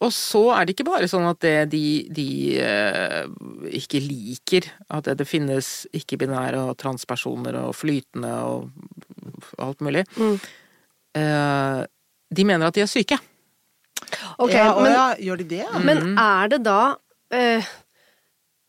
og 0.00 0.12
så 0.14 0.44
er 0.54 0.64
det 0.66 0.76
ikke 0.76 0.86
bare 0.86 1.08
sånn 1.10 1.26
at 1.28 1.40
det, 1.42 1.70
de, 1.74 1.82
de 2.14 2.28
uh, 2.62 3.26
ikke 3.74 3.98
liker 4.06 4.70
at 4.90 5.04
det, 5.10 5.18
det 5.18 5.26
finnes 5.26 5.86
ikke-binære 5.92 6.62
og 6.70 6.76
transpersoner 6.78 7.58
og 7.64 7.74
flytende 7.74 8.32
og 8.38 8.70
alt 9.58 9.80
mulig. 9.82 10.06
Mm. 10.16 10.38
Eh, 11.16 11.84
de 12.34 12.44
mener 12.44 12.66
at 12.70 12.74
de 12.74 12.82
er 12.82 12.90
syke. 12.90 13.18
Ok, 14.38 14.52
ja, 14.54 14.68
men, 14.80 14.92
ja, 14.92 15.06
gjør 15.28 15.42
de 15.42 15.48
det? 15.54 15.62
Ja? 15.64 15.80
men 15.82 16.14
er 16.20 16.52
det 16.54 16.60
da 16.66 16.78
uh, 16.94 17.72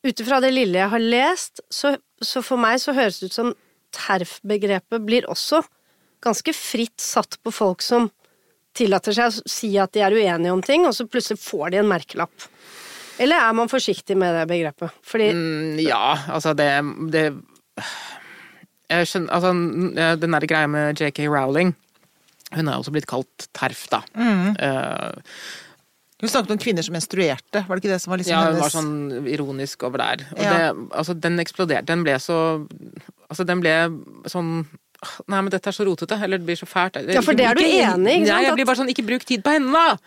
Ut 0.06 0.22
ifra 0.22 0.38
det 0.44 0.52
lille 0.54 0.78
jeg 0.78 0.92
har 0.92 1.02
lest, 1.02 1.64
så, 1.74 1.96
så 2.22 2.44
for 2.46 2.62
meg 2.62 2.78
så 2.78 2.94
høres 2.94 3.18
det 3.18 3.32
ut 3.32 3.38
som 3.40 3.56
terf-begrepet 3.96 5.02
blir 5.02 5.26
også 5.32 5.64
ganske 6.26 6.54
fritt 6.54 7.02
satt 7.02 7.40
på 7.42 7.54
folk 7.54 7.82
som 7.82 8.12
tillater 8.76 9.16
seg 9.16 9.32
å 9.32 9.50
si 9.50 9.72
at 9.82 9.94
de 9.96 10.04
er 10.06 10.14
uenige 10.14 10.54
om 10.54 10.62
ting, 10.62 10.86
og 10.86 10.94
så 10.94 11.08
plutselig 11.10 11.40
får 11.42 11.74
de 11.74 11.80
en 11.82 11.90
merkelapp. 11.90 12.48
Eller 13.22 13.40
er 13.40 13.56
man 13.56 13.72
forsiktig 13.72 14.18
med 14.20 14.36
det 14.36 14.44
begrepet? 14.50 14.92
Fordi 15.06 15.32
Mm, 15.34 15.80
ja, 15.80 16.18
altså 16.28 16.54
det, 16.54 16.70
det 17.12 17.26
Jeg 18.90 19.08
skjønner 19.08 19.34
Altså, 19.34 19.54
den 20.20 20.36
der 20.36 20.46
greia 20.46 20.68
med 20.68 21.00
JK 21.00 21.20
Rowling 21.32 21.74
Hun 22.54 22.68
er 22.70 22.78
også 22.78 22.92
blitt 22.94 23.08
kalt 23.10 23.48
TERF, 23.58 23.88
da. 23.90 24.04
Eh, 24.16 25.12
Hun 26.22 26.30
snakket 26.32 26.52
om 26.56 26.58
kvinner 26.62 26.84
som 26.86 26.94
menstruerte, 26.96 27.66
var 27.68 27.76
det 27.76 27.84
ikke 27.84 27.92
det 27.92 28.02
som 28.02 28.12
var 28.14 28.18
liksom 28.22 28.32
ja, 28.32 28.52
hun 28.54 28.62
var 28.62 28.72
sånn 28.72 29.28
ironisk 29.28 29.84
over 29.84 29.98
der. 30.00 30.24
Og 30.32 30.40
Ja. 30.42 30.54
det, 30.54 30.90
altså, 30.96 31.14
den 31.20 31.38
eksploderte. 31.44 31.86
Den 31.86 32.04
ble 32.04 32.16
så 32.20 32.68
Altså, 33.30 33.44
den 33.46 33.60
ble 33.60 33.74
sånn 34.30 34.66
Nei, 35.28 35.42
men 35.42 35.50
dette 35.52 35.68
er 35.70 35.76
så 35.76 35.86
rotete, 35.86 36.16
eller 36.24 36.40
det 36.40 36.46
blir 36.48 36.56
så 36.58 36.66
fælt. 36.66 36.96
Ja, 37.14 37.22
for 37.22 37.34
det 37.36 37.46
er 37.46 37.54
du 37.54 37.62
Ikke- 37.62 37.94
enig 37.94 38.10
i, 38.10 38.16
ikke 38.22 38.28
sant? 38.28 38.38
Nei, 38.38 38.44
jeg 38.46 38.54
blir 38.56 38.66
bare 38.66 38.76
sånn, 38.80 38.90
ikke 38.90 39.06
bruk 39.06 39.26
tid 39.26 39.44
på 39.44 39.52
henne, 39.52 39.72
da! 39.72 39.98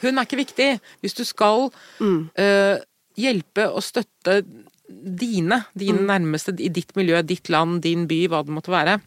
Hun 0.00 0.18
er 0.18 0.24
ikke 0.24 0.38
viktig. 0.38 0.80
Hvis 1.02 1.14
du 1.14 1.24
skal 1.24 1.70
eh, 2.36 2.78
hjelpe 3.18 3.66
og 3.74 3.82
støtte 3.82 4.46
dine, 4.88 5.66
dine 5.76 5.98
nærmeste 6.06 6.54
i 6.60 6.68
ditt 6.70 6.94
miljø, 6.96 7.20
ditt 7.26 7.50
land, 7.50 7.82
din 7.82 8.06
by, 8.06 8.28
hva 8.28 8.44
det 8.46 8.54
måtte 8.54 8.72
være, 8.72 9.00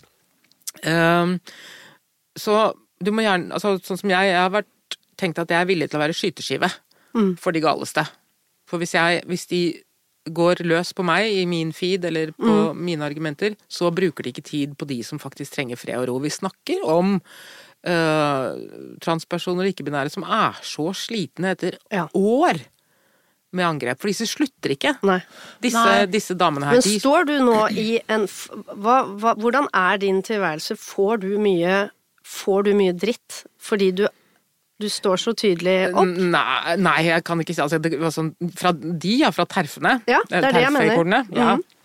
eh, 0.84 1.38
så 2.42 2.72
du 3.00 3.12
må 3.16 3.24
gjerne 3.24 3.54
altså, 3.56 3.78
Sånn 3.84 4.00
som 4.02 4.12
jeg, 4.12 4.32
jeg 4.32 4.40
har 4.40 4.50
vært, 4.52 4.98
tenkt 5.20 5.40
at 5.40 5.52
jeg 5.52 5.60
er 5.62 5.68
villig 5.70 5.90
til 5.92 6.00
å 6.00 6.04
være 6.06 6.16
skyteskive 6.16 6.70
for 7.42 7.52
de 7.56 7.62
galeste. 7.64 8.04
For 8.70 8.80
hvis, 8.80 8.94
jeg, 8.96 9.24
hvis 9.28 9.46
de 9.50 9.62
går 10.30 10.62
løs 10.68 10.92
på 10.94 11.04
meg 11.04 11.32
i 11.34 11.46
min 11.50 11.72
feed 11.74 12.06
eller 12.06 12.32
på 12.38 12.58
mine 12.78 13.04
argumenter, 13.08 13.56
så 13.72 13.90
bruker 13.96 14.24
de 14.28 14.34
ikke 14.34 14.46
tid 14.46 14.76
på 14.80 14.88
de 14.88 15.00
som 15.04 15.20
faktisk 15.20 15.56
trenger 15.58 15.80
fred 15.80 15.98
og 16.00 16.08
ro. 16.12 16.18
Vi 16.24 16.30
snakker 16.32 16.84
om 16.88 17.16
øh, 17.20 18.60
transpersoner 19.04 19.66
og 19.66 19.72
ikke-binære 19.74 20.12
som 20.14 20.24
er 20.28 20.60
så 20.64 20.92
slitne 20.96 21.56
etter 21.56 21.80
Ja. 21.92 22.08
år 22.14 22.62
med 23.52 23.66
angrep. 23.66 24.00
For 24.00 24.12
disse 24.12 24.28
slutter 24.30 24.76
ikke. 24.76 24.94
Nei. 25.04 25.20
Disse, 25.64 25.82
Nei. 25.84 26.06
disse 26.06 26.36
damene 26.38 26.70
her. 26.70 26.78
Men 26.78 26.84
står 26.86 27.26
du 27.26 27.36
nå 27.44 27.60
i 27.74 28.00
en 28.08 28.28
hva, 28.28 29.00
hva, 29.18 29.34
Hvordan 29.40 29.68
er 29.74 29.98
din 29.98 30.22
tilværelse? 30.22 30.78
Får 30.78 31.24
du 31.26 31.32
mye 31.42 31.90
Får 32.30 32.68
du 32.68 32.74
mye 32.78 32.94
dritt 32.94 33.44
fordi 33.60 33.90
du, 33.98 34.04
du 34.80 34.88
står 34.92 35.18
så 35.18 35.34
tydelig 35.34 35.90
opp? 35.90 36.06
Nei, 36.06 36.76
nei, 36.78 37.00
jeg 37.08 37.26
kan 37.26 37.42
ikke 37.42 37.56
si 37.58 37.64
altså, 37.66 37.80
det 37.82 37.98
var 38.00 38.14
sånn, 38.14 38.32
Fra 38.60 38.72
de, 38.78 39.16
ja. 39.24 39.32
Fra 39.36 39.48
terfene. 39.50 39.98
Ja, 40.10 40.22
det 40.30 40.44
er 40.44 40.52
det 40.54 40.64
jeg 40.68 40.74
mener. 40.78 41.26
Ja. 41.34 41.56
Mm 41.58 41.66
Mhm. 41.66 41.76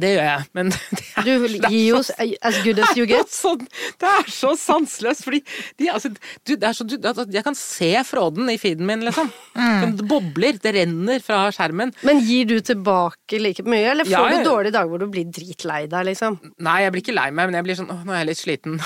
Det 0.00 0.10
gjør 0.16 0.24
jeg. 0.26 0.44
Men 0.58 0.70
det 1.24 1.34
er, 1.34 1.44
Du 1.48 1.68
gir 1.70 1.84
jo 1.92 2.00
så- 2.02 2.16
as 2.50 2.56
good 2.64 2.80
as 2.82 2.96
you 2.98 3.06
get. 3.06 3.28
sånn, 3.30 3.62
det 4.00 4.08
er 4.10 4.30
så 4.34 4.52
sanseløst, 4.58 5.22
fordi 5.26 5.40
de, 5.78 5.88
altså, 5.92 6.10
du, 6.44 6.54
det 6.56 6.64
er 6.70 6.74
så, 6.74 6.86
du, 6.86 6.96
altså, 7.00 7.26
Jeg 7.32 7.44
kan 7.46 7.54
se 7.58 7.92
fråden 8.08 8.50
i 8.50 8.56
feeden 8.58 8.86
min, 8.88 9.04
liksom. 9.06 9.30
Mm. 9.54 9.96
Det 10.00 10.08
bobler, 10.10 10.58
det 10.62 10.74
renner 10.74 11.22
fra 11.24 11.44
skjermen. 11.54 11.94
Men 12.02 12.20
gir 12.26 12.44
du 12.50 12.56
tilbake 12.60 13.38
like 13.40 13.62
mye, 13.66 13.90
eller 13.94 14.04
får 14.08 14.10
Ja, 14.16 14.24
jeg- 14.34 14.44
du 14.44 14.50
dårlige 14.50 14.72
dager 14.78 14.88
hvor 14.90 14.98
du 15.04 15.06
blir 15.14 15.24
dritlei 15.30 15.84
deg, 15.86 16.06
liksom? 16.10 16.40
Nei, 16.58 16.80
jeg 16.82 16.92
blir 16.96 17.02
ikke 17.06 17.14
lei 17.20 17.30
meg, 17.30 17.46
men 17.50 17.54
jeg 17.60 17.64
blir 17.70 17.78
sånn 17.82 17.90
Åh, 17.94 18.02
nå 18.04 18.12
er 18.14 18.24
jeg 18.24 18.32
litt 18.32 18.42
sliten. 18.42 18.80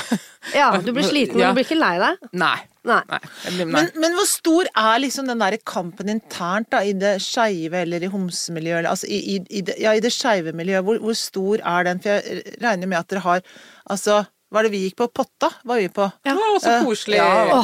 Ja, 0.55 0.71
du 0.85 0.93
blir 0.93 1.07
sliten, 1.09 1.39
men 1.39 1.47
Ja. 1.49 1.53
du 1.53 1.61
blir 1.63 1.69
ikke 1.71 1.81
lei 1.81 1.97
deg? 2.05 2.29
Nei. 2.33 2.57
Nei. 2.87 3.01
Nei. 3.11 3.65
Men, 3.67 3.91
men 3.99 4.15
hvor 4.17 4.29
stor 4.31 4.69
er 4.77 4.99
liksom 5.03 5.27
den 5.27 5.39
der 5.43 5.57
kampen 5.67 6.09
internt 6.13 6.71
da, 6.71 6.85
i 6.87 6.93
det 6.93 7.17
skeive 7.25 7.83
eller 7.83 8.05
i 8.07 8.11
homsemiljøet, 8.13 8.87
altså 8.87 9.11
i, 9.11 9.19
i, 9.35 9.39
i 9.59 9.63
det, 9.67 9.79
ja, 9.83 9.93
i 9.99 10.01
det 10.05 10.13
skeive 10.15 10.53
miljøet, 10.57 10.85
hvor, 10.87 10.99
hvor 11.03 11.17
stor 11.19 11.59
er 11.65 11.89
den? 11.91 12.01
For 12.05 12.09
jeg 12.15 12.59
regner 12.63 12.87
med 12.91 12.99
at 13.03 13.09
dere 13.11 13.25
har 13.27 13.41
Altså, 13.89 14.23
hva 14.53 14.61
er 14.63 14.67
det 14.69 14.73
vi 14.73 14.79
gikk 14.87 14.95
på? 15.01 15.07
Potta 15.13 15.49
var 15.69 15.77
vi 15.81 15.89
på. 15.93 16.07
Det 16.25 16.33
var 16.37 16.55
så 16.61 16.71
Eh, 16.79 16.85
koselig. 16.87 17.17
Ja, 17.19 17.59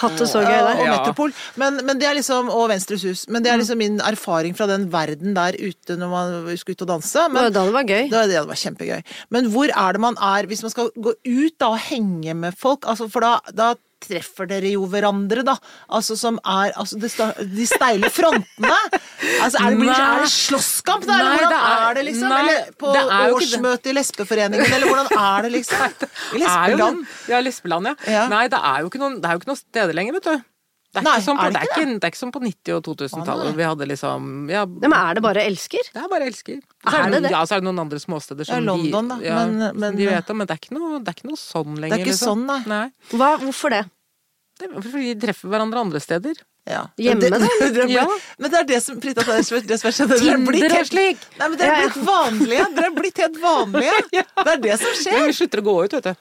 hatt 0.00 0.16
det 0.20 0.28
så 0.28 0.40
gøy 0.40 0.52
Ja, 0.54 0.62
der. 0.70 0.78
Og 0.80 0.88
Metropol. 0.88 1.32
Men, 1.60 1.80
men 1.84 1.98
det 2.00 2.06
er 2.08 2.14
liksom, 2.16 2.48
og 2.52 2.66
Venstres 2.72 3.02
hus. 3.04 3.26
Men 3.28 3.44
det 3.44 3.52
er 3.52 3.60
liksom 3.60 3.76
min 3.80 3.98
erfaring 4.00 4.56
fra 4.56 4.66
den 4.70 4.86
verden 4.92 5.34
der 5.36 5.56
ute 5.60 5.96
når 6.00 6.08
man 6.12 6.56
skulle 6.60 6.76
ut 6.78 6.84
og 6.86 6.92
danse. 6.94 7.12
Det 7.12 7.26
var 7.28 7.34
Men, 7.48 7.52
da 7.52 7.64
det 7.68 7.74
var 7.76 7.84
gøy. 7.88 8.08
det 8.08 8.16
var, 8.16 8.26
det 8.32 8.44
var 8.48 8.60
kjempegøy. 8.62 9.02
Men 9.36 9.50
hvor 9.52 9.68
er 9.72 9.92
det 9.98 10.00
man 10.00 10.16
er 10.16 10.48
hvis 10.48 10.62
man 10.64 10.72
skal 10.72 10.88
gå 10.96 11.12
ut 11.28 11.58
da 11.60 11.72
og 11.74 11.78
henge 11.90 12.34
med 12.34 12.56
folk? 12.56 12.88
Altså, 12.88 13.08
for 13.12 13.20
da, 13.24 13.34
da 13.52 13.74
treffer 14.00 14.48
dere 14.50 14.72
jo 14.72 14.86
hverandre, 14.90 15.44
da. 15.46 15.54
Altså 15.96 16.16
som 16.18 16.38
er 16.44 16.72
altså 16.80 16.98
De 17.00 17.66
steile 17.68 18.10
frontene. 18.12 18.72
Altså, 19.40 19.60
er 19.60 19.74
det, 19.74 19.78
blir, 19.80 19.92
er 19.92 20.24
det 20.24 20.30
slåsskamp, 20.32 21.04
da? 21.08 21.18
Eller 21.18 21.30
Nei, 21.30 21.38
hvordan 21.38 21.50
det 21.52 21.60
er- 21.60 21.84
er, 21.90 21.94
det, 21.98 22.04
liksom? 22.08 22.28
nei, 22.28 22.40
eller 22.40 22.72
på 22.80 22.94
årsmøte 23.36 23.90
i 23.92 23.96
Lesbeforeningen, 23.96 24.72
eller 24.78 24.88
hvordan 24.88 25.12
er 25.20 25.42
det, 25.46 25.52
liksom? 25.58 25.98
I 26.40 26.40
er 26.40 26.40
jo 26.40 26.40
Lesbeland. 26.44 27.06
Ja, 27.28 27.40
Lesbeland, 27.44 27.90
ja. 27.92 27.94
Ja. 28.18 28.24
Nei, 28.32 28.46
det 28.52 28.60
er 28.72 28.80
jo 28.84 28.90
ikke 28.92 29.02
noen, 29.02 29.20
det 29.20 29.28
er 29.28 29.36
jo 29.36 29.42
ikke 29.44 29.52
noen 29.52 29.60
steder 29.62 29.96
lenger, 29.96 30.18
vet 30.20 30.30
du. 30.30 30.49
Det 30.90 30.98
er, 30.98 31.04
Nei, 31.06 31.12
ikke, 31.20 31.22
sånn 31.28 31.36
på, 31.38 31.42
er 31.46 31.50
det 31.50 31.54
det, 31.54 31.60
er 31.60 31.68
ikke 31.70 31.92
det 32.00 32.06
er 32.06 32.10
ikke 32.10 32.18
som 32.18 32.30
på 32.34 32.40
90- 32.42 32.72
og 32.74 32.80
2000-tallet. 32.88 33.30
Å, 33.30 33.36
nei. 33.38 33.44
hvor 33.46 33.58
vi 33.60 33.66
hadde 33.68 33.86
liksom 33.86 34.24
ja, 34.50 34.64
Nei, 34.66 34.88
men 34.90 34.96
er 34.98 35.14
det 35.14 35.22
bare 35.22 35.44
elsker? 35.46 35.90
Det 35.94 36.00
er 36.02 36.08
bare 36.10 36.26
elsker. 36.26 36.56
Så 36.82 36.90
Er 36.90 36.96
er 36.96 37.04
det, 37.04 37.04
det 37.04 37.12
noen, 37.14 37.22
det? 37.28 37.30
ja, 37.36 37.42
så 37.46 37.54
er 37.54 37.60
det 37.62 37.66
noen 37.68 37.78
andre 37.84 38.00
småsteder 38.02 38.48
som 38.48 38.58
Ja, 38.58 38.64
London, 38.72 39.08
da, 39.12 39.16
de, 39.20 39.28
ja, 39.28 39.36
men- 39.46 39.78
som 39.86 39.96
de 40.00 40.06
vet 40.10 40.30
om, 40.34 40.36
men 40.42 40.46
det 40.50 40.56
er 40.56 40.60
ikke 40.64 40.74
noe, 40.74 40.98
det 40.98 41.12
er 41.12 41.18
ikke 41.20 41.28
noe 41.30 41.38
sånn 41.38 41.78
lenger. 41.84 42.02
ikke 42.02 42.10
liksom. 42.10 42.42
sånn, 42.48 42.66
nei. 42.74 42.82
Hva, 43.14 43.28
hvorfor 43.44 43.70
det? 43.76 43.84
Det 44.58 44.66
er 44.66 44.82
fordi 44.82 45.12
de 45.14 45.20
treffer 45.28 45.48
hverandre 45.54 45.78
andre 45.86 46.00
steder. 46.02 46.42
Ja. 46.68 46.82
Hjemme, 47.00 47.20
det, 47.22 47.30
da? 47.32 47.38
det, 47.62 47.68
det, 47.78 47.86
Ja. 47.94 48.02
Men 48.42 48.50
det 48.50 48.58
er 48.58 48.66
det 48.74 48.80
som 48.82 48.98
Brita, 49.00 49.22
det 49.22 49.38
er 49.46 49.62
det 49.70 49.78
som 49.80 49.88
er 49.88 49.94
skjedd. 49.94 50.10
Dere 50.16 50.34
er 50.34 50.42
blitt 50.44 50.74
helt- 50.74 50.90
slik. 50.90 51.22
Nei, 51.38 51.48
men 51.48 51.56
dere 51.62 51.70
er 51.70 51.86
blitt 51.86 52.02
vanlige. 52.10 52.66
Dere 52.74 52.90
er 52.90 52.98
blitt 52.98 53.22
helt 53.22 53.38
vanlige. 53.40 53.94
Det 54.44 54.52
er 54.56 54.60
det 54.66 54.74
som 54.82 54.90
Men 54.90 55.00
skjer. 55.06 55.26
vi 55.30 55.38
slutter 55.38 55.62
å 55.62 55.64
gå 55.70 55.76
ut, 55.86 55.96
vet 56.00 56.10
du. 56.10 56.14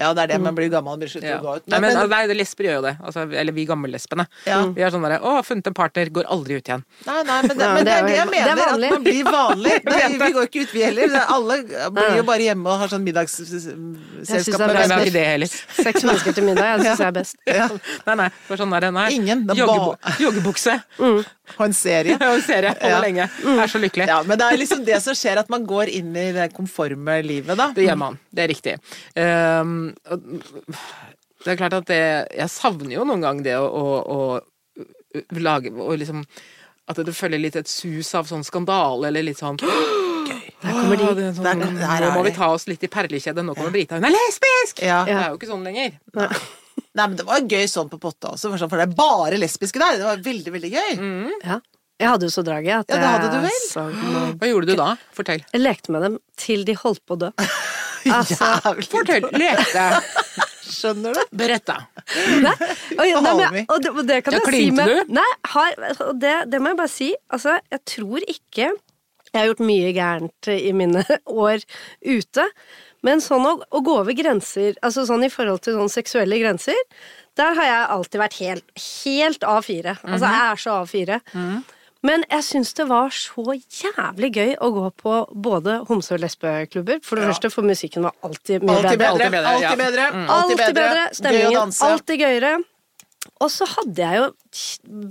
Ja, 0.00 0.12
det 0.16 0.22
er 0.22 0.26
det. 0.32 0.40
Man 0.40 0.54
blir 0.56 0.70
gammel, 0.72 0.94
og 0.96 0.98
blir 1.02 1.10
slutter 1.12 1.28
Ja. 1.28 1.38
å 1.38 1.44
gå 1.44 1.56
ut. 1.58 1.66
Nei, 1.68 1.78
Men, 1.80 1.94
men, 1.94 2.08
nei, 2.08 2.34
lesber 2.40 2.64
gjør 2.64 2.76
jo 2.78 2.82
det. 2.88 2.96
Altså, 3.04 3.26
eller 3.42 3.52
vi 3.52 3.66
gammellesbene. 3.68 4.26
Ja. 4.46 4.64
Vi 4.66 4.80
er 4.82 4.90
sånn 4.90 5.02
derre 5.04 5.20
'Å, 5.20 5.44
funnet 5.44 5.66
en 5.66 5.74
partner, 5.74 6.08
går 6.08 6.24
aldri 6.24 6.56
ut 6.56 6.64
igjen'. 6.64 6.84
nei, 7.06 7.22
nei, 7.22 7.42
men 7.42 7.58
det, 7.58 7.68
men 7.74 7.84
det 7.84 7.92
er 7.92 8.02
det 8.08 8.16
jeg 8.16 8.28
mener. 8.30 8.54
det 8.56 8.64
er. 8.64 8.72
At 8.72 8.90
man 8.96 9.04
blir 9.04 9.24
vanlig. 9.24 9.84
Nei, 9.84 10.08
vi 10.18 10.32
går 10.32 10.46
ikke 10.48 10.62
ut, 10.62 10.72
vi 10.72 10.82
heller. 10.82 11.04
Er- 11.14 11.26
Alle 11.28 11.62
blir 11.90 12.16
jo 12.16 12.22
bare 12.22 12.40
hjemme 12.40 12.66
og 12.66 12.78
har 12.80 12.88
sånn 12.88 13.04
middagsselskap 13.04 14.60
er 14.60 14.88
med 14.88 15.12
venner. 15.12 15.46
Seks 15.46 16.02
mennesker 16.02 16.32
til 16.34 16.44
middag, 16.44 16.64
jeg 16.78 16.86
syns 16.86 16.98
jeg 16.98 17.06
er 17.06 17.12
best. 17.12 17.36
Ja. 17.46 17.68
Nei, 18.06 18.14
nei. 18.14 18.28
For 18.48 18.56
sånn 18.56 18.70
sånn 18.70 18.80
det. 18.80 18.92
Nei. 18.94 19.10
Ingen, 19.16 19.44
er 19.50 19.54
joggebukse. 20.20 20.82
Og 21.58 21.64
en 21.66 21.72
serie. 21.72 22.16
Ja, 22.20 22.32
en 22.34 22.42
serie. 22.42 22.70
Holder 22.70 22.88
Ja. 22.88 23.00
lenge. 23.00 23.28
Er 23.44 23.66
så 23.66 23.78
lykkelig. 23.80 24.06
Ja, 24.06 24.22
men 24.22 24.38
det 24.38 24.46
er 24.52 24.56
liksom 24.56 24.84
det 24.84 25.02
som 25.02 25.14
skjer, 25.14 25.38
at 25.38 25.50
man 25.50 25.66
går 25.66 25.88
inn 25.88 26.14
i 26.16 26.32
det 26.32 26.52
konforme 26.54 27.22
livet, 27.26 27.56
da. 27.56 27.72
Det 27.74 27.86
gjør 27.88 27.96
man. 27.98 28.18
Det 28.32 28.44
er 28.44 28.48
riktig. 28.54 28.78
Ehm, 29.16 29.89
og 29.89 29.89
det 30.04 31.52
er 31.54 31.56
klart 31.60 31.72
at 31.78 31.86
det 31.90 32.00
Jeg 32.36 32.50
savner 32.52 32.92
jo 32.98 33.04
noen 33.08 33.22
gang 33.24 33.42
det 33.46 33.56
å, 33.56 33.66
å, 33.66 33.94
å 34.10 35.40
lage 35.40 35.72
og 35.72 35.96
liksom 36.00 36.24
At 36.90 37.00
det 37.06 37.14
følger 37.16 37.40
litt 37.42 37.56
et 37.60 37.70
sus 37.70 38.12
av 38.18 38.28
sånn 38.30 38.44
skandale, 38.46 39.08
eller 39.10 39.22
litt 39.26 39.38
sånn 39.40 39.58
Der 39.60 40.72
kommer 40.74 40.96
de. 41.00 41.10
Det 41.16 41.28
sånn, 41.36 41.44
Der- 41.46 41.60
der 41.60 42.02
nå 42.04 42.08
er 42.10 42.16
må 42.16 42.24
vi 42.26 42.32
ta 42.36 42.50
oss 42.52 42.66
litt 42.68 42.82
i 42.84 42.88
perlekjedet. 42.92 43.40
Nå 43.46 43.54
kommer 43.56 43.70
Brita. 43.72 43.96
Hun 43.96 44.04
er 44.04 44.12
lesbisk! 44.12 44.82
Ja. 44.84 45.04
Det 45.08 45.14
er 45.16 45.28
jo 45.30 45.38
ikke 45.38 45.48
sånn 45.48 45.62
lenger. 45.64 45.94
Nei, 46.18 47.04
men 47.06 47.14
det 47.16 47.24
var 47.24 47.40
gøy 47.48 47.64
sånn 47.70 47.88
på 47.88 47.96
Potta 48.02 48.34
også, 48.34 48.50
for 48.50 48.60
sånn- 48.60 48.74
det 48.76 48.84
er 48.90 48.94
bare 48.98 49.38
lesbiske 49.40 49.80
der. 49.80 49.96
Det 49.96 50.04
var 50.04 50.20
veldig, 50.26 50.52
veldig 50.58 50.70
gøy. 50.74 50.90
Mm. 51.00 51.30
Ja. 51.46 51.56
Jeg 52.00 52.08
hadde 52.10 52.28
jo 52.28 52.32
så 52.34 52.44
draget 52.44 52.82
at 52.82 52.92
Ja, 52.92 52.96
det 53.00 53.08
hadde 53.14 53.30
du 53.32 53.40
vel? 53.46 53.62
så 53.70 53.86
nå- 53.88 54.38
Hva 54.40 54.50
gjorde 54.50 54.66
du 54.72 54.76
da? 54.76 54.90
Fortell. 55.16 55.42
Jeg 55.52 55.60
lekte 55.64 55.92
med 55.96 56.02
dem 56.02 56.18
til 56.36 56.64
de 56.68 56.74
holdt 56.82 57.00
på 57.08 57.16
å 57.16 57.20
dø. 57.24 57.30
Altså, 58.20 58.48
Jævlig. 58.64 58.86
Fortell. 58.92 59.26
Lekte. 59.40 59.86
Skjønner 60.70 61.16
du? 61.16 61.22
Beretta. 61.36 61.76
Nei, 62.44 62.52
og, 62.94 63.22
nei, 63.24 63.32
men, 63.40 63.64
og, 63.66 63.80
det, 63.82 63.90
og 63.90 64.04
det 64.08 64.20
kan 64.24 64.36
Ja, 64.36 64.42
jeg 64.46 64.54
si 64.54 64.68
med 64.76 64.88
du? 64.92 65.14
Nei, 65.18 65.26
har, 65.54 65.74
det, 66.22 66.34
det 66.52 66.60
må 66.62 66.70
jeg 66.72 66.78
bare 66.78 66.92
si. 66.92 67.08
Altså, 67.34 67.56
jeg 67.74 67.82
tror 67.90 68.22
ikke 68.30 68.68
Jeg 69.30 69.38
har 69.38 69.48
gjort 69.50 69.64
mye 69.66 69.90
gærent 69.94 70.48
i 70.54 70.70
mine 70.74 71.02
år 71.46 71.62
ute. 72.06 72.46
Men 73.06 73.22
sånn 73.24 73.46
å, 73.48 73.54
å 73.72 73.80
gå 73.86 73.94
over 74.02 74.12
grenser, 74.16 74.74
altså 74.84 75.06
sånn 75.08 75.22
i 75.24 75.30
forhold 75.32 75.62
til 75.64 75.76
sånn 75.78 75.88
seksuelle 75.92 76.36
grenser, 76.42 76.76
der 77.38 77.54
har 77.56 77.64
jeg 77.68 77.84
alltid 77.94 78.20
vært 78.20 78.38
helt, 78.42 78.66
helt 79.04 79.46
A4. 79.46 79.94
Altså, 80.02 80.26
Mhm. 80.26 80.34
jeg 80.34 80.42
er 80.50 80.60
så 80.60 80.74
A4. 80.82 81.20
Men 82.06 82.24
jeg 82.30 82.44
syns 82.46 82.72
det 82.78 82.86
var 82.88 83.12
så 83.12 83.44
jævlig 83.52 84.30
gøy 84.32 84.54
å 84.64 84.70
gå 84.72 84.86
på 85.02 85.14
både 85.36 85.80
homse- 85.90 86.14
og 86.16 86.22
lesbeklubber. 86.24 87.02
For 87.04 87.20
det 87.20 87.28
første, 87.28 87.50
for 87.52 87.66
musikken 87.68 88.06
var 88.08 88.14
alltid 88.24 88.64
mye 88.64 88.78
Alltid 88.78 88.98
bedre. 89.02 89.18
bedre. 89.18 89.30
bedre, 89.30 89.60
ja. 89.60 89.68
Alltid 89.68 89.82
bedre. 89.84 90.10
Alltid 90.36 90.56
bedre. 90.56 90.84
Gøy 90.90 91.10
å 91.10 91.14
Stemningen 91.20 91.74
alltid 91.90 92.24
gøyere. 92.24 92.52
Og 93.40 93.48
så 93.52 93.66
hadde 93.68 94.00
jeg 94.00 94.16
jo 94.16 94.26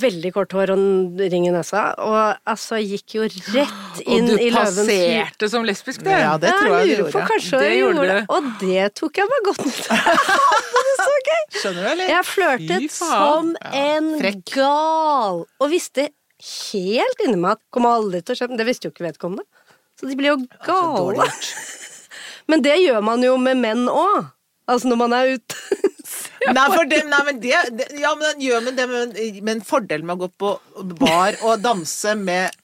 veldig 0.01 0.31
kort 0.33 0.53
hår 0.53 0.71
og 0.73 1.19
ring 1.31 1.45
i 1.45 1.51
nesa, 1.53 1.93
og 2.01 2.37
altså 2.49 2.77
gikk 2.81 3.15
jo 3.19 3.23
rett 3.53 4.01
inn 4.05 4.27
i 4.33 4.47
i 4.47 4.49
løvens 4.53 4.77
du 4.77 4.89
passerte 4.89 5.49
som 5.49 5.65
lesbisk, 5.65 6.03
du. 6.05 6.09
Ja, 6.09 6.35
det 6.41 6.51
tror 6.57 6.73
jeg 6.79 6.89
du 6.89 7.03
lurer 7.03 7.11
på 7.13 7.21
gjorde. 7.21 7.29
kanskje 7.29 7.59
Det 7.61 7.69
jeg 7.69 7.79
gjorde 7.79 7.95
gjorde 8.01 8.17
det. 8.17 8.25
Og 8.33 8.49
det 8.61 8.87
tok 8.97 9.21
jeg 9.21 9.29
meg 9.29 9.45
godt 9.49 9.65
nytt 9.65 9.89
av. 9.93 10.09
Jeg 10.79 10.85
det 10.89 10.95
så 11.05 11.15
gøy! 11.29 11.41
Skjønner 11.59 11.81
du, 11.81 11.89
eller? 11.91 12.09
Jeg 12.09 12.25
flørtet 12.29 12.91
som 12.93 13.09
som 13.09 13.49
en 13.73 14.09
frekk. 14.19 14.43
gal, 14.55 15.41
og 15.59 15.69
visste 15.71 16.09
helt 16.39 17.23
inni 17.25 17.39
meg 17.39 17.57
at 17.57 17.63
kommer 17.73 17.99
aldri 17.99 18.21
til 18.23 18.35
å 18.35 18.39
kjøpe 18.41 18.59
det 18.59 18.67
visste 18.69 18.87
jo 18.87 18.93
ikke 18.93 19.07
vedkommende. 19.07 19.45
Så 19.99 20.07
de 20.07 20.15
ble 20.19 20.31
jo 20.31 20.37
gale. 20.65 21.25
gjort. 21.25 21.49
Men 22.49 22.63
det 22.65 22.77
gjør 22.81 23.03
man 23.05 23.23
jo 23.23 23.35
med 23.41 23.59
menn 23.59 23.89
òg. 23.91 24.29
Altså 24.69 24.89
når 24.89 25.01
man 25.01 25.15
er 25.17 25.35
ute. 25.37 25.59
Nei, 26.55 26.65
for 26.71 26.87
det, 26.87 27.01
nei, 27.11 27.17
men 27.27 27.39
det, 27.43 27.51
det 27.75 27.85
Ja, 27.99 28.13
men 28.15 28.23
den 28.23 28.43
gjør 28.45 28.61
man 28.63 28.77
det 28.77 28.85
med 28.87 29.49
en 29.51 29.63
fordelen 29.65 30.07
med 30.07 30.15
å 30.15 30.21
gå 30.21 30.29
på 30.39 30.53
bar 30.95 31.35
og 31.43 31.59
danse 31.61 32.13
med 32.15 32.55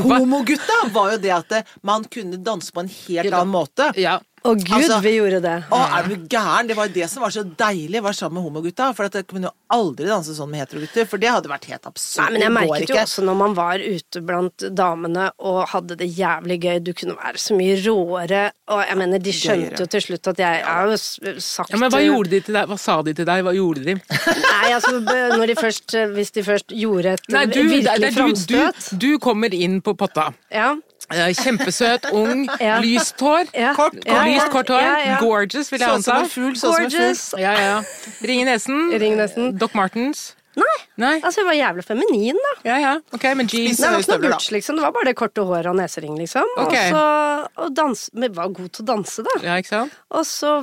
homogutta, 0.00 0.78
var 0.94 1.12
jo 1.12 1.18
det 1.20 1.34
at 1.36 1.52
man 1.84 2.06
kunne 2.08 2.40
danse 2.40 2.72
på 2.72 2.80
en 2.80 2.88
helt 2.88 3.28
annen 3.28 3.52
måte. 3.52 3.90
Ja. 4.00 4.16
Å 4.44 4.54
gud, 4.54 4.70
Altså- 4.78 5.00
vi 5.02 5.12
gjorde 5.16 5.40
det. 5.42 5.56
Å, 5.70 5.78
er 5.98 6.08
du 6.08 6.14
gæren? 6.30 6.68
Det 6.68 6.76
var 6.76 6.86
jo 6.88 6.94
det 6.94 7.08
som 7.10 7.22
var 7.22 7.30
så 7.34 7.42
deilig 7.44 8.02
være 8.02 8.14
sammen 8.14 8.38
med 8.42 8.46
homogutta. 8.46 8.94
For 8.94 9.08
at 9.08 9.14
jeg 9.18 9.26
kunne 9.26 9.50
jo 9.50 9.54
aldri 9.74 10.06
danse 10.06 10.34
sånn 10.36 10.50
med 10.50 10.62
heterogutter, 10.62 11.06
for 11.08 11.18
det 11.18 11.28
hadde 11.28 11.50
vært 11.50 11.66
helt 11.70 11.88
absurd. 11.90 12.22
Nei, 12.24 12.30
men 12.32 12.44
jeg 12.46 12.52
merket 12.56 12.92
jo 12.94 13.00
også 13.02 13.24
når 13.26 13.36
man 13.36 13.54
var 13.58 13.78
ute 13.82 14.22
blant 14.24 14.64
damene 14.74 15.30
og 15.38 15.60
hadde 15.68 15.96
det 15.98 16.08
jævlig 16.16 16.60
gøy, 16.62 16.78
du 16.84 16.92
kunne 16.94 17.16
være 17.18 17.42
så 17.42 17.56
mye 17.58 17.76
råere, 17.84 18.42
og 18.68 18.82
jeg 18.86 18.96
mener, 19.00 19.18
de 19.18 19.32
skjønte 19.32 19.68
Gøyere. 19.68 19.80
jo 19.80 19.86
til 19.86 20.00
slutt 20.06 20.30
at 20.32 20.42
jeg, 20.44 20.62
er 20.62 20.92
jo 20.92 20.96
sagt 21.42 21.70
ja, 21.70 21.76
Men 21.82 21.90
hva 21.92 22.02
gjorde 22.04 22.30
de 22.30 22.40
til 22.40 22.54
deg? 22.58 22.68
Hva 22.68 22.78
sa 22.78 22.98
de 23.02 23.14
til 23.14 23.28
deg? 23.28 23.44
Hva 23.44 23.54
gjorde 23.56 23.84
de? 23.84 23.94
Nei, 23.98 24.72
altså, 24.72 24.94
når 25.02 25.46
de 25.46 25.54
først, 25.58 25.96
hvis 26.14 26.30
de 26.36 26.44
først 26.46 26.74
gjorde 26.74 27.16
et 27.18 27.28
Nei, 27.32 27.44
du, 27.46 27.62
virkelig 27.68 28.12
framstøt 28.14 28.90
du, 28.90 28.96
du, 28.96 29.06
du 29.06 29.18
kommer 29.22 29.54
inn 29.54 29.80
på 29.84 29.94
potta. 29.98 30.30
Ja, 30.52 30.74
Kjempesøt, 31.08 32.10
ung, 32.12 32.46
Ja. 32.60 32.78
lyst 32.84 33.20
hår. 33.20 33.48
ja, 33.54 33.74
Kort, 33.74 33.96
ja, 34.04 34.24
Lyst, 34.28 34.50
kort 34.52 34.68
hår. 34.68 34.80
ja, 34.84 34.96
ja. 35.06 35.18
Gorgeous, 35.22 35.70
vil 35.72 35.80
jeg 35.80 35.88
anta. 35.88 36.02
Sånn 36.02 36.02
som 36.04 36.24
en 36.24 36.32
fugl. 36.32 36.58
Gorgeous. 36.60 37.22
Ja, 37.40 37.54
ja. 37.56 37.78
Ring 38.22 38.42
i 38.42 38.48
nesen. 38.50 38.90
Ring 39.00 39.16
nesen. 39.16 39.54
Doc 39.58 39.72
Martens. 39.78 40.34
Nei, 40.58 40.78
Nei. 40.98 41.10
altså 41.22 41.44
hun 41.44 41.46
var 41.46 41.54
jævlig 41.54 41.84
feminin, 41.86 42.38
da. 42.42 42.52
Ja, 42.66 42.76
ja. 42.82 42.92
Ok, 43.14 43.22
men 43.38 43.46
jeans. 43.46 43.78
Nei, 43.78 43.92
Det 43.92 43.94
var 43.94 44.00
ikke 44.02 44.16
noe 44.16 44.30
butch, 44.32 44.48
liksom. 44.50 44.74
Det 44.74 44.82
var 44.82 44.90
bare 44.96 45.06
det 45.06 45.14
korte 45.20 45.44
håret 45.46 45.68
og 45.70 45.76
nesering, 45.78 46.16
liksom. 46.18 46.48
Okay. 46.64 46.88
Også, 46.90 47.62
og 47.62 47.76
dans, 47.78 48.02
Men 48.18 48.32
var 48.34 48.48
god 48.56 48.72
til 48.74 48.82
å 48.82 48.86
danse, 48.88 49.22
da. 49.22 49.36
Ja, 49.44 49.54
ikke 49.62 49.70
sant? 49.70 49.94
Og 50.10 50.26
så 50.26 50.56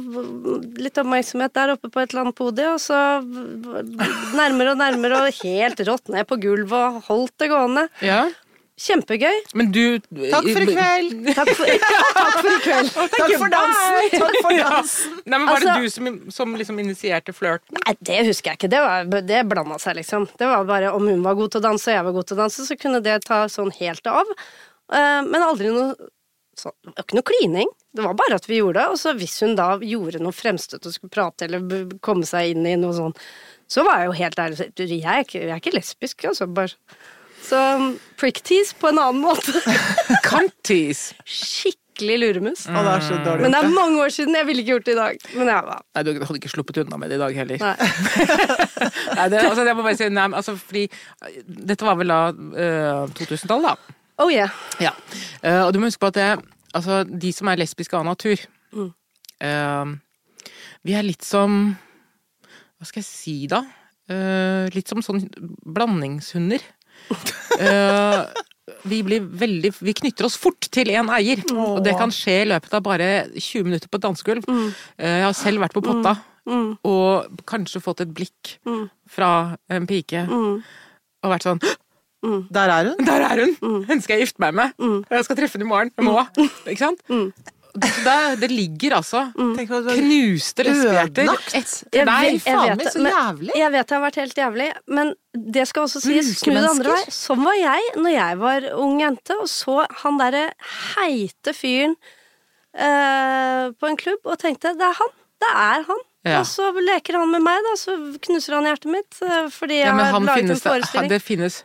litt 0.84 1.00
oppmerksomhet 1.00 1.54
der 1.56 1.72
oppe 1.78 1.88
på 1.94 2.04
et 2.04 2.12
eller 2.12 2.26
annet 2.26 2.36
podium, 2.36 2.74
og 2.76 2.84
så 2.84 3.00
nærmere 4.36 4.74
og 4.76 4.82
nærmere, 4.84 5.22
og 5.30 5.40
helt 5.46 5.80
rått 5.88 6.12
ned 6.12 6.28
på 6.28 6.38
gulvet 6.44 6.76
og 6.76 7.02
holdt 7.08 7.36
det 7.40 7.50
gående. 7.56 7.88
Ja. 8.04 8.26
Kjempegøy. 8.76 9.38
Men 9.56 9.70
du 9.72 10.00
Takk 10.34 10.48
for 10.52 10.64
i 10.66 10.68
kveld. 10.76 11.30
Takk 11.38 11.52
for, 11.56 11.70
takk 11.86 12.40
for 12.42 12.50
i 12.52 12.58
kveld. 12.66 12.90
Takk 13.16 13.36
for 13.40 13.54
dansen. 13.54 14.18
Takk 14.20 14.36
for 14.42 14.56
Ja. 14.58 14.70
dansen. 14.74 15.14
Nei, 15.26 15.38
men 15.40 15.48
Var 15.48 15.60
det 15.64 15.70
Altså- 15.70 15.82
du 15.82 15.90
som, 15.94 16.10
som 16.32 16.56
liksom 16.60 16.80
initierte 16.84 17.34
flørten? 17.36 17.78
Nei, 17.86 17.96
det 18.02 18.20
husker 18.28 18.52
jeg 18.52 18.60
ikke. 18.60 18.72
Det, 18.76 18.82
var, 18.84 19.22
det 19.32 19.44
blanda 19.52 19.80
seg, 19.80 19.96
liksom. 20.02 20.28
Det 20.38 20.50
var 20.52 20.66
bare 20.68 20.92
om 20.96 21.08
hun 21.08 21.24
var 21.24 21.36
god 21.40 21.52
til 21.56 21.62
å 21.64 21.68
danse, 21.70 21.88
og 21.88 21.96
jeg 22.00 22.04
var 22.10 22.18
god 22.20 22.28
til 22.28 22.38
å 22.38 22.42
danse, 22.44 22.68
så 22.68 22.78
kunne 22.80 23.02
det 23.06 23.16
ta 23.26 23.46
sånn 23.52 23.72
helt 23.80 24.12
av. 24.12 24.36
Eh, 24.92 25.22
Men 25.24 25.42
aldri 25.42 25.72
noe 25.72 25.96
så, 26.56 26.72
Det 26.84 26.94
var 26.96 27.04
ikke 27.04 27.18
noe 27.18 27.28
klining. 27.28 27.72
Det 27.96 28.04
var 28.06 28.14
bare 28.16 28.36
at 28.40 28.46
vi 28.48 28.60
gjorde 28.62 28.80
det. 28.80 28.86
Og 28.92 29.00
så 29.00 29.12
hvis 29.16 29.40
hun 29.44 29.56
da 29.58 29.74
gjorde 29.84 30.22
noe 30.24 30.32
fremstøt 30.36 30.86
og 30.88 30.94
skulle 30.96 31.12
prate 31.12 31.48
eller 31.50 31.90
komme 32.00 32.24
seg 32.28 32.54
inn 32.56 32.66
i 32.68 32.76
noe 32.80 32.94
sånn, 32.96 33.16
så 33.68 33.84
var 33.84 34.00
jeg 34.04 34.08
jo 34.08 34.16
helt 34.22 34.40
ærlig 34.40 34.56
og 34.56 34.62
sa, 34.62 34.68
«Du, 34.76 34.84
jeg 34.86 35.28
jeg 35.34 35.50
er 35.50 35.60
ikke 35.60 35.74
lesbisk, 35.76 36.24
altså. 36.30 36.48
Bare. 36.48 36.76
Så 37.46 37.62
prick-tease 38.20 38.76
på 38.80 38.90
en 38.90 39.02
annen 39.02 39.22
måte. 39.22 39.54
Kantis! 40.26 41.12
Skikkelig 41.30 42.18
luremus. 42.24 42.66
Mm. 42.68 42.80
det 42.80 42.94
er 42.94 43.04
så 43.06 43.20
dårlig. 43.26 43.46
Men 43.46 43.54
det 43.54 43.60
er 43.62 43.76
mange 43.76 44.02
år 44.06 44.14
siden. 44.16 44.38
Jeg 44.40 44.48
ville 44.48 44.64
ikke 44.64 44.74
gjort 44.74 44.88
det 44.88 44.96
i 44.96 45.00
dag. 45.00 45.28
Men 45.36 45.52
jeg 45.52 45.68
var 45.68 45.84
Nei, 45.84 46.04
du 46.08 46.12
hadde 46.16 46.40
ikke 46.42 46.54
sluppet 46.56 46.82
unna 46.82 47.00
med 47.02 47.14
det 47.14 47.20
i 47.20 47.22
dag 47.22 47.38
heller. 47.42 47.62
Nei. 47.62 47.76
Nei, 49.20 49.28
det, 49.32 49.44
altså, 49.44 49.68
jeg 49.68 49.78
må 49.78 49.86
bare 49.86 50.00
si, 50.00 50.10
nei, 50.10 50.26
altså, 50.42 50.58
fordi 50.60 50.88
eh, 50.90 51.38
Dette 51.46 51.88
var 51.88 52.00
vel 52.02 52.12
da 52.12 52.20
uh, 52.34 53.14
2000-tallet, 53.20 53.70
da. 53.70 54.02
Oh 54.24 54.32
yeah. 54.32 54.52
Ja. 54.80 54.96
Uh, 55.44 55.66
og 55.68 55.74
du 55.76 55.80
må 55.80 55.92
huske 55.92 56.02
på 56.02 56.12
at 56.14 56.18
det, 56.18 56.30
altså, 56.74 57.04
de 57.06 57.32
som 57.36 57.52
er 57.52 57.60
lesbiske 57.62 57.98
av 57.98 58.06
natur 58.08 58.40
eh, 58.40 59.96
Vi 60.88 60.96
er 60.96 61.04
litt 61.04 61.26
som 61.26 61.76
Hva 62.46 62.88
skal 62.88 63.04
jeg 63.04 63.10
si, 63.10 63.36
da? 63.52 63.66
Uh, 64.06 64.70
litt 64.76 64.90
som 64.90 65.02
sånn 65.02 65.24
blandingshunder. 65.66 66.62
Eh, 67.56 68.26
vi 68.90 68.98
blir 69.06 69.22
veldig 69.22 69.70
Vi 69.80 69.94
knytter 69.94 70.26
oss 70.28 70.36
fort 70.38 70.68
til 70.74 70.90
en 70.92 71.08
eier. 71.16 71.40
Og 71.56 71.84
det 71.86 71.94
kan 71.98 72.10
skje 72.12 72.42
i 72.42 72.48
løpet 72.50 72.74
av 72.74 72.82
bare 72.84 73.08
20 73.38 73.64
minutter 73.64 73.88
på 73.88 73.96
et 74.00 74.04
dansegulv. 74.08 74.44
Eh, 74.98 75.20
jeg 75.22 75.24
har 75.28 75.34
selv 75.34 75.62
vært 75.64 75.74
på 75.78 75.84
Potta 75.86 76.16
og 76.86 77.40
kanskje 77.50 77.80
fått 77.82 78.02
et 78.02 78.12
blikk 78.14 78.58
fra 79.10 79.58
en 79.70 79.88
pike 79.88 80.28
og 81.24 81.32
vært 81.32 81.42
sånn 81.48 81.60
Der 82.52 82.70
er 82.70 82.84
hun. 82.92 83.06
der 83.06 83.22
er 83.22 83.36
hun! 83.46 83.56
Hun 83.88 84.02
skal 84.02 84.18
jeg 84.20 84.28
gifte 84.28 84.40
meg 84.42 84.54
med. 84.54 84.72
Jeg 85.10 85.26
skal 85.26 85.36
treffe 85.38 85.58
henne 85.58 85.66
i 85.66 85.70
morgen. 85.70 85.92
Jeg 85.98 86.06
må. 86.06 86.14
Ikke 86.66 86.78
sant? 86.78 87.02
Det, 87.76 88.40
det- 88.40 88.50
ligger 88.56 88.96
altså 89.02 89.22
mm. 89.36 89.54
knuste 89.68 90.64
lesbihjerter 90.64 91.28
etter 91.28 92.06
deg. 92.08 92.42
faen 92.46 92.78
vet 92.78 92.80
meg 92.80 92.92
så 92.94 93.02
men- 93.04 93.12
jævlig. 93.18 93.52
Jeg 93.60 93.72
vet 93.74 93.88
det 93.90 93.96
har 93.98 94.04
vært 94.06 94.20
helt 94.22 94.38
jævlig, 94.42 94.68
men 94.88 95.14
det 95.36 95.66
skal 95.68 95.84
også 95.90 96.02
sies 96.06 96.30
snu 96.40 96.54
det 96.56 96.70
andre 96.70 96.94
vei. 96.96 97.04
Sånn 97.12 97.44
var 97.44 97.58
jeg 97.60 97.90
når 98.00 98.14
jeg 98.16 98.38
var 98.40 98.70
ung 98.80 99.00
jente 99.04 99.36
og 99.42 99.50
så 99.52 99.82
han 100.04 100.18
derre 100.22 100.46
heite 100.96 101.54
fyren 101.58 101.96
eh, 102.76 103.72
på 103.76 103.88
en 103.92 103.98
klubb 104.00 104.26
og 104.28 104.40
tenkte 104.42 104.74
det 104.80 104.88
er 104.90 105.00
han. 105.02 105.14
Det 105.44 105.52
er 105.52 105.86
han. 105.90 106.04
Ja. 106.26 106.40
Og 106.42 106.48
så 106.50 106.72
leker 106.74 107.20
han 107.20 107.30
med 107.30 107.44
meg, 107.46 107.60
da, 107.68 107.76
så 107.78 107.94
knuser 108.26 108.56
han 108.58 108.66
hjertet 108.66 108.90
mitt 108.90 109.20
eh, 109.22 109.46
fordi 109.54 109.76
jeg 109.84 109.92
Ja, 109.92 110.08
har 110.10 110.24
laget 110.24 110.40
finnes 110.42 110.50
en 110.50 110.56
det, 110.56 110.72
forestilling. 110.72 111.10
det 111.12 111.20
finnes 111.22 111.60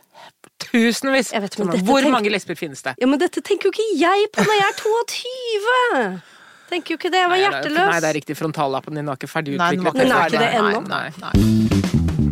tusenvis. 0.67 1.31
Jeg 1.33 1.41
vet, 1.45 1.57
men 1.59 1.71
dette 1.73 1.85
Hvor 1.87 2.01
tenk- 2.05 2.11
mange 2.15 2.29
lesber 2.33 2.55
finnes 2.59 2.81
det? 2.85 2.93
Ja, 3.01 3.07
men 3.07 3.19
dette 3.21 3.41
tenker 3.41 3.69
jo 3.69 3.73
ikke 3.75 3.87
jeg 3.99 4.29
på 4.35 4.45
når 4.45 4.55
jeg 4.59 4.67
er 4.67 4.77
22! 4.81 6.21
Tenker 6.71 6.93
jo 6.93 6.97
ikke 7.01 7.11
det, 7.11 7.19
jeg 7.19 7.29
var 7.29 7.35
Nei, 7.35 7.41
det 7.41 7.47
er- 7.47 7.51
hjerteløs. 7.51 7.89
Nei, 7.91 7.99
det 7.99 8.09
er 8.09 8.15
riktig. 8.21 8.37
Frontallappen 8.39 8.95
din 8.95 9.05
var 9.11 9.15
ikke 9.19 9.27
ferdig 9.31 9.57
Nei, 9.57 9.71
den 9.75 9.83
var 9.83 9.91
utviklet. 9.91 10.07
Den 10.07 10.11
er 10.11 10.25
ikke 10.27 10.39
det 10.39 10.51
Nei, 10.55 10.71
ennå. 10.71 10.81
Nei, 10.87 11.09
nei. 11.19 12.31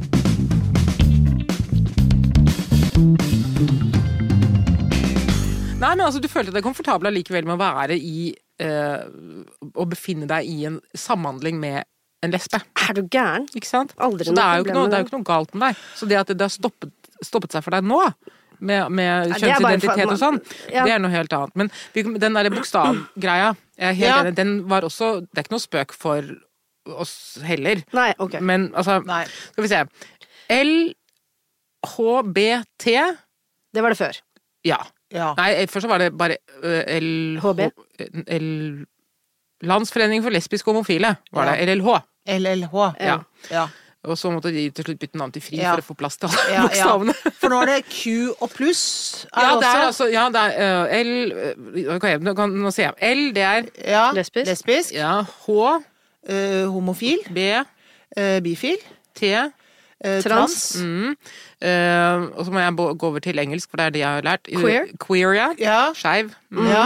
Nei, 5.79 5.93
men 5.95 6.03
altså, 6.03 6.19
du 6.19 6.27
følte 6.27 6.51
deg 6.51 6.65
komfortabel 6.65 7.07
allikevel 7.07 7.45
med 7.47 7.55
å 7.55 7.61
være 7.61 7.95
i 7.95 8.33
eh, 8.59 9.03
Å 9.79 9.85
befinne 9.87 10.27
deg 10.27 10.49
i 10.51 10.57
en 10.67 10.79
samhandling 10.97 11.59
med 11.61 11.85
en 12.25 12.33
lesbe. 12.35 12.59
Er 12.83 12.97
du 12.97 13.05
gæren? 13.07 13.45
Ikke 13.55 13.69
sant? 13.69 13.93
Aldri 14.03 14.27
Så 14.27 14.33
det 14.35 14.43
er 14.43 14.57
jo 14.59 14.65
ikke 14.65 14.75
noe, 14.75 14.89
det 14.91 14.97
er 14.97 15.05
jo 15.05 15.07
ikke 15.07 15.15
noe 15.21 15.27
galt 15.29 15.53
med 15.55 15.69
deg. 15.69 15.83
Så 15.95 16.09
det 16.09 16.17
at 16.19 16.33
det 16.33 16.43
har 16.43 16.51
stoppet, 16.51 16.91
stoppet 17.23 17.51
seg 17.55 17.63
for 17.63 17.71
deg 17.71 17.83
nå, 17.83 17.99
med, 18.59 18.91
med 18.91 19.31
for- 19.31 19.39
kjønnsidentitet 19.39 20.11
og 20.11 20.17
sånn, 20.19 20.39
Ja. 20.73 20.83
det 20.85 20.91
er 20.93 20.99
noe 20.99 21.11
helt 21.11 21.31
annet. 21.33 21.55
Men 21.55 21.71
vi- 21.93 22.03
den 22.19 22.33
derre 22.33 22.49
bokstavgreia, 22.51 23.55
jeg 23.77 23.87
er 23.89 23.93
helt 23.93 24.09
Ja. 24.09 24.23
enig, 24.23 24.35
den 24.35 24.67
var 24.67 24.81
også 24.81 25.21
Det 25.21 25.37
er 25.37 25.43
ikke 25.43 25.51
noe 25.55 25.59
spøk 25.67 25.91
for 25.93 26.23
oss 26.99 27.37
heller. 27.43 27.83
Nei, 27.93 28.13
ok. 28.19 28.39
Men 28.41 28.71
altså, 28.73 28.99
Nei. 29.05 29.25
skal 29.51 29.63
vi 29.63 29.67
se. 29.69 29.85
LHBT 31.85 32.85
Det 33.73 33.81
var 33.83 33.89
det 33.93 33.97
før. 33.99 34.17
Ja. 34.65 34.77
Ja. 35.13 35.33
Nei, 35.37 35.65
først 35.69 35.85
så 35.85 35.89
var 35.89 35.99
det 36.01 36.11
bare 36.17 36.37
uh, 36.63 36.83
LH... 36.99 37.45
L... 38.27 38.85
Landsforening 39.61 40.23
for 40.23 40.31
lesbiske 40.31 40.67
og 40.71 40.75
homofile, 40.77 41.17
var 41.35 41.49
det. 41.51 41.65
LLH. 41.67 41.89
LLH. 42.39 42.75
Ja. 43.03 43.17
Ja. 43.51 43.65
Og 44.07 44.15
så 44.17 44.29
måtte 44.31 44.47
de 44.55 44.61
til 44.71 44.85
slutt 44.85 44.99
bytte 45.01 45.17
navn 45.19 45.31
til 45.35 45.41
FRI 45.43 45.57
Ja. 45.59 45.73
for 45.75 45.81
å 45.81 45.87
få 45.89 45.95
plass 45.99 46.15
til 46.17 46.29
alle 46.29 46.43
Ja, 46.53 46.61
ja. 46.61 46.67
bokstavene. 46.67 47.13
For 47.41 47.51
nå 47.51 47.57
er 47.61 47.65
det 47.65 47.79
Q 47.91 48.31
og 48.39 48.49
pluss. 48.53 49.25
Er 49.35 49.41
Ja, 49.43 49.55
det 49.59 49.67
er 49.67 49.81
altså 49.89 50.05
Ja, 50.07 50.29
det 50.29 50.43
er 50.55 50.85
uh, 50.87 50.99
L 50.99 51.95
okay, 51.97 52.17
nå, 52.23 52.33
kan, 52.37 52.49
nå 52.49 52.71
ser 52.71 52.93
jeg. 52.93 53.17
L, 53.17 53.33
det 53.35 53.43
er 53.43 53.67
ja, 53.83 54.05
Lesbisk. 54.15 54.47
lesbisk. 54.47 54.93
ja, 54.95 55.21
H, 55.23 55.49
uh, 55.49 56.71
homofil. 56.71 57.19
B, 57.35 57.49
uh, 57.59 58.39
bifil. 58.45 58.77
T. 59.19 59.23
eh, 59.35 60.21
Trans. 60.23 60.23
trans. 60.23 60.75
Mm. 60.79 61.15
Og 62.39 62.45
så 62.45 62.51
må 62.55 62.59
jeg 62.63 62.75
gå 62.77 63.07
over 63.07 63.19
til 63.19 63.39
engelsk, 63.39 63.67
for 63.69 63.77
det 63.77 63.85
er 63.85 63.89
det 63.89 63.99
jeg 63.99 64.07
har 64.15 64.21
lært. 64.23 64.47
Queer. 64.47 64.85
Queer, 64.97 65.33
ja. 65.35 65.47
Ja. 65.59 65.79
Skeiv. 65.93 66.31
Mm. 66.51 66.67
ja. 66.71 66.85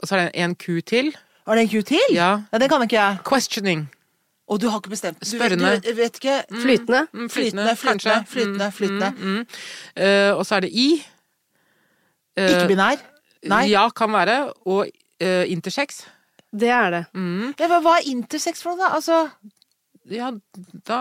Og 0.00 0.08
så 0.08 0.16
er 0.16 0.22
det 0.22 0.30
en 0.40 0.54
Q 0.56 0.80
til. 0.86 1.12
Er 1.46 1.54
det 1.54 1.62
en 1.66 1.68
Q 1.68 1.84
til? 1.84 2.00
Ja. 2.14 2.30
ja 2.52 2.58
den 2.58 2.68
kan 2.68 2.82
ikke 2.82 2.96
jeg. 2.96 3.18
Questioning. 3.28 3.90
Og 4.46 4.60
du 4.62 4.68
har 4.70 4.78
ikke 4.78 4.92
bestemt 4.92 5.24
Spørrende. 5.26 5.72
Du 5.82 5.92
vet 5.98 6.20
ikke 6.20 6.36
Flytende. 6.62 7.06
Mm, 7.12 7.28
Flytende, 7.30 7.76
flytende, 7.76 7.76
kanskje. 7.82 8.26
flytende, 8.30 8.66
Mm, 8.66 8.72
flytende. 8.72 9.10
Mm, 9.16 9.26
mm. 9.26 9.46
uh, 9.98 10.38
og 10.38 10.46
så 10.46 10.54
er 10.56 10.60
det 10.66 10.70
I. 10.70 10.88
Uh, 12.38 12.44
Ikke-binær? 12.44 13.02
Nei. 13.50 13.64
Ja, 13.72 13.88
kan 13.90 14.12
være. 14.12 14.52
Og 14.66 14.86
uh, 15.22 15.44
intersex. 15.50 16.04
Det 16.54 16.68
er 16.70 16.90
det. 16.94 17.02
Mm. 17.14 17.54
Ja, 17.58 17.66
hva, 17.72 17.80
hva 17.82 17.96
er 17.98 18.06
intersex 18.10 18.62
for 18.62 18.76
noe, 18.76 18.84
da? 18.86 18.94
Altså, 18.94 19.28
Ja, 20.10 20.30
da 20.86 20.98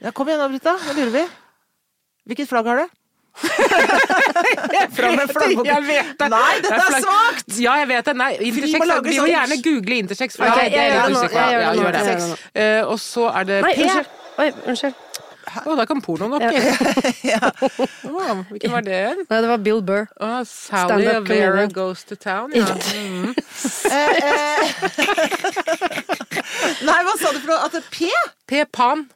ja, 0.00 0.10
kom 0.14 0.28
igjen 0.30 0.38
da, 0.38 0.46
Britta. 0.48 0.76
Hva 0.78 0.94
lurer 0.94 1.10
vi? 1.16 1.24
Hvilket 2.30 2.48
flagg 2.48 2.68
har 2.70 2.84
du? 2.84 2.99
Fram 4.96 5.16
med 5.16 5.30
flaggbok. 5.32 5.66
Jeg 5.66 5.82
vet 5.86 6.14
det! 6.20 6.28
Nei, 6.32 6.54
dette 6.60 6.74
er 6.74 6.86
flagg- 6.86 7.06
svakt! 7.06 7.60
Ja, 7.62 7.76
jeg 7.80 7.88
vet 7.92 8.10
det. 8.10 8.16
Nei, 8.20 8.30
intersex, 8.50 8.86
vi, 8.86 9.10
vi 9.10 9.18
må 9.20 9.28
gjerne 9.30 9.60
google 9.64 10.00
intersex. 10.04 10.40
For 10.40 10.50
okay, 10.50 10.70
det, 10.70 10.86
er 10.86 11.12
litt 11.14 11.36
jeg 11.36 11.60
Ja, 11.60 11.74
det 11.74 12.16
Eh, 12.54 12.80
og 12.86 12.98
så 13.00 13.30
er 13.30 13.48
det 13.48 13.62
Nei, 13.64 13.74
unnskyld. 13.84 14.16
Oi, 14.40 14.50
unnskyld. 14.72 15.06
Å, 15.50 15.74
da 15.74 15.84
kom 15.88 16.00
pornoen 16.04 16.36
opp. 16.36 16.44
Ja. 17.26 17.40
oh, 18.06 18.42
hvilken 18.52 18.74
var 18.74 18.84
det? 18.86 19.00
Nei, 19.24 19.38
det 19.42 19.48
var 19.50 19.62
Bill 19.64 19.80
Burr. 19.82 20.06
Oh, 20.22 20.40
Sally 20.46 21.06
Stand-up 21.08 21.28
Vera 21.28 21.66
goes 21.74 22.04
to 22.06 22.16
town. 22.16 22.54
Ja. 22.54 22.66
Mm. 22.94 23.34
Eh, 23.90 23.96
eh. 24.24 24.62
Nei, 26.86 26.98
hva 27.04 27.14
sa 27.18 27.32
du 27.34 27.40
for 27.40 27.50
noe? 27.50 27.58
At 27.66 27.74
det 27.74 27.80
er 27.82 27.88
P? 27.92 28.10
P. 28.48 28.62
Pan. 28.72 29.08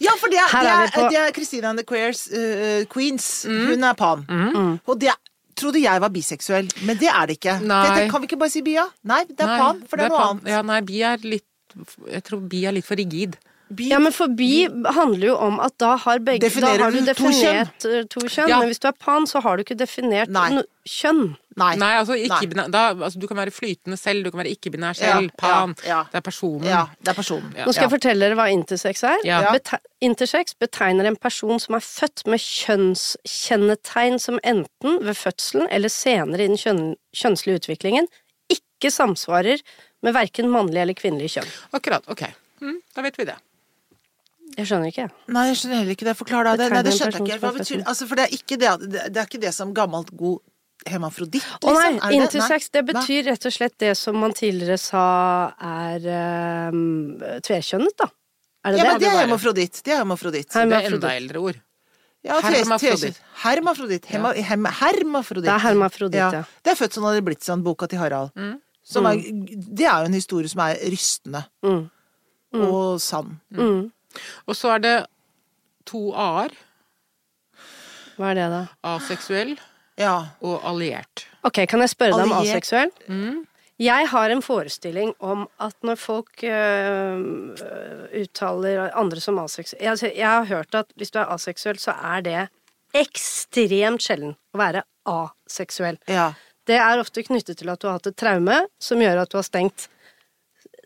Ja, 0.00 0.14
for 0.20 0.32
det 0.32 0.38
er, 0.40 0.48
det 0.54 0.70
er 0.70 0.82
er, 0.86 0.94
på- 0.94 1.08
det 1.10 1.18
er 1.20 1.32
Christina 1.36 1.70
and 1.70 1.78
the 1.78 1.84
Queers 1.84 2.24
uh, 2.32 2.84
Queens. 2.92 3.44
Mm. 3.48 3.66
Hun 3.72 3.84
er 3.84 3.94
pan. 3.98 4.24
Og 4.86 4.98
det 5.00 5.12
trodde 5.58 5.82
jeg 5.82 6.00
var 6.00 6.08
biseksuell, 6.08 6.70
men 6.88 6.96
det 6.98 7.08
er 7.12 7.26
det 7.28 7.36
ikke. 7.38 7.58
Nei. 7.60 7.82
Det, 7.86 7.96
det, 8.02 8.10
kan 8.10 8.22
vi 8.22 8.30
ikke 8.30 8.38
bare 8.40 8.50
si 8.54 8.62
bia? 8.64 8.86
Nei, 9.04 9.22
det 9.28 9.40
er 9.44 9.50
Nei, 9.52 9.58
pan, 9.60 9.82
for 9.86 9.96
det 10.00 10.06
er 10.06 10.08
noe 10.14 10.18
pan. 10.22 10.36
annet. 10.38 10.48
Ja, 10.54 10.62
nei, 10.62 10.80
bi 10.88 11.02
er 11.04 11.18
litt 11.28 11.48
Jeg 12.08 12.22
tror 12.24 12.40
bi 12.48 12.64
er 12.68 12.72
litt 12.76 12.84
for 12.88 12.96
rigid. 13.00 13.36
Bi, 13.72 13.86
Ja, 13.88 13.98
men 14.02 14.12
for 14.12 14.28
bi, 14.28 14.66
bi, 14.68 14.90
handler 14.92 15.26
jo 15.30 15.36
om 15.40 15.60
at 15.64 15.72
da 15.80 15.94
har, 15.96 16.18
begge, 16.20 16.50
da 16.60 16.72
har 16.76 16.90
du 16.92 16.98
definert 17.00 17.16
to 17.16 17.30
definert 17.30 17.86
eh, 17.88 18.02
to 18.12 18.20
kjønn. 18.26 18.50
Ja. 18.52 18.58
Men 18.60 18.68
hvis 18.68 18.82
du 18.82 18.88
er 18.90 18.96
pan, 19.00 19.24
så 19.28 19.40
har 19.44 19.56
du 19.56 19.62
ikke 19.64 19.78
definert 19.80 20.28
no 20.28 20.60
kjønn. 20.84 21.22
Nei. 21.60 21.70
Nei, 21.80 21.90
altså, 22.00 22.14
ikke 22.16 22.38
Nei. 22.40 22.46
binær, 22.52 22.70
da, 22.72 22.82
altså 22.94 23.20
Du 23.20 23.26
kan 23.30 23.36
være 23.36 23.52
flytende 23.54 23.98
selv, 24.00 24.24
du 24.24 24.30
kan 24.32 24.40
være 24.42 24.52
ikke-binær 24.54 24.94
Ja, 24.96 25.14
selv. 25.18 25.30
Pan. 25.38 25.74
ja, 25.84 25.88
ja. 25.90 26.00
Det 26.12 26.20
er 26.20 26.24
personen. 26.26 26.64
Ja, 26.68 26.82
det 27.00 27.12
er 27.12 27.18
personen. 27.18 27.52
Ja. 27.56 27.66
Nå 27.66 27.72
skal 27.74 27.86
jeg 27.88 27.94
fortelle 27.96 28.24
dere 28.26 28.38
hva 28.38 28.46
intersex 28.52 29.02
er. 29.08 29.22
Ja. 29.28 29.40
Bete 29.52 29.78
intersex 30.02 30.54
betegner 30.58 31.06
en 31.10 31.16
person 31.16 31.60
som 31.62 31.76
er 31.78 31.84
født 31.84 32.24
med 32.26 32.40
kjønnskjennetegn 32.42 34.18
som 34.22 34.40
enten 34.42 34.98
ved 35.04 35.16
fødselen 35.18 35.68
eller 35.70 35.92
senere 35.92 36.44
i 36.44 36.50
den 36.50 36.58
kjønn 36.60 36.82
kjønnslige 37.16 37.60
utviklingen 37.62 38.08
ikke 38.52 38.90
samsvarer 38.92 39.60
med 40.02 40.14
verken 40.16 40.48
mannlig 40.50 40.80
eller 40.82 40.96
kvinnelig 40.98 41.36
kjønn. 41.36 41.50
Akkurat. 41.76 42.06
Ok. 42.10 42.24
Mm, 42.62 42.80
da 42.96 43.04
vet 43.06 43.18
vi 43.20 43.26
det. 43.28 43.36
Jeg 44.58 44.68
skjønner 44.68 44.90
ikke, 44.90 45.04
jeg. 45.06 45.12
Nei, 45.32 45.44
jeg 45.48 45.58
skjønner 45.62 45.78
heller 45.80 45.94
ikke 45.96 46.06
det. 46.08 46.14
Forklar 46.18 46.44
deg 46.50 46.58
det. 46.60 46.66
Nei, 46.74 46.80
det 46.84 46.90
en 46.92 46.98
skjønte 46.98 47.20
jeg 47.22 47.28
ikke. 47.38 47.38
Hva 47.46 47.52
betyr 47.56 47.84
altså, 47.88 48.08
For 48.10 48.20
det 48.20 48.24
er 48.26 48.34
ikke 48.36 48.58
det, 48.60 48.72
det 48.92 49.04
det 49.14 49.22
er 49.22 49.28
ikke 49.30 49.40
det 49.46 49.52
som 49.56 49.72
gammelt 49.76 50.10
god 50.18 50.40
hemafroditt, 50.88 51.44
Å 51.62 51.70
liksom? 51.70 51.76
nei, 51.76 51.92
Er 51.96 52.00
det 52.00 52.18
det? 52.18 52.22
intersex 52.26 52.68
det 52.74 52.82
betyr 52.88 53.24
rett 53.30 53.46
og 53.46 53.52
slett 53.52 53.76
det 53.78 53.92
som 53.98 54.16
man 54.16 54.32
tidligere 54.32 54.78
sa 54.78 55.04
er 55.60 56.06
um, 56.72 57.18
tvekjønnet, 57.42 57.96
da. 57.98 58.08
Er 58.64 58.72
det 58.72 58.78
Ja, 58.78 58.84
det? 58.84 58.90
men 58.92 59.00
det 59.00 59.08
er 59.08 59.18
hermafroditt. 59.26 59.82
hemafroditt. 59.82 59.82
Det 59.84 59.92
er 59.92 60.02
hemafroditt. 60.04 60.48
Herm- 60.54 60.70
Det 60.70 60.78
er 60.84 60.94
enda 60.94 61.12
eldre 61.16 61.38
ord. 61.42 61.60
Ja, 62.24 62.36
Hermafroditt. 62.40 63.16
Hermafroditt. 63.42 64.04
Hema, 64.06 64.32
hem, 64.34 64.64
hermafroditt. 64.64 65.44
Det 65.48 65.54
er 65.56 65.58
hermafroditt, 65.64 66.14
ja. 66.14 66.44
Det 66.62 66.70
er 66.70 66.76
født 66.78 66.94
sånn 66.94 67.02
hadde 67.08 67.18
det 67.18 67.24
blitt 67.26 67.42
sånn, 67.42 67.64
boka 67.66 67.88
til 67.90 67.98
Harald. 67.98 68.30
Som 68.84 69.06
er, 69.06 69.16
det 69.18 69.86
er 69.86 70.04
jo 70.04 70.06
en 70.10 70.14
historie 70.14 70.48
som 70.48 70.60
er 70.60 70.76
rystende. 70.90 71.44
Mm. 71.66 71.90
Og 72.54 73.00
sann. 73.00 73.40
Mm. 73.50 73.90
Og 74.46 74.54
så 74.54 74.74
er 74.76 74.78
det 74.84 74.94
to 75.84 76.12
a-er. 76.14 76.50
Hva 78.18 78.30
er 78.30 78.34
det, 78.38 78.48
da? 78.52 78.62
Aseksuell 78.84 79.56
Ja. 80.02 80.18
og 80.42 80.60
alliert. 80.68 81.24
Ok, 81.46 81.62
kan 81.70 81.80
jeg 81.84 81.90
spørre 81.94 82.18
deg 82.20 82.28
om 82.30 82.36
aseksuell? 82.42 82.90
Mm. 83.08 83.40
Jeg 83.82 84.06
har 84.12 84.30
en 84.30 84.42
forestilling 84.44 85.14
om 85.24 85.46
at 85.58 85.74
når 85.82 85.96
folk 85.98 86.42
øh, 86.44 87.22
uttaler 88.22 88.90
andre 88.98 89.20
som 89.24 89.38
aseksuelle 89.42 89.90
altså, 89.94 90.10
Jeg 90.14 90.28
har 90.28 90.44
hørt 90.50 90.74
at 90.78 90.92
hvis 91.00 91.10
du 91.10 91.18
er 91.22 91.32
aseksuell, 91.34 91.78
så 91.82 91.94
er 91.96 92.20
det 92.26 92.42
ekstremt 92.94 94.04
sjelden 94.04 94.34
å 94.54 94.60
være 94.60 94.84
aseksuell. 95.08 95.98
ja. 96.10 96.32
Det 96.62 96.76
er 96.78 97.00
ofte 97.02 97.24
knyttet 97.26 97.58
til 97.58 97.72
at 97.72 97.80
du 97.82 97.88
har 97.88 97.96
hatt 97.96 98.06
et 98.06 98.14
traume 98.14 98.54
som 98.78 99.00
gjør 99.02 99.24
at 99.24 99.32
du 99.32 99.38
har 99.40 99.42
stengt 99.48 99.88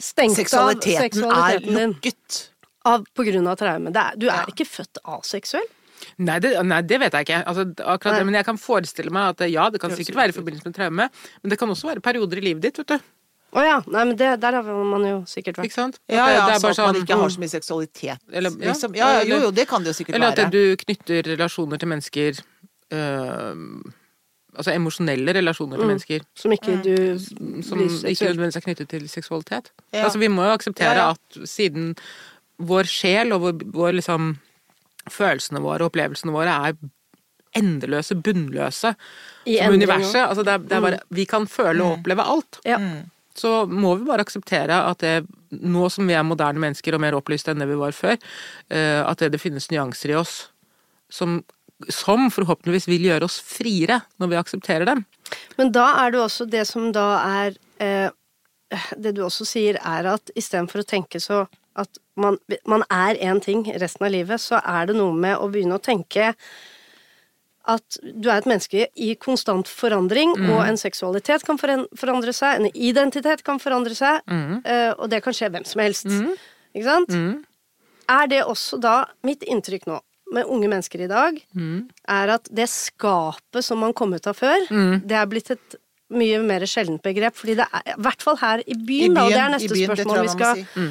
Stengt 0.01 0.37
Seksualiteten, 0.39 0.97
av 0.97 1.05
seksualiteten 1.05 1.77
er 1.77 1.83
din 1.83 1.93
lukket. 1.93 2.39
av, 2.89 3.05
på 3.17 3.25
grunn 3.29 3.47
av 3.49 3.59
traume. 3.61 3.93
Det 3.93 4.01
er, 4.01 4.17
du 4.17 4.25
er 4.29 4.39
Ja. 4.41 4.47
ikke 4.49 4.65
født 4.69 4.99
aseksuell. 5.05 5.69
Nei 6.19 6.39
det, 6.45 6.55
nei, 6.65 6.81
det 6.83 7.01
vet 7.03 7.13
jeg 7.19 7.27
ikke. 7.29 7.43
Altså, 7.47 7.67
akkurat 7.83 8.15
Nei. 8.17 8.21
det, 8.21 8.29
men 8.31 8.39
jeg 8.41 8.49
kan 8.49 8.59
forestille 8.61 9.13
meg 9.15 9.35
at 9.35 9.45
ja, 9.51 9.69
det 9.71 9.81
kan 9.83 9.95
sikkert 9.97 10.19
være 10.23 10.35
i 10.35 10.37
forbindelse 10.37 10.69
med 10.71 10.77
traume, 10.79 11.09
men 11.43 11.53
det 11.53 11.59
kan 11.61 11.71
også 11.73 11.93
være 11.93 12.05
perioder 12.05 12.41
i 12.43 12.47
livet 12.51 12.67
ditt, 12.69 12.81
vet 12.83 12.97
du. 12.97 13.13
Å 13.57 13.63
ja. 13.65 13.77
Nei, 13.89 14.03
men 14.05 14.17
det, 14.19 14.31
der 14.43 14.59
har 14.59 14.67
man 14.85 15.05
jo 15.07 15.19
sikkert 15.31 15.61
vært. 15.61 15.71
Ikke 15.71 15.79
sant? 15.79 16.01
Ja, 16.11 16.27
det, 16.27 16.35
ja, 16.35 16.47
det 16.51 16.57
er 16.57 16.61
så 16.61 16.67
bare 16.67 16.73
at 16.73 16.81
man 16.83 16.97
sånn 16.97 17.05
ikke 17.05 17.21
har 17.23 17.31
så 17.33 17.43
mye 17.45 17.53
seksualitet. 17.53 18.25
Eller- 18.33 18.57
ja. 18.59 18.73
liksom. 18.73 18.97
ja, 18.99 19.13
ja, 19.17 19.23
jo, 19.31 19.39
jo, 19.47 19.53
det 19.55 19.69
kan 19.71 19.85
det 19.87 19.95
jo 19.95 19.99
sikkert 20.01 20.19
Eller 20.19 20.35
at 20.35 20.53
du 20.53 20.77
knytter 20.83 21.31
relasjoner 21.31 21.81
til 21.81 21.89
mennesker 21.95 22.43
øh, 22.93 23.55
Altså 24.57 24.73
emosjonelle 24.73 25.35
relasjoner 25.37 25.81
til 25.81 25.91
mennesker 25.91 26.25
Som 26.37 26.55
ikke 26.57 26.79
du 26.85 26.95
som 27.21 27.81
ikke 27.81 28.31
nødvendigvis 28.31 28.57
er 28.61 28.65
knyttet 28.65 28.89
til 28.93 29.09
seksualitet. 29.13 29.71
Ja. 29.93 30.05
Altså 30.07 30.21
Vi 30.23 30.29
må 30.33 30.47
jo 30.47 30.55
akseptere 30.57 30.97
Ja, 30.97 31.11
ja. 31.11 31.17
at 31.17 31.49
siden 31.49 31.95
vår 32.57 32.89
sjel 32.89 33.35
og 33.37 33.43
vår, 33.45 33.65
vår 33.73 33.99
liksom 33.99 34.31
følelsene 35.13 35.63
våre 35.65 35.85
og 35.85 35.93
opplevelsene 35.93 36.35
våre 36.35 36.55
er 36.69 36.79
endeløse, 37.57 38.17
bunnløse 38.21 38.93
I 39.49 39.59
som 39.59 39.77
universet. 39.77 40.23
Altså 40.23 40.45
det 40.45 40.55
er, 40.55 40.65
det 40.65 40.77
er 40.77 40.85
bare, 40.85 41.03
vi 41.15 41.27
kan 41.29 41.47
føle 41.49 41.85
og 41.85 41.99
oppleve 42.01 42.27
alt. 42.27 42.61
Ja. 42.69 42.81
Så 43.37 43.67
må 43.69 43.95
vi 43.97 44.09
bare 44.09 44.25
akseptere 44.25 44.79
at 44.91 45.03
det, 45.05 45.15
nå 45.51 45.89
som 45.93 46.09
vi 46.09 46.17
er 46.17 46.25
moderne 46.27 46.61
mennesker 46.63 46.97
og 46.97 47.03
mer 47.05 47.17
opplyste 47.17 47.53
enn 47.53 47.63
det 47.63 47.69
vi 47.71 47.81
var 47.81 47.97
før, 47.97 48.17
eh, 48.73 49.03
at 49.05 49.21
det, 49.23 49.35
det 49.35 49.43
finnes 49.43 49.69
nyanser 49.73 50.15
i 50.15 50.19
oss 50.21 50.39
som, 51.13 51.43
som 51.93 52.31
forhåpentligvis 52.33 52.89
vil 52.91 53.09
gjøre 53.11 53.29
oss 53.29 53.39
friere 53.45 54.01
når 54.21 54.33
vi 54.33 54.41
aksepterer 54.41 54.89
dem. 54.89 55.05
Men 55.61 55.73
da 55.77 55.91
er 56.05 56.15
det 56.15 56.23
også 56.23 56.49
det 56.51 56.65
som 56.69 56.91
da 56.95 57.09
er 57.43 57.59
eh, 57.83 58.09
Det 58.99 59.13
du 59.15 59.21
også 59.23 59.45
sier, 59.47 59.77
er 59.79 60.09
at 60.11 60.33
istedenfor 60.35 60.83
å 60.83 60.89
tenke 60.89 61.21
så 61.23 61.45
at 61.79 62.01
man, 62.17 62.39
man 62.69 62.85
er 62.93 63.19
én 63.23 63.41
ting 63.45 63.67
resten 63.81 64.07
av 64.07 64.13
livet, 64.15 64.41
så 64.43 64.61
er 64.63 64.89
det 64.89 64.97
noe 64.97 65.15
med 65.17 65.37
å 65.39 65.49
begynne 65.53 65.77
å 65.79 65.83
tenke 65.83 66.33
at 67.67 67.99
du 68.03 68.29
er 68.31 68.39
et 68.39 68.47
menneske 68.47 68.85
i 68.95 69.09
konstant 69.19 69.67
forandring, 69.67 70.37
og 70.47 70.61
en 70.63 70.79
seksualitet 70.79 71.43
kan 71.47 71.59
forandre 71.59 72.35
seg, 72.37 72.61
en 72.61 72.69
identitet 72.71 73.43
kan 73.47 73.59
forandre 73.59 73.97
seg, 73.99 74.21
mm. 74.31 74.61
og 75.01 75.09
det 75.11 75.19
kan 75.25 75.35
skje 75.35 75.51
hvem 75.51 75.67
som 75.67 75.83
helst. 75.83 76.07
Ikke 76.77 76.87
sant? 76.87 77.17
Er 78.07 78.29
det 78.31 78.45
også 78.47 78.79
da 78.79 79.01
Mitt 79.27 79.43
inntrykk 79.43 79.89
nå 79.91 79.99
med 80.37 80.47
unge 80.47 80.71
mennesker 80.71 81.03
i 81.03 81.11
dag 81.11 81.41
er 82.15 82.33
at 82.37 82.47
det 82.55 82.69
skapet 82.71 83.67
som 83.67 83.83
man 83.83 83.95
kom 83.99 84.15
ut 84.15 84.31
av 84.31 84.39
før, 84.39 84.63
det 85.03 85.19
er 85.19 85.27
blitt 85.31 85.51
et 85.55 85.77
mye 86.15 86.39
mer 86.47 86.63
sjeldent 86.71 87.03
begrep. 87.03 87.35
Fordi 87.35 87.57
det 87.59 87.67
er, 87.67 87.83
i 87.97 88.01
hvert 88.07 88.23
fall 88.23 88.39
her 88.39 88.63
i 88.63 88.79
byen, 88.79 89.15
da, 89.17 89.27
og 89.27 89.35
det 89.35 89.43
er 89.43 89.53
neste 89.57 89.75
byen, 89.75 89.91
spørsmål 89.91 90.23
vi 90.23 90.35
skal 90.37 90.61
si. 90.61 90.89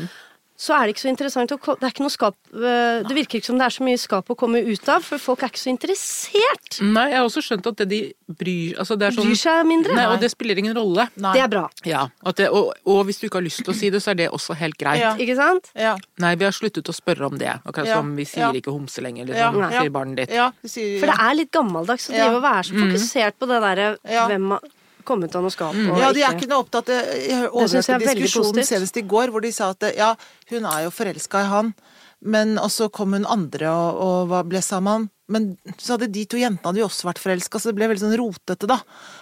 Så 0.55 0.71
er 0.71 0.87
det 0.87 0.95
ikke 0.95 1.03
så 1.03 1.11
interessant 1.11 1.51
å 1.51 1.57
Det 1.59 1.83
er 1.83 1.91
ikke 1.91 2.03
noe 2.05 2.13
skap 2.13 2.35
øh, 2.55 3.01
Det 3.03 3.15
virker 3.17 3.41
ikke 3.41 3.49
som 3.49 3.57
det 3.59 3.65
er 3.67 3.73
så 3.75 3.83
mye 3.83 3.99
skap 3.99 4.29
å 4.31 4.37
komme 4.39 4.61
ut 4.63 4.91
av, 4.91 5.03
for 5.03 5.19
folk 5.19 5.43
er 5.43 5.51
ikke 5.51 5.61
så 5.61 5.71
interessert. 5.73 6.77
Nei, 6.79 7.09
jeg 7.11 7.19
har 7.19 7.27
også 7.27 7.43
skjønt 7.43 7.67
at 7.71 7.81
det 7.81 7.87
de 7.91 7.99
bryr 8.39 8.79
altså 8.81 8.95
det 8.99 9.09
er 9.09 9.17
sånn, 9.17 9.27
Bryr 9.27 9.39
seg 9.39 9.67
mindre. 9.67 9.95
Nei, 9.97 10.05
og 10.13 10.23
det 10.23 10.29
spiller 10.31 10.61
ingen 10.61 10.75
rolle. 10.77 11.07
Nei. 11.19 11.33
Det 11.35 11.43
er 11.43 11.51
bra. 11.51 11.65
Ja, 11.87 12.05
at 12.23 12.39
det, 12.39 12.47
og, 12.55 12.71
og 12.87 13.01
hvis 13.09 13.19
du 13.19 13.27
ikke 13.27 13.41
har 13.41 13.47
lyst 13.47 13.63
til 13.65 13.73
å 13.73 13.77
si 13.77 13.91
det, 13.93 14.01
så 14.03 14.13
er 14.13 14.21
det 14.23 14.29
også 14.35 14.55
helt 14.59 14.79
greit. 14.79 15.01
Ja. 15.03 15.11
Ikke 15.21 15.35
sant? 15.39 15.69
Ja. 15.77 15.95
Nei, 16.23 16.33
vi 16.39 16.47
har 16.47 16.55
sluttet 16.55 16.87
å 16.91 16.95
spørre 16.95 17.27
om 17.27 17.37
det. 17.41 17.51
Akkurat 17.63 17.91
som 17.91 18.15
vi 18.17 18.27
sier 18.29 18.47
ja. 18.47 18.53
ikke 18.55 18.73
homse 18.73 19.03
lenger, 19.03 19.27
liksom, 19.29 19.59
ja. 19.65 19.73
sier 19.75 19.93
barnet 19.93 20.23
ditt. 20.23 20.71
sier, 20.71 20.95
For 21.03 21.11
det 21.11 21.19
er 21.27 21.37
litt 21.41 21.51
gammeldags 21.55 22.09
å 22.09 22.15
drive 22.15 22.39
og 22.39 22.47
være 22.47 22.65
så 22.69 22.79
fokusert 22.79 23.39
på 23.41 23.51
det 23.51 23.61
derre 23.67 23.91
Ja. 24.05 24.25
hvem 24.31 24.51
man 24.55 24.73
komme 25.07 25.29
ut 25.29 25.35
av 25.37 25.45
noe 25.45 25.53
skap. 25.53 25.75
Og 25.75 25.99
Ja, 26.01 26.11
de 26.15 26.23
er 26.25 26.35
ikke 26.37 26.49
noe 26.51 26.63
opptatt 26.65 26.91
Jeg 26.91 27.49
overhørte 27.49 27.95
jeg 27.95 28.09
er 28.09 28.21
diskusjonen 28.21 28.67
senest 28.67 28.97
i 28.97 29.05
går, 29.05 29.33
hvor 29.33 29.45
de 29.45 29.51
sa 29.55 29.71
at 29.75 29.89
ja, 29.95 30.13
hun 30.51 30.65
er 30.69 30.85
jo 30.87 30.93
forelska 30.93 31.45
i 31.45 31.51
han, 31.51 31.73
men 32.25 32.57
også 32.61 32.89
kom 32.93 33.13
hun 33.17 33.27
andre 33.29 33.69
og, 33.71 34.01
og 34.31 34.49
ble 34.49 34.61
sammen. 34.65 35.09
Men 35.27 35.55
så 35.81 35.95
hadde 35.95 36.11
de 36.13 36.21
to 36.29 36.37
jentene 36.37 36.69
hadde 36.69 36.81
jo 36.83 36.85
også 36.85 37.07
vært 37.07 37.17
forelska, 37.17 37.57
så 37.57 37.71
det 37.71 37.79
ble 37.79 37.87
veldig 37.89 38.01
sånn 38.03 38.13
rotete, 38.21 38.67
da. 38.69 38.75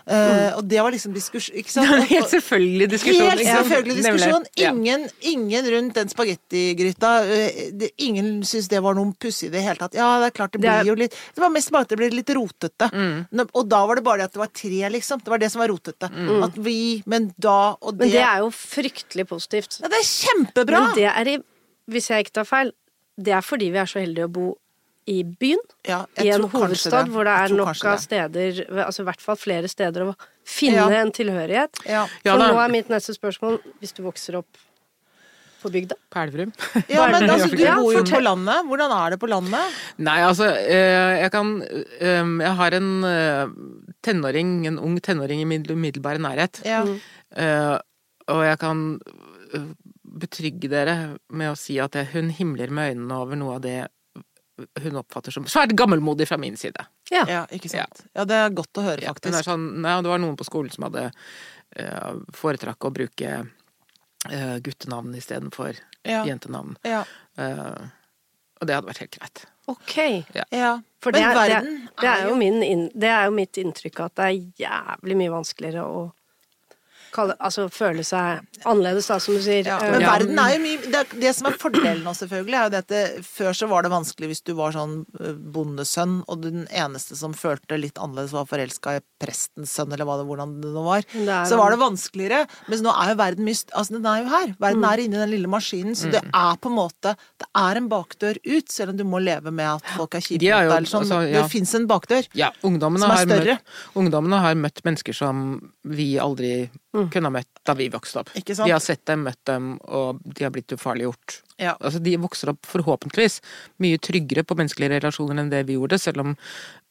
Eh, 0.04 0.50
og 0.58 0.66
det 0.68 0.82
var 0.84 0.92
liksom 0.92 1.14
diskusjon 1.16 1.56
Ikke 1.62 1.72
sant? 1.72 1.94
Helt 2.10 2.28
selvfølgelig 2.28 2.90
diskusjon. 2.92 3.30
Helt 3.30 3.44
selvfølgelig 3.48 3.96
diskusjon. 4.02 4.48
Ingen, 4.60 5.06
ingen 5.32 5.70
rundt 5.72 5.96
den 5.96 6.12
spagettigryta 6.12 7.12
eh, 7.24 7.86
Ingen 8.04 8.42
syntes 8.44 8.68
det 8.74 8.82
var 8.84 8.98
noe 8.98 9.14
pussig 9.16 9.48
i 9.48 9.54
det 9.54 9.62
hele 9.64 9.80
tatt. 9.80 9.96
Ja, 9.96 10.10
det 10.20 10.32
er 10.34 10.36
klart 10.42 10.58
det 10.58 10.62
Det 10.66 10.70
er- 10.74 10.84
blir 10.84 10.92
jo 10.92 11.00
litt 11.06 11.16
Det 11.36 11.40
var 11.46 11.54
mest 11.56 11.72
bare 11.72 11.88
at 11.88 11.94
det 11.94 11.98
ble 12.02 12.10
litt 12.12 12.34
rotete. 12.36 12.90
Mm. 12.92 13.48
Og 13.54 13.70
da 13.72 13.86
var 13.88 13.96
det 13.96 14.04
bare 14.04 14.18
det 14.18 14.26
at 14.26 14.34
det 14.36 14.44
var 14.44 14.52
tre, 14.52 14.82
liksom. 14.98 15.24
Det 15.24 15.32
var 15.32 15.40
det 15.40 15.52
som 15.54 15.64
var 15.64 15.72
rotete. 15.72 16.10
Mm. 16.12 16.44
At 16.44 16.58
vi 16.58 17.02
Men 17.06 17.32
da 17.40 17.78
og 17.80 17.96
det 17.98 18.10
Men 18.10 18.12
det 18.18 18.26
er 18.28 18.44
jo 18.44 18.50
fryktelig 18.52 19.28
positivt. 19.32 19.80
Ja, 19.80 19.88
det 19.88 20.04
er 20.04 20.10
kjempebra! 20.12 20.84
Men 20.90 20.96
det 21.00 21.08
er 21.16 21.32
i, 21.38 21.38
hvis 21.88 22.10
jeg 22.12 22.26
ikke 22.26 22.42
tar 22.42 22.50
feil, 22.50 22.74
det 23.16 23.34
er 23.34 23.42
fordi 23.46 23.72
vi 23.72 23.78
er 23.80 23.86
så 23.88 24.00
heldige 24.04 24.28
å 24.28 24.34
bo 24.34 24.58
i 25.10 25.24
byen. 25.24 25.60
Ja, 25.88 26.06
I 26.22 26.30
en 26.36 26.46
hovedstad 26.52 27.10
hvor 27.12 27.28
det 27.28 27.34
er 27.36 27.56
nok 27.56 27.82
av 27.90 27.98
steder, 28.02 28.62
altså 28.86 29.04
i 29.04 29.08
hvert 29.10 29.22
fall 29.24 29.36
flere 29.40 29.68
steder 29.72 30.06
å 30.08 30.14
finne 30.48 30.86
Ja. 30.90 31.02
en 31.02 31.12
tilhørighet. 31.12 31.82
Ja. 31.88 32.06
Ja, 32.24 32.36
For 32.38 32.54
nå 32.54 32.60
er 32.64 32.72
mitt 32.72 32.90
neste 32.92 33.16
spørsmål, 33.16 33.60
hvis 33.82 33.94
du 33.96 34.04
vokser 34.04 34.38
opp 34.40 34.62
på 35.64 35.72
bygda 35.72 35.96
På 36.12 36.20
Elverum. 36.20 36.52
ja, 36.92 37.06
men 37.08 37.30
altså, 37.30 37.48
du 37.56 37.64
bor 37.64 37.94
jo 37.96 38.04
på 38.04 38.20
landet. 38.20 38.66
Hvordan 38.68 38.92
er 38.98 39.14
det 39.14 39.20
på 39.22 39.30
landet? 39.32 39.78
Nei, 40.04 40.18
altså, 40.28 40.50
eh, 40.60 41.22
jeg 41.22 41.32
kan 41.32 41.54
eh, 41.64 42.34
Jeg 42.44 42.56
har 42.60 42.76
en 42.80 42.90
eh, 43.08 43.54
tenåring, 44.04 44.52
en 44.68 44.80
ung 44.80 44.98
tenåring 45.00 45.40
i 45.40 45.48
umiddelbar 45.72 46.20
nærhet. 46.20 46.60
Ja. 46.68 46.84
Eh, 47.36 47.78
og 48.28 48.44
jeg 48.44 48.60
kan 48.60 48.84
betrygge 50.04 50.70
dere 50.72 50.96
med 51.32 51.52
å 51.54 51.58
si 51.58 51.80
at 51.82 51.96
hun 52.14 52.30
himler 52.30 52.70
med 52.72 52.94
øynene 52.94 53.18
over 53.24 53.40
noe 53.40 53.56
av 53.58 53.64
det 53.66 53.78
hun 54.84 54.96
oppfatter 55.02 55.32
som 55.36 55.46
svært 55.50 55.74
gammelmodig 55.78 56.28
fra 56.30 56.38
min 56.42 56.58
side. 56.58 56.86
Ja. 57.12 57.24
ja, 57.30 57.42
ikke 57.54 57.70
sant. 57.72 58.04
Ja, 58.16 58.26
det 58.30 58.36
er 58.40 58.50
godt 58.56 58.80
å 58.80 58.86
høre, 58.86 59.02
Ja, 59.06 59.12
er 59.12 59.18
faktisk. 59.18 59.44
sånn, 59.48 59.66
nei, 59.84 59.96
det 60.02 60.10
var 60.14 60.22
noen 60.24 60.38
på 60.40 60.48
skolen 60.48 60.72
som 60.74 60.86
hadde 60.88 61.08
uh, 61.80 62.14
foretrakk 62.34 62.88
å 62.90 62.94
bruke 62.94 63.34
uh, 63.44 64.58
guttenavn 64.66 65.16
istedenfor 65.20 65.76
Ja. 66.04 66.24
jentenavn. 66.28 66.76
Ja. 66.84 67.04
Uh, 67.38 67.90
og 68.62 68.68
det 68.68 68.76
hadde 68.76 68.88
vært 68.92 69.04
helt 69.04 69.18
greit. 69.20 69.46
Ok. 69.68 69.96
ja. 70.52 70.80
For 71.04 71.12
det, 71.16 71.22
er- 71.24 71.36
det, 71.36 71.56
er- 71.56 71.88
det 72.02 72.10
er 72.10 72.28
jo 72.30 72.36
min 72.36 72.90
det 72.96 73.10
er 73.10 73.26
jo 73.28 73.32
mitt 73.36 73.58
inntrykk 73.60 74.00
at 74.06 74.16
det 74.20 74.26
er 74.28 74.68
jævlig 74.68 75.18
mye 75.20 75.32
vanskeligere 75.32 75.84
å 75.84 76.04
kalle, 77.14 77.36
altså 77.40 77.68
føle 77.72 78.04
seg 78.04 78.42
annerledes, 78.66 79.08
da, 79.12 79.20
som 79.24 79.38
du 79.38 79.42
sier. 79.46 79.64
Ja, 79.70 79.78
Eh, 79.84 79.92
men 79.94 80.02
verden 80.08 80.40
er 80.42 80.56
jo 80.56 80.62
mye 80.64 80.92
det, 80.92 81.04
det 81.22 81.32
som 81.38 81.48
er 81.52 81.58
fordelen 81.62 82.04
nå, 82.06 82.14
selvfølgelig, 82.18 82.58
er 82.60 82.64
jo 82.68 82.74
det 82.74 82.82
at 82.84 83.26
før 83.26 83.54
så 83.58 83.68
var 83.72 83.84
det 83.86 83.92
vanskelig 83.94 84.30
hvis 84.32 84.44
du 84.48 84.54
var 84.58 84.74
sånn 84.76 85.06
eh, 85.22 85.34
bondesønn, 85.54 86.24
og 86.28 86.42
den 86.44 86.66
eneste 86.74 87.16
som 87.20 87.34
følte 87.38 87.78
litt 87.80 87.98
annerledes 88.02 88.34
var 88.36 88.46
forelska 88.50 88.98
i 88.98 89.04
prestens 89.24 89.72
sønn, 89.78 89.94
eller 89.94 90.06
hva 90.10 90.18
det, 90.20 90.28
hvordan 90.30 90.58
det 90.64 90.74
nå 90.74 90.84
var. 90.86 91.04
Men 91.14 91.26
det 91.30 91.36
er 91.38 91.46
Så 91.54 91.58
var 91.60 91.72
det 91.76 91.80
vanskeligere. 91.82 92.42
Mens 92.72 92.82
nå 92.86 92.92
er 92.94 93.14
jo 93.14 93.20
verden 93.22 93.46
mye 93.48 93.54
Altså, 93.74 93.94
den 93.96 94.06
er 94.10 94.24
jo 94.24 94.30
her. 94.34 94.56
Verden 94.60 94.82
Mm. 94.84 94.90
er 94.92 94.98
inni 95.04 95.18
den 95.22 95.30
lille 95.32 95.48
maskinen, 95.48 95.96
så 95.96 96.10
det 96.12 96.22
er 96.26 96.56
på 96.58 96.70
en 96.72 96.76
måte 96.76 97.14
Det 97.40 97.48
er 97.56 97.78
en 97.78 97.88
bakdør 97.90 98.38
ut, 98.46 98.68
selv 98.72 98.90
om 98.92 98.98
du 98.98 99.04
må 99.06 99.22
leve 99.24 99.52
med 99.54 99.66
at 99.76 99.84
folk 99.96 100.16
er 100.16 100.20
kjipe 100.26 100.40
De 100.42 100.50
mot 100.50 100.60
deg, 100.60 100.72
eller 100.78 100.90
sånn. 100.90 101.04
altså, 101.06 101.20
ja. 101.32 101.42
Det 101.44 101.52
fins 101.52 101.74
en 101.76 101.88
bakdør. 101.88 102.28
Ja, 102.34 102.50
ungdommene 102.64 103.00
Som 103.06 103.12
er 103.12 103.16
har, 103.16 103.26
større. 103.26 103.56
møtt, 103.60 103.96
ungdommene 103.96 104.40
har 104.42 104.56
møtt 104.56 104.82
mennesker 104.84 105.14
som 105.16 105.44
vi 105.84 106.18
aldri 106.18 106.70
kunne 107.12 107.30
ha 107.32 107.34
møtt 107.40 107.62
da 107.66 107.74
vi 107.80 107.90
vokste 107.90 108.20
opp. 108.22 108.30
Ikke 108.36 108.56
sant? 108.56 108.68
De 108.68 108.74
har 108.76 108.80
sett 108.84 109.04
dem, 109.10 109.24
møtt 109.28 109.42
dem, 109.50 109.74
og 109.88 110.20
de 110.24 110.44
har 110.46 110.52
blitt 110.52 110.72
ufarliggjort. 110.76 111.42
Ja. 111.60 111.76
Altså, 111.80 112.00
de 112.04 112.16
vokser 112.18 112.50
opp 112.54 112.66
forhåpentligvis 112.66 113.40
mye 113.84 113.98
tryggere 114.04 114.44
på 114.48 114.56
menneskelige 114.60 115.00
relasjoner 115.00 115.40
enn 115.44 115.50
det 115.52 115.64
vi 115.68 115.78
gjorde, 115.80 116.00
selv 116.00 116.24
om 116.26 116.34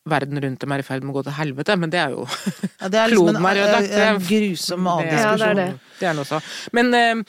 verden 0.04 0.40
rundt 0.42 0.58
dem 0.58 0.72
er 0.74 0.82
i 0.82 0.82
ferd 0.82 1.04
med 1.06 1.12
å 1.14 1.20
gå 1.20 1.22
til 1.28 1.36
helvete, 1.36 1.76
men 1.78 1.90
det 1.92 2.00
er 2.02 2.10
jo 2.10 2.24
Ja, 2.80 2.88
det 2.90 2.98
er 2.98 3.12
liksom 3.12 3.28
en, 3.30 3.36
Kloden 3.36 3.46
er 3.46 3.60
ødelagt, 3.62 3.92
det 3.92 4.00
er- 4.02 4.14
en 4.16 4.24
grusom 4.26 4.88
annen 4.90 5.06
det- 5.06 5.12
Ja, 5.12 5.20
det 5.22 5.28
er 5.28 5.36
diskusjon. 5.36 5.60
det. 5.62 5.98
Det 6.00 6.08
er 6.08 6.16
noe 6.18 6.24
så. 6.26 6.40
Men 6.72 6.94
eh, 6.98 7.22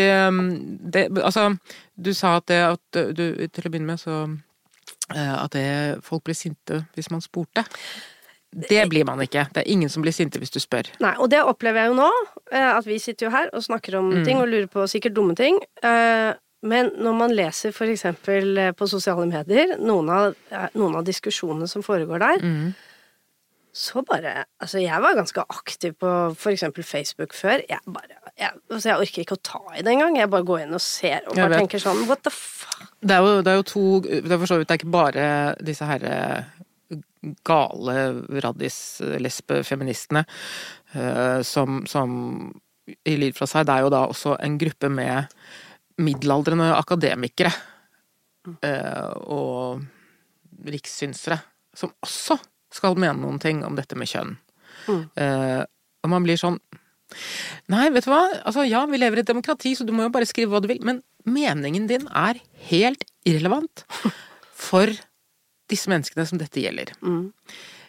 eh, 0.00 0.40
det, 0.96 1.04
altså, 1.22 1.44
du 1.94 2.10
sa 2.18 2.36
at, 2.40 2.46
det, 2.50 2.58
at 2.66 3.14
du 3.16 3.24
Til 3.46 3.68
å 3.68 3.70
begynne 3.70 3.86
med, 3.92 4.00
så 4.02 4.16
eh, 5.14 5.34
At 5.44 5.54
det, 5.54 6.02
folk 6.02 6.24
blir 6.26 6.34
sinte 6.34 6.82
hvis 6.96 7.10
man 7.14 7.22
spurte. 7.22 7.62
Det 8.52 8.88
blir 8.88 9.04
man 9.04 9.20
ikke. 9.20 9.46
Det 9.52 9.62
er 9.64 9.68
ingen 9.72 9.88
som 9.92 10.02
blir 10.02 10.12
sinte 10.16 10.38
hvis 10.40 10.50
du 10.54 10.60
spør. 10.62 10.88
Nei, 11.02 11.12
og 11.20 11.28
det 11.30 11.42
opplever 11.44 11.82
jeg 11.82 11.90
jo 11.92 11.96
nå, 11.98 12.08
eh, 12.52 12.70
at 12.78 12.86
vi 12.86 12.98
sitter 13.02 13.26
jo 13.26 13.30
her 13.34 13.50
og 13.52 13.62
snakker 13.66 13.98
om 13.98 14.10
ting 14.24 14.38
og 14.40 14.48
lurer 14.48 14.66
på 14.72 14.86
sikkert 14.88 15.14
dumme 15.18 15.36
ting. 15.36 15.58
eh, 15.82 16.32
Men 16.66 16.88
når 16.96 17.14
man 17.14 17.30
leser 17.36 17.70
for 17.76 17.84
eksempel 17.86 18.56
eh, 18.58 18.72
på 18.72 18.88
sosiale 18.88 19.26
medier 19.28 19.76
noen 19.78 20.08
av, 20.10 20.34
noen 20.74 20.96
av 20.96 21.04
diskusjonene 21.04 21.68
som 21.68 21.82
foregår 21.84 22.18
der, 22.18 22.46
så 23.76 24.00
bare 24.08 24.46
Altså, 24.60 24.78
jeg 24.80 25.02
var 25.02 25.14
ganske 25.18 25.42
aktiv 25.52 25.92
på 26.00 26.10
for 26.34 26.50
eksempel 26.50 26.82
Facebook 26.82 27.34
før. 27.36 27.60
Jeg 27.68 27.78
bare 27.86 28.16
jeg, 28.38 28.50
altså 28.70 28.88
jeg 28.88 28.98
orker 29.04 29.22
ikke 29.22 29.36
å 29.36 29.42
ta 29.44 29.60
i 29.76 29.82
det 29.82 29.92
engang. 29.92 30.16
Jeg 30.16 30.30
bare 30.32 30.44
går 30.48 30.62
inn 30.64 30.74
og 30.76 30.80
ser 30.80 31.20
og 31.28 31.36
bare 31.36 31.58
tenker 31.60 31.78
sånn 31.80 32.06
What 32.08 32.22
the 32.24 32.30
fuck? 32.32 32.88
Det 33.04 33.14
er 33.14 33.20
jo, 33.20 33.42
det 33.42 33.52
er 33.52 33.56
jo 33.60 33.62
to 33.68 33.84
Det 34.00 34.32
er 34.32 34.38
for 34.40 34.46
så 34.48 34.58
vidt 34.58 34.68
det 34.68 34.74
er 34.74 34.80
ikke 34.80 34.94
bare 34.96 35.26
disse 35.64 35.84
herre 35.88 36.16
gale 37.46 37.96
raddis-lesbe-feministene 38.44 40.24
eh, 40.94 41.40
som, 41.46 41.82
som 41.88 42.10
gir 42.86 43.32
fra 43.36 43.48
seg. 43.50 43.66
Det 43.66 43.74
er 43.74 43.86
jo 43.86 43.92
da 43.94 44.04
også 44.06 44.36
en 44.42 44.58
gruppe 44.60 44.90
med 44.92 45.32
middelaldrende 46.02 46.72
akademikere 46.76 47.52
eh, 48.60 49.12
og 49.32 49.82
rikssynsere 50.66 51.38
som 51.76 51.92
også 52.04 52.38
skal 52.72 52.96
mene 52.98 53.20
noen 53.20 53.40
ting 53.42 53.64
om 53.66 53.76
dette 53.78 53.96
med 53.98 54.10
kjønn. 54.10 54.36
Mm. 54.86 55.08
og 56.04 56.10
man 56.12 56.22
blir 56.22 56.38
sånn 56.38 56.60
Nei, 57.72 57.88
vet 57.94 58.04
du 58.06 58.10
hva? 58.12 58.20
Altså, 58.46 58.62
ja, 58.68 58.84
vi 58.86 59.00
lever 59.00 59.18
i 59.18 59.22
et 59.24 59.30
demokrati, 59.30 59.72
så 59.74 59.86
du 59.86 59.92
må 59.94 60.06
jo 60.06 60.12
bare 60.14 60.28
skrive 60.28 60.52
hva 60.52 60.60
du 60.62 60.68
vil, 60.70 60.82
men 60.86 61.00
meningen 61.26 61.88
din 61.90 62.06
er 62.10 62.38
helt 62.70 63.02
irrelevant 63.26 63.84
for 64.66 64.92
disse 65.70 65.90
menneskene 65.90 66.26
som 66.28 66.40
dette 66.40 66.62
gjelder. 66.62 66.92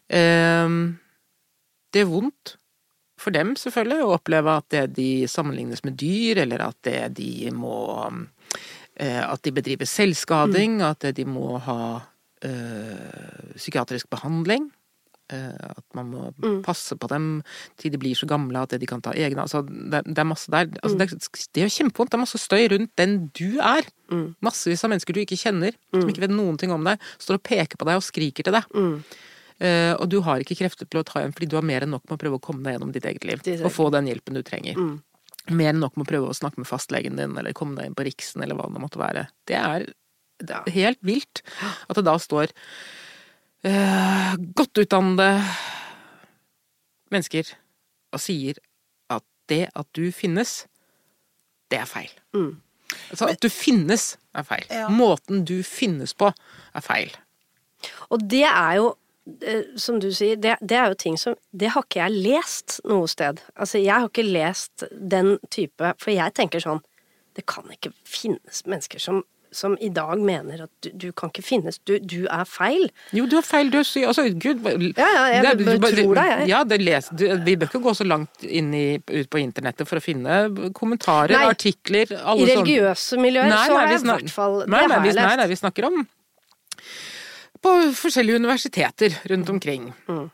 Eh, 0.08 0.78
det 1.94 2.04
er 2.04 2.10
vondt 2.10 2.58
for 3.18 3.34
dem, 3.34 3.56
selvfølgelig, 3.58 4.04
å 4.06 4.16
oppleve 4.20 4.58
at 4.60 4.68
det 4.74 4.84
de 4.98 5.12
sammenlignes 5.30 5.82
med 5.88 5.98
dyr, 5.98 6.44
eller 6.44 6.62
at 6.68 6.78
det 6.86 7.00
de 7.18 7.50
må 7.56 7.80
eh, 8.94 9.24
At 9.24 9.42
de 9.44 9.54
bedriver 9.54 9.90
selvskading, 9.90 10.82
at 10.86 11.06
de 11.18 11.26
må 11.26 11.58
ha 11.66 11.82
eh, 12.46 13.56
psykiatrisk 13.56 14.10
behandling. 14.14 14.70
Eh, 15.34 15.70
At 15.70 15.86
man 15.98 16.12
må 16.14 16.26
passe 16.66 16.98
på 17.00 17.10
dem 17.12 17.30
til 17.80 17.94
de 17.94 18.00
blir 18.02 18.18
så 18.18 18.28
gamle 18.30 18.62
at 18.64 18.76
de 18.80 18.90
kan 18.90 19.02
ta 19.04 19.14
egne 19.18 19.44
altså, 19.44 19.64
det, 19.68 20.04
det 20.08 20.22
er 20.24 20.28
masse 20.30 20.52
der. 20.54 20.70
Altså, 20.82 20.98
det, 21.00 21.40
det 21.54 21.64
gjør 21.64 21.74
kjempevondt. 21.78 22.12
Det 22.14 22.20
er 22.20 22.24
masse 22.26 22.42
støy 22.42 22.68
rundt 22.76 22.94
den 23.00 23.18
du 23.38 23.60
er. 23.64 23.88
Massevis 24.46 24.86
av 24.88 24.94
mennesker 24.94 25.16
du 25.16 25.24
ikke 25.24 25.40
kjenner, 25.40 25.76
som 25.92 26.08
ikke 26.08 26.24
vet 26.28 26.36
noen 26.36 26.60
ting 26.60 26.72
om 26.72 26.86
deg, 26.88 27.02
står 27.20 27.42
og 27.42 27.44
peker 27.48 27.80
på 27.80 27.88
deg 27.90 28.00
og 28.00 28.06
skriker 28.06 28.48
til 28.48 28.56
deg. 28.56 28.70
Uh, 29.58 29.98
og 29.98 30.06
du 30.14 30.20
har 30.22 30.44
ikke 30.44 30.54
krefter 30.60 30.86
til 30.86 31.00
å 31.02 31.06
ta 31.08 31.18
igjen, 31.24 31.32
fordi 31.34 31.48
du 31.50 31.56
har 31.58 31.66
mer 31.66 31.82
enn 31.82 31.90
nok 31.96 32.04
med 32.06 32.14
å 32.14 32.22
prøve 32.22 32.38
å 32.38 32.44
komme 32.44 32.62
deg 32.62 32.76
gjennom 32.76 32.92
ditt 32.94 33.08
eget 33.10 33.24
liv. 33.26 33.42
Og 33.66 33.72
få 33.74 33.88
den 33.96 34.06
hjelpen 34.10 34.38
du 34.38 34.44
trenger. 34.46 34.78
Mer 35.50 35.72
enn 35.74 35.82
nok 35.82 35.96
med 35.98 36.06
å 36.06 36.12
prøve 36.12 36.30
å 36.30 36.36
snakke 36.38 36.62
med 36.62 36.70
fastlegen 36.70 37.18
din, 37.18 37.34
eller 37.40 37.56
komme 37.58 37.80
deg 37.80 37.90
inn 37.90 37.96
på 37.98 38.06
Riksen, 38.06 38.44
eller 38.46 38.60
hva 38.60 38.68
det 38.70 38.84
måtte 38.84 39.02
være. 39.02 39.26
Det 39.50 39.58
er, 39.58 39.88
det 40.44 40.60
er 40.60 40.76
helt 40.76 41.02
vilt 41.08 41.42
at 41.64 41.98
det 41.98 42.06
da 42.06 42.18
står 42.22 42.54
eh, 43.68 44.38
godt 44.56 44.84
utdannede 44.84 45.44
mennesker 47.14 47.52
og 48.16 48.24
sier 48.24 48.60
at 49.14 49.24
det 49.52 49.68
at 49.76 49.88
du 49.96 50.08
finnes, 50.16 50.66
det 51.72 51.82
er 51.84 51.90
feil. 51.90 52.12
Altså 53.12 53.28
at 53.32 53.42
du 53.44 53.50
finnes, 53.52 54.16
er 54.36 54.46
feil. 54.48 54.66
Ja. 54.72 54.88
Måten 54.92 55.44
du 55.48 55.60
finnes 55.64 56.14
på, 56.16 56.32
er 56.74 56.84
feil. 56.84 57.12
Og 58.10 58.24
det 58.32 58.46
er 58.48 58.78
jo, 58.80 58.92
eh, 59.42 59.74
som 59.80 60.00
du 60.02 60.10
sier, 60.16 60.40
det, 60.40 60.58
det 60.62 60.78
er 60.78 60.92
jo 60.92 61.00
ting 61.00 61.18
som 61.20 61.36
Det 61.52 61.72
har 61.74 61.86
ikke 61.86 62.00
jeg 62.00 62.22
lest 62.26 62.80
noe 62.88 63.08
sted. 63.12 63.42
Altså, 63.56 63.78
jeg 63.78 63.94
har 63.94 64.08
ikke 64.08 64.26
lest 64.26 64.88
den 64.92 65.38
type 65.52 65.94
For 66.02 66.14
jeg 66.14 66.34
tenker 66.34 66.64
sånn 66.64 66.82
Det 67.36 67.46
kan 67.46 67.68
ikke 67.72 67.92
finnes 68.08 68.64
mennesker 68.66 69.04
som, 69.04 69.22
som 69.52 69.78
i 69.82 69.90
dag 69.90 70.20
mener 70.20 70.64
at 70.66 70.70
du, 70.84 70.90
du 70.94 71.12
kan 71.12 71.30
ikke 71.32 71.44
finnes. 71.46 71.78
Du, 71.88 71.96
du 72.00 72.26
er 72.28 72.44
feil. 72.46 72.90
Jo, 73.16 73.26
du 73.30 73.36
har 73.40 73.46
feil, 73.48 73.70
du 73.74 73.80
sier 73.84 74.08
Altså, 74.12 74.26
gud 74.34 74.64
Ja, 74.66 75.08
ja, 75.08 75.24
jeg 75.38 75.44
det 75.44 75.68
er- 75.68 76.04
tror 76.04 76.16
deg, 76.16 76.32
jeg. 76.34 76.48
Ja, 76.50 76.64
det 76.64 76.82
les, 76.82 77.10
du, 77.10 77.24
vi 77.46 77.56
bør 77.56 77.70
ikke 77.72 77.82
gå 77.88 77.94
så 77.96 78.08
langt 78.08 78.44
inn 78.44 78.74
i, 78.74 78.86
ut 79.00 79.30
på 79.30 79.40
internettet 79.42 79.88
for 79.88 79.98
å 79.98 80.04
finne 80.04 80.72
kommentarer, 80.74 81.34
Nei. 81.38 81.48
artikler 81.54 82.12
I 82.12 82.16
alle 82.20 82.46
sånne- 82.48 82.62
religiøse 82.64 83.18
miljøer 83.22 83.50
Nei, 83.50 83.64
så 83.68 83.74
nei, 83.74 83.80
har 83.82 83.88
jeg 83.94 84.02
i 84.02 84.06
hvert 84.12 84.30
fall 84.36 84.60
Det 84.62 84.70
nei, 84.70 84.84
har 84.84 84.96
jeg 84.98 85.14
lest. 85.14 85.26
nei, 85.26 85.36
nei, 85.42 85.48
vi 85.48 85.56
snakker 85.64 85.86
om 85.92 86.08
på 87.68 87.92
forskjellige 87.96 88.36
universiteter 88.36 89.16
rundt 89.32 89.50
omkring. 89.50 89.94
Mm. 90.08 90.30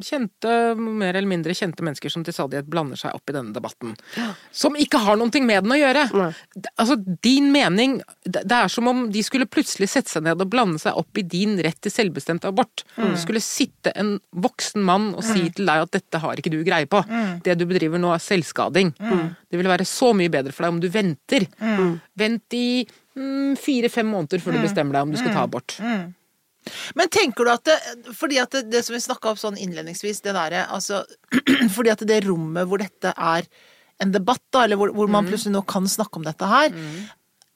kjente, 0.00 0.74
mer 0.80 1.14
eller 1.14 1.28
mindre 1.28 1.54
kjente 1.54 1.84
mennesker 1.84 2.08
som 2.08 2.22
til 2.24 2.32
stadighet 2.32 2.68
blander 2.72 2.96
seg 2.96 3.12
opp 3.12 3.28
i 3.28 3.34
denne 3.36 3.52
debatten. 3.52 3.92
Som 4.54 4.78
ikke 4.80 5.02
har 5.04 5.18
noe 5.20 5.42
med 5.44 5.66
den 5.66 5.74
å 5.74 5.78
gjøre. 5.78 6.06
Nei. 6.16 6.30
Altså, 6.80 6.96
din 7.24 7.50
mening 7.52 7.98
Det 8.24 8.56
er 8.56 8.68
som 8.72 8.88
om 8.88 9.04
de 9.12 9.22
skulle 9.22 9.48
plutselig 9.50 9.90
sette 9.92 10.12
seg 10.12 10.24
ned 10.24 10.40
og 10.40 10.50
blande 10.50 10.80
seg 10.80 10.96
opp 10.96 11.20
i 11.20 11.26
din 11.26 11.58
rett 11.62 11.80
til 11.84 11.92
selvbestemt 11.92 12.46
abort. 12.48 12.86
Det 12.96 13.20
skulle 13.20 13.44
sitte 13.44 13.92
en 14.00 14.16
voksen 14.32 14.84
mann 14.84 15.12
og 15.14 15.24
si 15.26 15.50
til 15.54 15.68
deg 15.68 15.84
at 15.84 15.94
dette 15.94 16.20
har 16.22 16.40
ikke 16.40 16.52
du 16.54 16.62
greie 16.64 16.88
på. 16.88 17.02
Det 17.44 17.58
du 17.60 17.66
bedriver 17.68 18.00
nå 18.00 18.14
er 18.14 18.24
selvskading. 18.24 18.94
Det 18.96 19.60
ville 19.60 19.70
være 19.70 19.88
så 19.88 20.14
mye 20.16 20.32
bedre 20.32 20.54
for 20.54 20.64
deg 20.64 20.76
om 20.76 20.82
du 20.82 20.88
venter. 20.92 21.48
Vent 22.14 22.56
i 22.56 22.66
mm, 22.84 23.00
fire-fem 23.60 24.08
måneder 24.10 24.42
før 24.42 24.56
du 24.56 24.64
bestemmer 24.64 24.96
deg 24.96 25.06
om 25.06 25.12
du 25.14 25.18
skal 25.20 25.34
ta 25.34 25.44
abort. 25.46 25.76
Men 26.98 27.10
tenker 27.12 27.44
du 27.44 27.50
at 27.52 27.64
det, 27.68 27.76
fordi 28.16 28.38
at 28.40 28.54
det, 28.56 28.64
det 28.72 28.80
som 28.86 28.94
vi 28.96 29.02
snakka 29.04 29.34
om 29.34 29.40
sånn 29.40 29.58
innledningsvis, 29.60 30.22
det 30.24 30.32
derre 30.32 30.64
altså 30.72 31.02
Fordi 31.76 31.92
at 31.92 32.04
det 32.08 32.22
rommet 32.24 32.64
hvor 32.70 32.80
dette 32.80 33.12
er 33.12 33.44
en 34.02 34.14
debatt, 34.14 34.42
da, 34.50 34.64
eller 34.64 34.80
hvor, 34.80 34.90
hvor 34.96 35.10
man 35.12 35.28
plutselig 35.28 35.52
nå 35.54 35.62
kan 35.68 35.84
snakke 35.86 36.18
om 36.18 36.24
dette 36.26 36.48
her, 36.50 36.72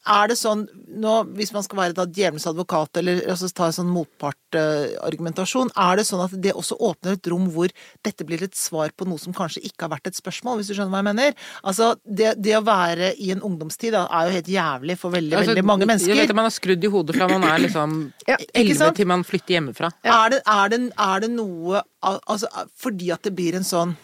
er 0.08 0.30
det 0.30 0.36
sånn 0.40 0.66
nå, 0.98 1.14
Hvis 1.36 1.52
man 1.54 1.62
skal 1.62 1.78
være 1.78 1.94
da 1.94 2.06
djevelens 2.08 2.46
advokat, 2.48 2.98
eller 3.00 3.20
altså, 3.28 3.50
ta 3.54 3.68
en 3.68 3.74
sånn 3.76 3.90
motpartargumentasjon, 3.92 5.70
er 5.76 6.00
det 6.00 6.06
sånn 6.08 6.22
at 6.24 6.34
det 6.42 6.54
også 6.56 6.78
åpner 6.88 7.18
et 7.18 7.28
rom 7.30 7.46
hvor 7.52 7.70
dette 8.06 8.26
blir 8.26 8.42
et 8.46 8.56
svar 8.56 8.90
på 8.96 9.06
noe 9.08 9.20
som 9.20 9.36
kanskje 9.36 9.62
ikke 9.68 9.86
har 9.86 9.92
vært 9.92 10.10
et 10.10 10.18
spørsmål, 10.18 10.58
hvis 10.58 10.72
du 10.72 10.74
skjønner 10.78 10.94
hva 10.94 11.02
jeg 11.02 11.08
mener? 11.10 11.36
Altså, 11.62 11.90
det, 12.02 12.32
det 12.42 12.56
å 12.58 12.64
være 12.66 13.12
i 13.20 13.30
en 13.34 13.44
ungdomstid 13.44 13.94
da, 13.94 14.06
er 14.08 14.28
jo 14.28 14.36
helt 14.38 14.50
jævlig 14.56 14.98
for 14.98 15.14
veldig, 15.14 15.36
Altså, 15.38 15.52
veldig 15.54 15.66
mange 15.68 15.84
Jeg 15.84 15.92
vet 15.92 15.94
mennesker. 16.08 16.24
at 16.32 16.40
man 16.40 16.48
har 16.48 16.56
skrudd 16.56 16.88
i 16.88 16.92
hodet 16.96 17.18
fra 17.18 17.30
man 17.30 17.46
er 17.50 17.64
liksom 17.66 17.96
Ja, 18.26 18.40
elleve 18.54 18.90
ja, 18.90 18.96
til 18.96 19.12
man 19.12 19.24
flytter 19.28 19.58
hjemmefra. 19.58 19.92
Er, 20.02 20.34
det, 20.34 20.42
er, 20.44 20.74
det, 20.74 20.82
er 20.96 21.24
det 21.24 21.32
noe 21.36 21.84
Altså, 22.00 22.50
fordi 22.78 23.10
at 23.14 23.24
det 23.26 23.34
blir 23.34 23.56
en 23.58 23.66
sånn 23.66 23.96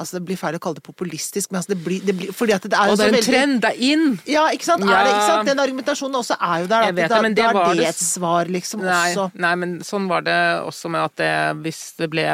Altså, 0.00 0.16
det 0.16 0.24
blir 0.30 0.38
feil 0.40 0.56
å 0.56 0.60
kalle 0.64 0.78
det 0.80 0.82
populistisk, 0.86 1.50
men 1.52 1.58
altså, 1.60 1.74
det 1.74 1.84
blir, 1.84 2.00
det 2.08 2.14
blir 2.16 2.30
Fordi 2.32 2.54
at 2.56 2.62
det 2.64 2.72
er 2.72 2.88
Og 2.88 2.96
det 2.96 3.04
er 3.04 3.10
en 3.10 3.14
veldig 3.18 3.26
trend, 3.26 3.56
det 3.60 3.70
er 3.74 3.80
inn! 3.90 4.06
Ja, 4.26 4.46
ikke 4.56 4.64
sant? 4.64 4.84
Ja. 4.88 4.94
Er 4.96 5.04
det, 5.04 5.10
ikke 5.12 5.26
sant? 5.28 5.50
Den 5.50 5.60
argumentasjonen 5.60 6.16
også 6.22 6.36
er 6.40 6.62
jo 6.62 6.70
der. 6.72 6.86
Jeg 6.86 6.94
At 6.94 6.96
vet 7.00 7.10
da, 7.12 7.18
det, 7.20 7.30
det 7.36 7.44
da 7.44 7.64
er 7.66 7.74
det 7.82 7.88
et 7.90 8.00
svar, 8.00 8.50
liksom, 8.56 8.80
Nei, 8.86 9.10
også. 9.12 9.26
nei, 9.44 9.50
men 9.60 9.74
sånn 9.84 10.08
var 10.08 10.24
det 10.24 10.38
også 10.64 10.88
med 10.94 11.04
at 11.04 11.16
det, 11.20 11.30
hvis 11.66 11.82
det 12.00 12.08
ble 12.16 12.24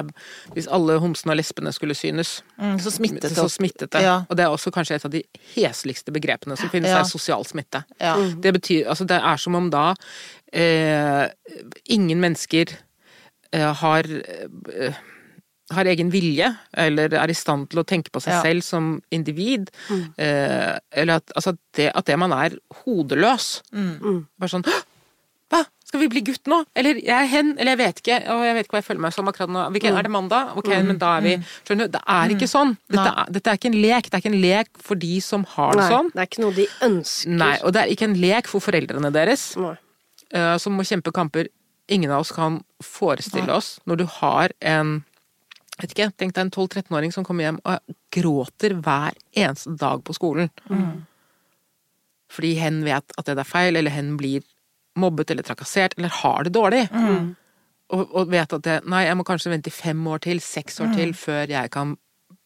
Hvis 0.55 0.69
alle 0.79 0.97
homsene 1.03 1.35
og 1.35 1.41
lesbene 1.43 1.73
skulle 1.75 1.95
synes, 1.99 2.37
Mm, 2.57 2.79
så 2.81 2.89
smittet 2.89 3.21
det. 3.27 3.35
så 3.37 3.49
smittet 3.53 3.91
det. 3.93 4.01
Ja. 4.01 4.15
Og 4.31 4.37
det 4.39 4.47
er 4.47 4.49
også 4.55 4.71
kanskje 4.73 4.95
et 4.97 5.05
av 5.05 5.11
de 5.13 5.21
hesligste 5.57 6.09
begrepene 6.15 6.57
som 6.57 6.71
finnes, 6.73 6.89
Ja. 6.89 7.01
er 7.03 7.05
sosial 7.05 7.45
smitte. 7.45 7.83
Ja. 8.01 8.15
Det 8.17 8.55
betyr 8.57 8.87
Altså, 8.89 9.05
det 9.05 9.19
er 9.21 9.37
som 9.37 9.55
om 9.59 9.69
da 9.71 9.91
eh, 10.53 11.29
ingen 11.93 12.21
mennesker 12.23 12.67
eh, 13.53 13.73
har 13.83 14.05
eh, 14.09 14.95
har 15.75 15.85
egen 15.91 16.11
vilje, 16.13 16.47
eller 16.79 17.15
er 17.19 17.31
i 17.33 17.35
stand 17.35 17.69
til 17.73 17.81
å 17.83 17.85
tenke 17.85 18.13
på 18.15 18.21
seg 18.23 18.37
Ja. 18.37 18.43
selv 18.43 18.63
som 18.63 19.03
individ. 19.11 19.71
Eh, 20.17 20.79
eller 20.93 21.17
at, 21.19 21.33
altså, 21.35 21.57
det, 21.75 21.91
at 21.95 22.05
det 22.07 22.19
man 22.19 22.33
er 22.33 22.55
hodeløs. 22.85 23.63
Bare 23.73 24.49
sånn 24.53 24.63
Hva? 25.51 25.65
Skal 25.87 26.01
vi 26.03 26.09
bli 26.11 26.21
gutt 26.27 26.49
nå? 26.51 26.65
Eller 26.75 26.95
jeg 26.99 27.15
er 27.15 27.27
hen? 27.31 27.53
Eller 27.59 27.77
jeg 27.77 27.79
vet 27.79 28.01
ikke. 28.03 28.17
Og 28.35 28.41
jeg 28.43 28.55
vet 28.57 28.65
ikke 28.67 28.75
hva 28.75 28.81
jeg 28.81 28.87
føler 28.89 29.03
meg 29.05 29.13
som 29.15 29.29
akkurat 29.31 29.49
nå. 29.55 29.61
Hvilken, 29.71 29.95
Er 29.97 30.03
det 30.03 30.11
mandag? 30.11 30.57
Ok, 30.59 30.67
men 30.83 30.99
da 30.99 31.13
er 31.19 31.21
vi 31.23 31.35
Skjønner 31.65 31.87
du? 31.87 31.93
Det 31.95 32.01
er 32.11 32.35
ikke 32.35 32.49
sånn. 32.51 32.73
Dette 32.91 33.07
er, 33.13 33.31
dette 33.31 33.47
er 33.53 33.61
ikke 33.61 33.71
en 33.71 33.81
lek. 33.83 34.09
Det 34.11 34.15
er 34.15 34.25
ikke 34.25 34.33
en 34.35 34.41
lek 34.43 34.69
for 34.83 34.95
de 34.97 35.21
som 35.23 35.45
har 35.55 35.73
det 35.77 35.85
Nei, 35.85 35.91
sånn. 35.93 36.11
det 36.13 36.19
er 36.25 36.27
ikke 36.31 36.43
noe 36.43 36.57
de 36.59 36.67
ønsker. 36.89 37.37
Nei, 37.39 37.53
og 37.63 37.73
det 37.77 37.83
er 37.85 37.93
ikke 37.95 38.09
en 38.11 38.19
lek 38.27 38.47
for 38.51 38.61
foreldrene 38.67 39.13
deres, 39.15 39.45
eh, 40.35 40.57
som 40.59 40.75
må 40.75 40.83
kjempe 40.83 41.13
kamper 41.15 41.47
ingen 41.89 42.11
av 42.11 42.21
oss 42.25 42.33
kan 42.35 42.59
forestille 42.83 43.49
oss 43.55 43.79
når 43.87 43.97
du 44.03 44.07
har 44.19 44.51
en 44.61 45.05
vet 45.81 45.93
ikke, 45.93 46.11
Tenk 46.17 46.35
deg 46.37 46.47
en 46.47 46.53
12-13-åring 46.55 47.13
som 47.15 47.27
kommer 47.27 47.49
hjem 47.49 47.61
og 47.69 47.97
gråter 48.15 48.77
hver 48.81 49.17
eneste 49.37 49.75
dag 49.81 50.05
på 50.07 50.17
skolen. 50.17 50.51
Fordi 52.33 52.55
hen 52.59 52.83
vet 52.87 53.13
at 53.17 53.29
det 53.29 53.39
er 53.39 53.49
feil, 53.49 53.77
eller 53.79 53.95
hen 53.95 54.15
blir 54.21 54.45
mobbet 54.97 55.31
eller 55.31 55.45
trakassert, 55.47 55.95
eller 55.99 56.15
har 56.23 56.47
det 56.47 56.55
dårlig. 56.57 56.87
Og, 57.95 58.03
og 58.19 58.33
vet 58.33 58.57
at 58.57 58.65
det, 58.67 58.81
nei, 58.91 59.05
jeg 59.07 59.19
må 59.19 59.27
kanskje 59.29 59.53
vente 59.53 59.71
i 59.71 59.77
fem 59.77 60.01
år 60.11 60.25
til, 60.25 60.41
seks 60.43 60.81
år 60.83 60.91
til, 60.97 61.13
før 61.15 61.53
jeg 61.53 61.71
kan 61.75 61.95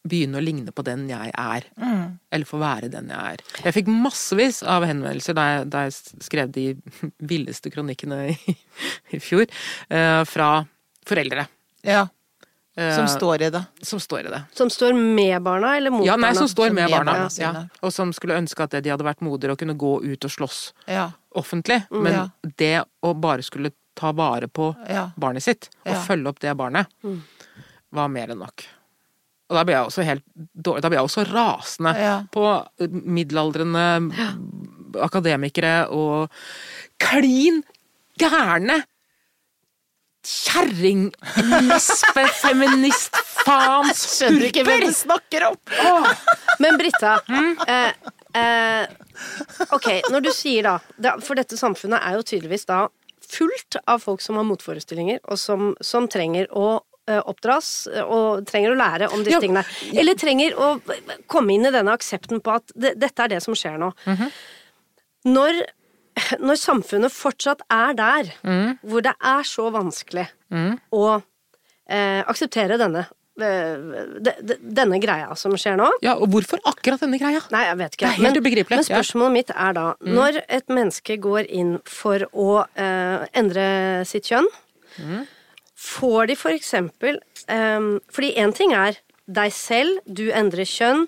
begynne 0.01 0.39
å 0.39 0.43
ligne 0.43 0.73
på 0.73 0.83
den 0.85 1.07
jeg 1.09 1.31
er. 1.37 1.65
Eller 2.33 2.49
få 2.49 2.59
være 2.61 2.89
den 2.93 3.09
jeg 3.13 3.35
er. 3.37 3.43
Jeg 3.67 3.75
fikk 3.77 3.89
massevis 3.93 4.61
av 4.65 4.85
henvendelser 4.89 5.37
da 5.37 5.47
jeg, 5.49 5.67
da 5.73 5.83
jeg 5.87 6.25
skrev 6.25 6.53
de 6.53 6.67
villeste 7.31 7.71
kronikkene 7.73 8.23
i, 8.33 8.55
i 9.17 9.21
fjor, 9.21 9.47
eh, 9.89 10.23
fra 10.29 10.55
foreldre. 11.07 11.47
ja. 11.87 12.07
Eh, 12.81 12.95
Som 12.97 13.07
står 13.07 13.41
i 13.47 13.49
det. 13.53 13.61
som 13.81 13.99
står 13.99 14.25
i 14.25 14.29
det. 14.33 14.41
Som 14.57 14.69
står 14.73 14.93
med 14.97 15.41
barna, 15.43 15.75
eller 15.77 15.91
mot 15.93 16.05
Ja, 16.05 16.15
nei, 16.15 16.29
barna? 16.31 16.39
som 16.39 16.47
står 16.47 16.67
Som 16.71 16.75
med 16.75 16.89
med 16.89 16.97
barna. 16.97 17.11
barna 17.11 17.29
Ja. 17.37 17.65
Og 17.81 17.93
som 17.93 18.11
skulle 18.13 18.37
ønske 18.41 18.63
at 18.63 18.71
de 18.83 18.89
hadde 18.89 19.05
vært 19.05 19.21
moder 19.21 19.51
og 19.51 19.57
kunne 19.59 19.77
gå 19.77 19.93
ut 20.03 20.25
og 20.25 20.31
slåss 20.31 20.73
Ja. 20.87 21.11
offentlig. 21.35 21.85
Men 21.91 22.13
Ja. 22.13 22.27
det 22.57 22.83
å 23.03 23.13
bare 23.19 23.41
skulle 23.43 23.71
ta 23.95 24.11
vare 24.11 24.47
på 24.47 24.75
Ja. 24.89 25.11
barnet 25.19 25.43
sitt, 25.43 25.69
og 25.85 25.93
Ja. 25.93 26.01
følge 26.01 26.27
opp 26.27 26.39
det 26.39 26.55
barnet, 26.57 26.87
var 27.91 28.07
mer 28.07 28.27
enn 28.31 28.39
nok. 28.39 28.63
Og 29.49 29.57
da 29.57 29.63
ble 29.65 29.73
jeg 29.73 29.85
også 29.85 30.03
helt 30.05 30.23
dårlig, 30.57 30.81
da 30.81 30.89
ble 30.89 30.97
jeg 30.97 31.05
også 31.05 31.25
rasende 31.33 31.95
Ja. 31.99 32.23
på 32.31 32.67
middelaldrende 32.89 34.13
akademikere 35.01 35.89
og 35.91 36.29
klin 36.99 37.61
gærne 38.19 38.83
kjerring, 40.27 41.07
lesbe, 41.65 42.23
feminist, 42.41 43.15
faens 43.45 44.03
Skjønner 44.19 44.47
ikke 44.51 44.63
hvem 44.67 44.83
du 44.87 44.93
snakker 44.93 45.47
om! 45.49 45.57
Men 46.61 46.77
Britta, 46.77 47.15
Mm. 47.27 47.55
eh, 47.67 48.11
eh, 48.37 48.85
ok, 49.73 49.87
når 50.13 50.21
du 50.27 50.29
sier 50.33 50.63
da, 50.67 51.15
For 51.25 51.35
dette 51.39 51.57
samfunnet 51.57 51.99
er 52.05 52.19
jo 52.19 52.23
tydeligvis 52.23 52.65
da 52.69 52.83
fullt 53.31 53.77
av 53.87 54.01
folk 54.03 54.21
som 54.21 54.35
har 54.37 54.43
motforestillinger, 54.47 55.19
og 55.31 55.37
som, 55.39 55.71
som 55.81 56.07
trenger 56.11 56.49
å 56.51 56.81
eh, 57.07 57.21
oppdras 57.21 57.87
og 58.03 58.45
trenger 58.49 58.73
å 58.73 58.79
lære 58.79 59.07
om 59.13 59.21
disse 59.23 59.37
Ja, 59.37 59.41
tingene. 59.43 59.63
Eller 59.95 60.17
trenger 60.19 60.57
å 60.59 60.71
komme 61.31 61.53
inn 61.55 61.65
i 61.65 61.71
denne 61.73 61.93
aksepten 61.95 62.41
på 62.43 62.57
at 62.59 62.73
det, 62.75 62.93
dette 62.99 63.23
er 63.25 63.31
det 63.37 63.41
som 63.45 63.55
skjer 63.57 63.77
nå. 63.81 63.91
Mhm. 64.05 64.31
Når, 65.31 65.61
når 66.45 66.59
samfunnet 66.59 67.13
fortsatt 67.13 67.61
er 67.71 67.95
der, 67.97 68.29
mm. 68.43 68.77
hvor 68.83 69.03
det 69.05 69.13
er 69.17 69.43
så 69.47 69.69
vanskelig 69.73 70.27
å 70.91 71.05
eh, 71.89 72.21
akseptere 72.27 72.77
denne 72.81 73.05
eh, 73.39 73.75
de, 74.19 74.33
de, 74.43 74.57
denne 74.61 74.99
greia 75.03 75.31
som 75.39 75.55
skjer 75.59 75.77
nå, 75.79 75.87
Ja, 76.03 76.17
og 76.19 76.31
hvorfor 76.33 76.59
akkurat 76.67 77.01
denne 77.03 77.19
greia? 77.21 77.41
Nei, 77.53 77.63
jeg 77.69 77.79
vet 77.79 77.95
ikke. 77.95 78.05
Det 78.05 78.09
er 78.11 78.17
helt 78.19 78.27
men, 78.27 78.39
ubegripelig, 78.43 78.77
Men. 78.77 78.83
Mm. 78.85 78.89
spørsmålet 78.91 79.37
mitt 79.37 79.53
er 79.55 79.77
da, 79.77 79.85
når 80.03 80.41
et 80.47 80.67
menneske 80.73 81.17
går 81.23 81.47
inn 81.49 81.77
for 81.89 82.27
å 82.31 82.49
eh, 82.75 83.27
endre 83.43 83.69
sitt 84.09 84.31
kjønn, 84.31 84.49
Mm. 84.99 85.21
får 85.79 86.25
de 86.27 86.35
for 86.35 86.51
eksempel 86.51 87.15
eh, 87.47 87.85
Fordi 88.11 88.33
én 88.35 88.51
ting 88.51 88.73
er 88.75 88.97
deg 89.31 89.53
selv, 89.55 90.01
du 90.03 90.25
endrer 90.35 90.67
kjønn. 90.67 91.05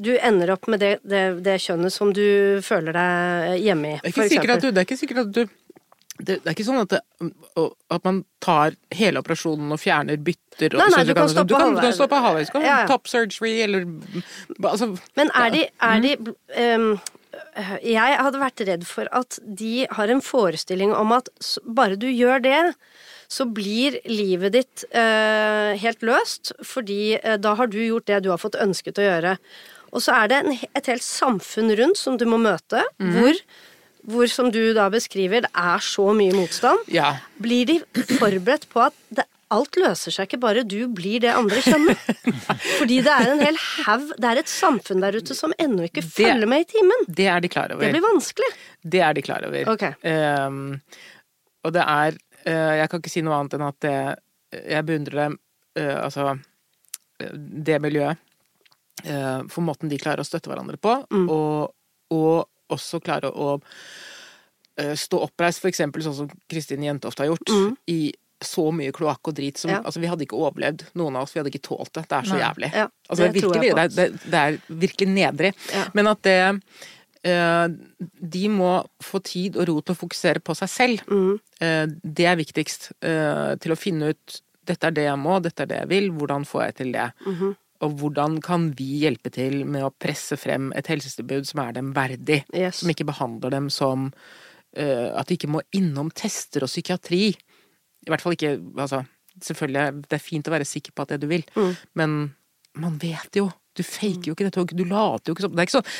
Du 0.00 0.14
ender 0.16 0.54
opp 0.54 0.68
med 0.72 0.80
det, 0.80 0.94
det, 1.04 1.24
det 1.44 1.58
kjønnet 1.60 1.92
som 1.92 2.12
du 2.16 2.60
føler 2.64 2.96
deg 2.96 3.64
hjemme 3.66 3.96
i, 3.96 3.98
Det 4.00 4.12
er 4.12 4.16
for 4.16 4.24
eksempel. 4.24 4.62
du, 4.62 4.70
det 4.70 4.80
er 4.80 4.88
ikke 4.88 5.00
sikkert 5.00 5.26
at 5.26 5.34
du 5.36 5.42
det, 6.20 6.40
det 6.42 6.50
er 6.50 6.56
ikke 6.56 6.66
sånn 6.66 6.82
at, 6.82 6.92
det, 6.92 7.68
at 7.92 8.06
man 8.06 8.22
tar 8.44 8.76
hele 8.96 9.22
operasjonen 9.22 9.72
og 9.72 9.80
fjerner 9.80 10.20
bytter 10.24 10.76
og 10.76 10.82
Nei, 10.82 10.88
nei, 10.94 11.04
du 11.08 11.14
kan 11.16 11.30
stoppe 11.32 11.48
du 11.48 11.56
kan, 11.56 11.76
du 11.76 11.80
kan 11.84 11.96
stoppe 11.96 12.20
halvveis. 12.24 12.52
Ja, 12.56 12.64
ja. 12.66 12.82
top 12.90 13.08
surgery 13.10 13.54
eller 13.64 13.86
altså, 14.60 14.92
Men 15.18 15.32
er 15.38 15.54
de, 15.54 15.64
er 15.86 16.04
de 16.04 16.12
um, 16.20 16.90
Jeg 17.86 18.18
hadde 18.20 18.42
vært 18.42 18.64
redd 18.68 18.86
for 18.88 19.10
at 19.16 19.40
de 19.44 19.86
har 19.90 20.12
en 20.12 20.22
forestilling 20.24 20.94
om 20.96 21.16
at 21.16 21.30
bare 21.64 21.98
du 22.00 22.08
gjør 22.10 22.44
det, 22.44 22.60
så 23.30 23.46
blir 23.46 24.00
livet 24.10 24.56
ditt 24.58 24.86
uh, 24.92 25.72
helt 25.78 26.04
løst, 26.04 26.52
fordi 26.66 27.16
uh, 27.22 27.36
da 27.40 27.54
har 27.58 27.70
du 27.70 27.78
gjort 27.80 28.08
det 28.10 28.24
du 28.26 28.32
har 28.34 28.42
fått 28.42 28.58
ønsket 28.60 29.00
å 29.00 29.06
gjøre. 29.06 29.36
Og 29.90 30.04
så 30.04 30.14
er 30.22 30.30
det 30.30 30.38
en, 30.44 30.54
et 30.78 30.92
helt 30.92 31.04
samfunn 31.04 31.74
rundt 31.78 31.98
som 31.98 32.18
du 32.20 32.26
må 32.30 32.38
møte, 32.40 32.82
mm. 33.02 33.10
hvor, 33.16 33.42
hvor, 34.12 34.30
som 34.30 34.50
du 34.54 34.62
da 34.76 34.88
beskriver, 34.92 35.44
det 35.46 35.50
er 35.50 35.82
så 35.84 36.10
mye 36.16 36.34
motstand. 36.36 36.86
Ja. 36.92 37.16
Blir 37.42 37.68
de 37.68 37.80
forberedt 38.16 38.68
på 38.70 38.86
at 38.86 38.96
det, 39.14 39.26
alt 39.50 39.78
løser 39.80 40.14
seg 40.14 40.28
ikke 40.28 40.40
bare 40.44 40.62
du 40.66 40.78
blir 40.94 41.22
det 41.24 41.32
andre 41.34 41.58
kjønnet? 41.64 42.10
Fordi 42.78 43.00
det 43.02 43.14
er 43.14 43.32
en 43.32 43.42
hel 43.42 43.58
haug 43.58 44.12
Det 44.14 44.28
er 44.30 44.40
et 44.42 44.50
samfunn 44.50 45.02
der 45.02 45.18
ute 45.18 45.36
som 45.36 45.54
ennå 45.58 45.88
ikke 45.88 46.04
følger 46.06 46.46
med 46.50 46.64
i 46.64 46.68
timen. 46.70 47.06
Det 47.08 47.26
er 47.32 47.42
de 47.42 47.50
klar 47.50 47.74
over. 47.74 47.82
Det 47.82 47.90
blir 47.96 48.06
vanskelig. 48.06 48.50
Det 48.94 49.02
er 49.06 49.16
de 49.16 49.24
klar 49.26 49.46
over. 49.48 49.72
Okay. 49.74 49.96
Um, 50.06 50.78
og 51.66 51.74
det 51.74 51.82
er 51.82 52.14
uh, 52.46 52.74
Jeg 52.78 52.92
kan 52.92 53.02
ikke 53.02 53.12
si 53.12 53.24
noe 53.26 53.40
annet 53.40 53.58
enn 53.58 53.66
at 53.66 53.80
det, 53.84 53.96
jeg 54.60 54.86
beundrer 54.86 55.22
dem, 55.24 55.38
uh, 55.80 55.96
altså 56.06 56.30
eh, 56.30 57.34
det 57.70 57.82
miljøet, 57.82 58.22
for 59.50 59.64
måten 59.66 59.90
de 59.90 59.98
klarer 59.98 60.22
å 60.22 60.28
støtte 60.28 60.50
hverandre 60.50 60.76
på, 60.80 60.96
Mm. 61.10 61.28
og, 61.30 61.74
og 62.10 62.48
også 62.70 63.00
klare 63.02 63.30
å 63.30 63.60
eh, 64.78 64.94
stå 64.96 65.20
oppreist, 65.26 65.60
for 65.62 65.70
eksempel 65.70 66.02
sånn 66.04 66.16
som 66.22 66.30
Kristin 66.50 66.84
Jentoft 66.86 67.18
har 67.18 67.30
gjort, 67.30 67.50
i 67.90 68.12
så 68.40 68.70
mye 68.72 68.92
kloakk 68.96 69.28
og 69.28 69.34
drit 69.36 69.58
som 69.60 69.70
Ja. 69.70 69.82
Altså, 69.84 70.00
vi 70.00 70.08
hadde 70.08 70.24
ikke 70.24 70.38
overlevd, 70.38 70.86
noen 70.96 71.16
av 71.16 71.26
oss. 71.26 71.34
Vi 71.34 71.40
hadde 71.42 71.50
ikke 71.52 71.66
tålt 71.68 71.92
det. 71.92 72.06
Det 72.08 72.16
er 72.16 72.22
så 72.30 72.38
Nei. 72.38 72.40
jævlig. 72.40 72.70
Ja, 72.72 72.86
altså, 73.08 73.20
det, 73.26 73.32
det 73.34 73.42
virkelig, 73.42 73.74
det, 73.74 74.04
er, 74.06 74.14
det, 74.30 74.40
er 74.40 74.78
virkelig 74.86 75.08
nedrig. 75.08 75.52
Ja. 75.74 75.84
Men 75.94 76.06
at 76.14 76.22
det 76.22 76.38
Uh, 77.20 77.68
De 78.00 78.48
må 78.48 78.82
få 79.04 79.18
tid 79.20 79.58
og 79.60 79.66
ro 79.68 79.74
til 79.84 79.92
å 79.92 79.98
fokusere 79.98 80.40
på 80.40 80.54
seg 80.56 80.70
selv. 80.72 81.02
Mm. 81.04 81.34
Uh, 81.60 81.86
det 82.00 82.24
er 82.24 82.38
viktigst. 82.40 82.94
Uh, 83.04 83.58
til 83.60 83.74
å 83.74 83.76
finne 83.76 84.14
ut 84.14 84.38
dette 84.64 84.88
er 84.88 84.94
det 84.96 85.04
jeg 85.04 85.18
må, 85.20 85.34
dette 85.44 85.66
er 85.66 85.68
det 85.68 85.80
jeg 85.82 85.90
vil, 85.90 86.08
hvordan 86.16 86.46
får 86.48 86.62
jeg 86.64 86.74
til 86.78 86.92
det? 86.96 87.10
Mhm. 87.26 87.50
Og 87.80 87.94
hvordan 88.00 88.40
kan 88.44 88.70
vi 88.76 88.86
hjelpe 89.06 89.30
til 89.32 89.62
med 89.64 89.86
å 89.86 89.92
presse 89.96 90.36
frem 90.36 90.70
et 90.76 90.86
helsetilbud 90.90 91.46
som 91.48 91.62
er 91.64 91.72
dem 91.78 91.92
verdig? 91.96 92.42
Yes. 92.52 92.82
Som 92.82 92.90
ikke 92.92 93.06
behandler 93.08 93.50
dem 93.54 93.70
som 93.72 94.10
uh, 94.76 95.08
at 95.16 95.30
de 95.30 95.38
ikke 95.38 95.48
må 95.48 95.62
innom 95.76 96.10
tester 96.12 96.66
og 96.66 96.68
psykiatri. 96.72 97.30
I 98.04 98.10
hvert 98.12 98.20
fall 98.24 98.36
ikke 98.36 98.52
Altså, 98.76 99.02
selvfølgelig, 99.40 100.04
det 100.10 100.18
er 100.18 100.24
fint 100.26 100.48
å 100.50 100.52
være 100.52 100.68
sikker 100.68 100.92
på 100.92 101.02
at 101.06 101.14
det 101.14 101.20
du 101.24 101.26
vil, 101.30 101.44
Mm. 101.56 101.72
men 101.94 102.18
man 102.76 102.98
vet 103.00 103.34
jo. 103.40 103.48
Du 103.74 103.82
faker 103.82 104.28
jo 104.28 104.34
ikke 104.34 104.50
dette, 104.50 104.76
du 104.76 104.84
later 104.84 105.30
jo 105.30 105.34
ikke 105.34 105.46
som 105.46 105.52
Det 105.56 105.62
er 105.64 105.68
ikke 105.70 105.78
sånn 105.80 105.92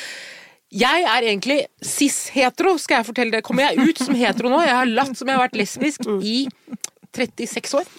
jeg 0.71 1.03
er 1.03 1.25
egentlig 1.27 1.57
cis-hetero, 1.83 2.77
skal 2.79 3.01
jeg 3.01 3.07
fortelle 3.09 3.31
det. 3.35 3.41
Kommer 3.43 3.65
jeg 3.73 3.89
ut 3.89 3.97
som 3.99 4.15
hetero 4.15 4.47
nå? 4.47 4.61
Jeg 4.63 4.71
har 4.77 4.85
latt 4.87 5.17
som 5.19 5.27
jeg 5.27 5.35
har 5.35 5.43
vært 5.49 5.57
lesbisk 5.59 6.05
Mm. 6.07 6.21
i 6.23 6.47
36 7.11 7.73
år. 7.75 7.89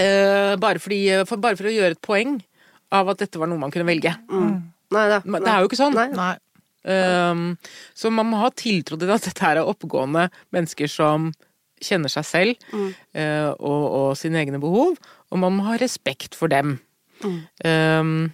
Eh, 0.00 0.54
bare, 0.56 0.78
fordi, 0.80 1.00
for, 1.28 1.36
bare 1.36 1.58
for 1.58 1.68
å 1.68 1.74
gjøre 1.74 1.90
et 1.98 2.00
poeng 2.00 2.38
av 2.94 3.10
at 3.12 3.22
dette 3.22 3.40
var 3.40 3.50
noe 3.50 3.60
man 3.60 3.72
kunne 3.74 3.88
velge. 3.88 4.12
Nei, 4.30 5.04
det, 5.12 5.20
nei. 5.24 5.40
det 5.44 5.52
er 5.52 5.62
jo 5.62 5.70
ikke 5.70 5.78
sånn. 5.78 5.96
Nei. 5.96 6.08
Nei. 6.16 6.34
Um, 6.80 7.44
så 7.92 8.08
man 8.12 8.30
må 8.30 8.38
ha 8.40 8.48
tiltro 8.56 8.96
til 8.96 9.12
at 9.12 9.26
dette 9.28 9.48
er 9.50 9.60
oppegående 9.60 10.30
mennesker 10.54 10.88
som 10.90 11.28
kjenner 11.80 12.12
seg 12.12 12.26
selv 12.28 12.64
eh, 13.16 13.50
og, 13.56 13.84
og 13.88 14.08
sine 14.20 14.40
egne 14.42 14.60
behov, 14.60 14.98
og 15.32 15.40
man 15.40 15.56
må 15.56 15.66
ha 15.70 15.78
respekt 15.80 16.36
for 16.36 16.52
dem. 16.52 16.78
Um, 17.64 18.30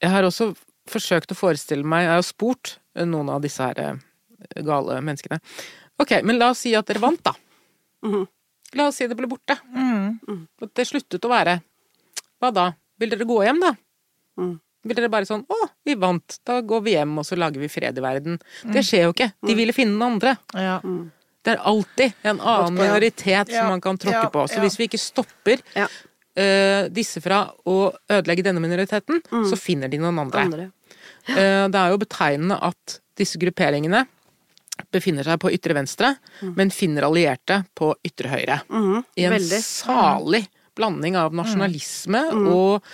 jeg 0.00 0.12
har 0.12 0.26
også 0.26 0.52
forsøkt 0.90 1.32
å 1.34 1.36
forestille 1.38 1.86
meg 1.86 2.04
Jeg 2.04 2.12
har 2.12 2.22
spurt 2.26 2.76
eh, 2.94 3.06
noen 3.06 3.30
av 3.34 3.42
disse 3.42 3.62
her 3.62 3.78
eh, 3.82 3.98
gale 4.66 5.00
menneskene. 5.02 5.40
Ok, 6.00 6.20
men 6.26 6.38
la 6.40 6.52
oss 6.54 6.62
si 6.64 6.74
at 6.78 6.88
dere 6.88 7.02
vant, 7.02 7.22
da. 7.26 7.34
Mm. 8.06 8.24
La 8.78 8.86
oss 8.88 9.00
si 9.00 9.08
det 9.10 9.18
ble 9.18 9.28
borte. 9.30 9.58
Mm. 9.74 10.46
At 10.62 10.72
det 10.78 10.86
sluttet 10.88 11.26
å 11.26 11.32
være. 11.32 11.58
Hva 12.40 12.52
da? 12.54 12.70
Vil 13.02 13.12
dere 13.12 13.26
gå 13.28 13.40
hjem, 13.44 13.60
da? 13.62 13.74
Mm. 14.40 14.58
Vil 14.88 14.96
dere 14.96 15.10
bare 15.12 15.28
sånn 15.28 15.44
'Å, 15.44 15.68
vi 15.84 15.94
vant. 16.00 16.38
Da 16.48 16.60
går 16.64 16.82
vi 16.86 16.94
hjem, 16.96 17.18
og 17.20 17.26
så 17.28 17.36
lager 17.36 17.60
vi 17.60 17.68
fred 17.68 17.98
i 17.98 18.00
verden'. 18.00 18.38
Det 18.64 18.80
skjer 18.86 19.04
jo 19.04 19.12
ikke. 19.12 19.32
De 19.46 19.54
ville 19.54 19.74
finne 19.76 19.92
den 19.92 20.06
andre. 20.06 20.36
Ja. 20.54 20.78
Det 21.44 21.52
er 21.54 21.64
alltid 21.64 22.14
en 22.24 22.40
annen 22.40 22.74
minoritet 22.74 23.48
Ja, 23.48 23.60
som 23.60 23.68
man 23.68 23.80
kan 23.80 23.98
tråkke 24.00 24.24
ja, 24.28 24.30
på. 24.32 24.46
Så 24.48 24.56
ja. 24.56 24.64
hvis 24.64 24.78
vi 24.78 24.88
ikke 24.88 25.00
stopper 25.00 25.60
Ja. 25.76 25.86
eh, 26.36 26.88
disse 26.88 27.20
fra 27.20 27.50
å 27.66 27.92
ødelegge 28.08 28.44
denne 28.44 28.60
minoriteten, 28.60 29.20
så 29.28 29.56
finner 29.56 29.88
de 29.88 29.98
noen 29.98 30.18
andre. 30.18 30.40
Andre. 30.40 30.72
Uh, 31.28 31.68
det 31.68 31.76
er 31.76 31.90
jo 31.92 31.98
betegnende 31.98 32.56
at 32.62 33.00
disse 33.16 33.36
grupperingene 33.38 34.06
befinner 34.90 35.24
seg 35.24 35.38
på 35.42 35.50
ytre 35.52 35.74
venstre, 35.76 36.14
men 36.56 36.70
finner 36.72 37.04
allierte 37.04 37.66
på 37.76 37.92
ytre 38.06 38.28
høyre. 38.32 38.60
Mhm. 38.70 39.04
I 39.16 39.24
en 39.24 39.32
Veldig. 39.32 39.60
salig 39.62 40.48
blanding 40.78 41.16
av 41.18 41.34
nasjonalisme 41.36 42.22
og 42.50 42.86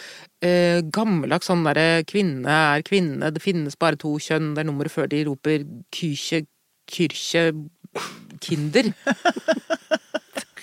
eh, 0.45 0.83
gammeldags 0.95 1.49
sånn 1.51 1.64
derre 1.66 2.03
kvinne 2.09 2.59
er 2.77 2.85
kvinne, 2.87 3.33
det 3.33 3.43
finnes 3.45 3.79
bare 3.81 3.99
to 4.01 4.16
kjønn, 4.22 4.55
det 4.57 4.64
er 4.64 4.68
nummeret 4.70 4.95
før 4.95 5.11
de 5.12 5.24
roper 5.29 5.66
kyrkje, 5.95 6.45
kyrkje, 6.93 7.49
kinder. 8.45 8.93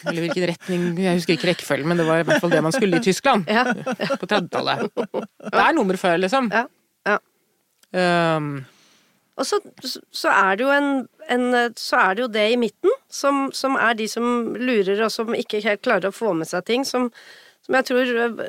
Eller 0.03 0.25
hvilken 0.25 0.47
retning, 0.51 0.85
jeg 0.99 1.15
husker 1.15 1.37
ikke 1.37 1.49
rekkefølgen, 1.53 1.87
men 1.87 2.01
det 2.01 2.05
var 2.07 2.19
i 2.19 2.27
hvert 2.27 2.43
fall 2.43 2.51
det 2.51 2.63
man 2.65 2.75
skulle 2.75 2.99
i 2.99 3.05
Tyskland 3.05 3.47
Ja. 3.47 3.63
på 4.19 4.27
30-tallet. 4.27 4.89
Det 4.91 5.61
er 5.63 5.75
nummeret 5.77 6.01
før, 6.01 6.17
liksom. 6.19 6.51
Ja. 6.51 6.65
ja. 7.07 7.17
Um, 8.37 8.65
Og 9.33 9.47
så, 9.49 9.57
så 10.13 10.29
er 10.29 10.57
det 10.59 10.65
jo 10.65 10.73
en, 10.73 10.89
en 11.33 11.45
Så 11.79 11.97
er 11.97 12.13
det 12.15 12.21
jo 12.21 12.29
det 12.29 12.45
i 12.53 12.59
midten, 12.59 12.93
som, 13.09 13.47
som 13.55 13.77
er 13.81 13.95
de 13.97 14.07
som 14.09 14.53
lurer, 14.59 14.99
og 15.05 15.11
som 15.13 15.33
ikke 15.37 15.63
helt 15.65 15.81
klarer 15.85 16.11
å 16.11 16.15
få 16.15 16.35
med 16.37 16.49
seg 16.49 16.65
ting, 16.69 16.85
som, 16.85 17.09
som 17.65 17.77
jeg 17.79 17.87
tror 17.89 18.13
øh, 18.27 18.41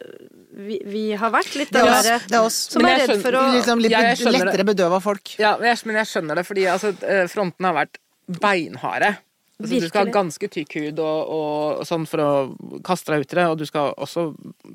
vi, 0.66 0.78
vi 0.85 1.05
har 1.18 1.32
vært 1.35 1.57
litt 1.59 1.72
den 1.74 1.89
er 1.89 1.97
derre 2.03 2.18
Det 2.28 2.39
er 2.39 2.47
oss. 2.47 2.61
Som 2.74 2.85
Men 2.85 2.99
er 2.99 3.09
redd 3.09 3.24
for 3.24 3.41
å 3.41 3.45
Liksom 3.57 3.85
litt 3.85 3.95
Ja, 3.95 4.03
lettere 4.37 4.66
bedøva 4.68 5.01
folk. 5.03 5.37
Ja, 5.41 5.57
men 5.61 5.72
jeg, 5.72 5.80
men 5.89 6.03
jeg 6.03 6.12
skjønner 6.12 6.41
det, 6.41 6.49
fordi 6.49 6.66
altså, 6.70 6.93
eh, 7.07 7.24
frontene 7.32 7.72
har 7.72 7.80
vært 7.85 8.01
beinharde. 8.41 9.14
Altså, 9.55 9.78
du 9.78 9.87
skal 9.87 10.09
ha 10.09 10.12
ganske 10.16 10.49
tykk 10.51 10.72
hud 10.80 10.99
og, 10.99 11.28
og 11.30 11.85
sånn 11.87 12.09
for 12.11 12.20
å 12.20 12.30
kaste 12.85 13.14
deg 13.14 13.22
ut 13.22 13.35
i 13.35 13.39
det, 13.39 13.45
og 13.53 13.61
du 13.61 13.64
skal 13.68 13.93
også 14.03 14.24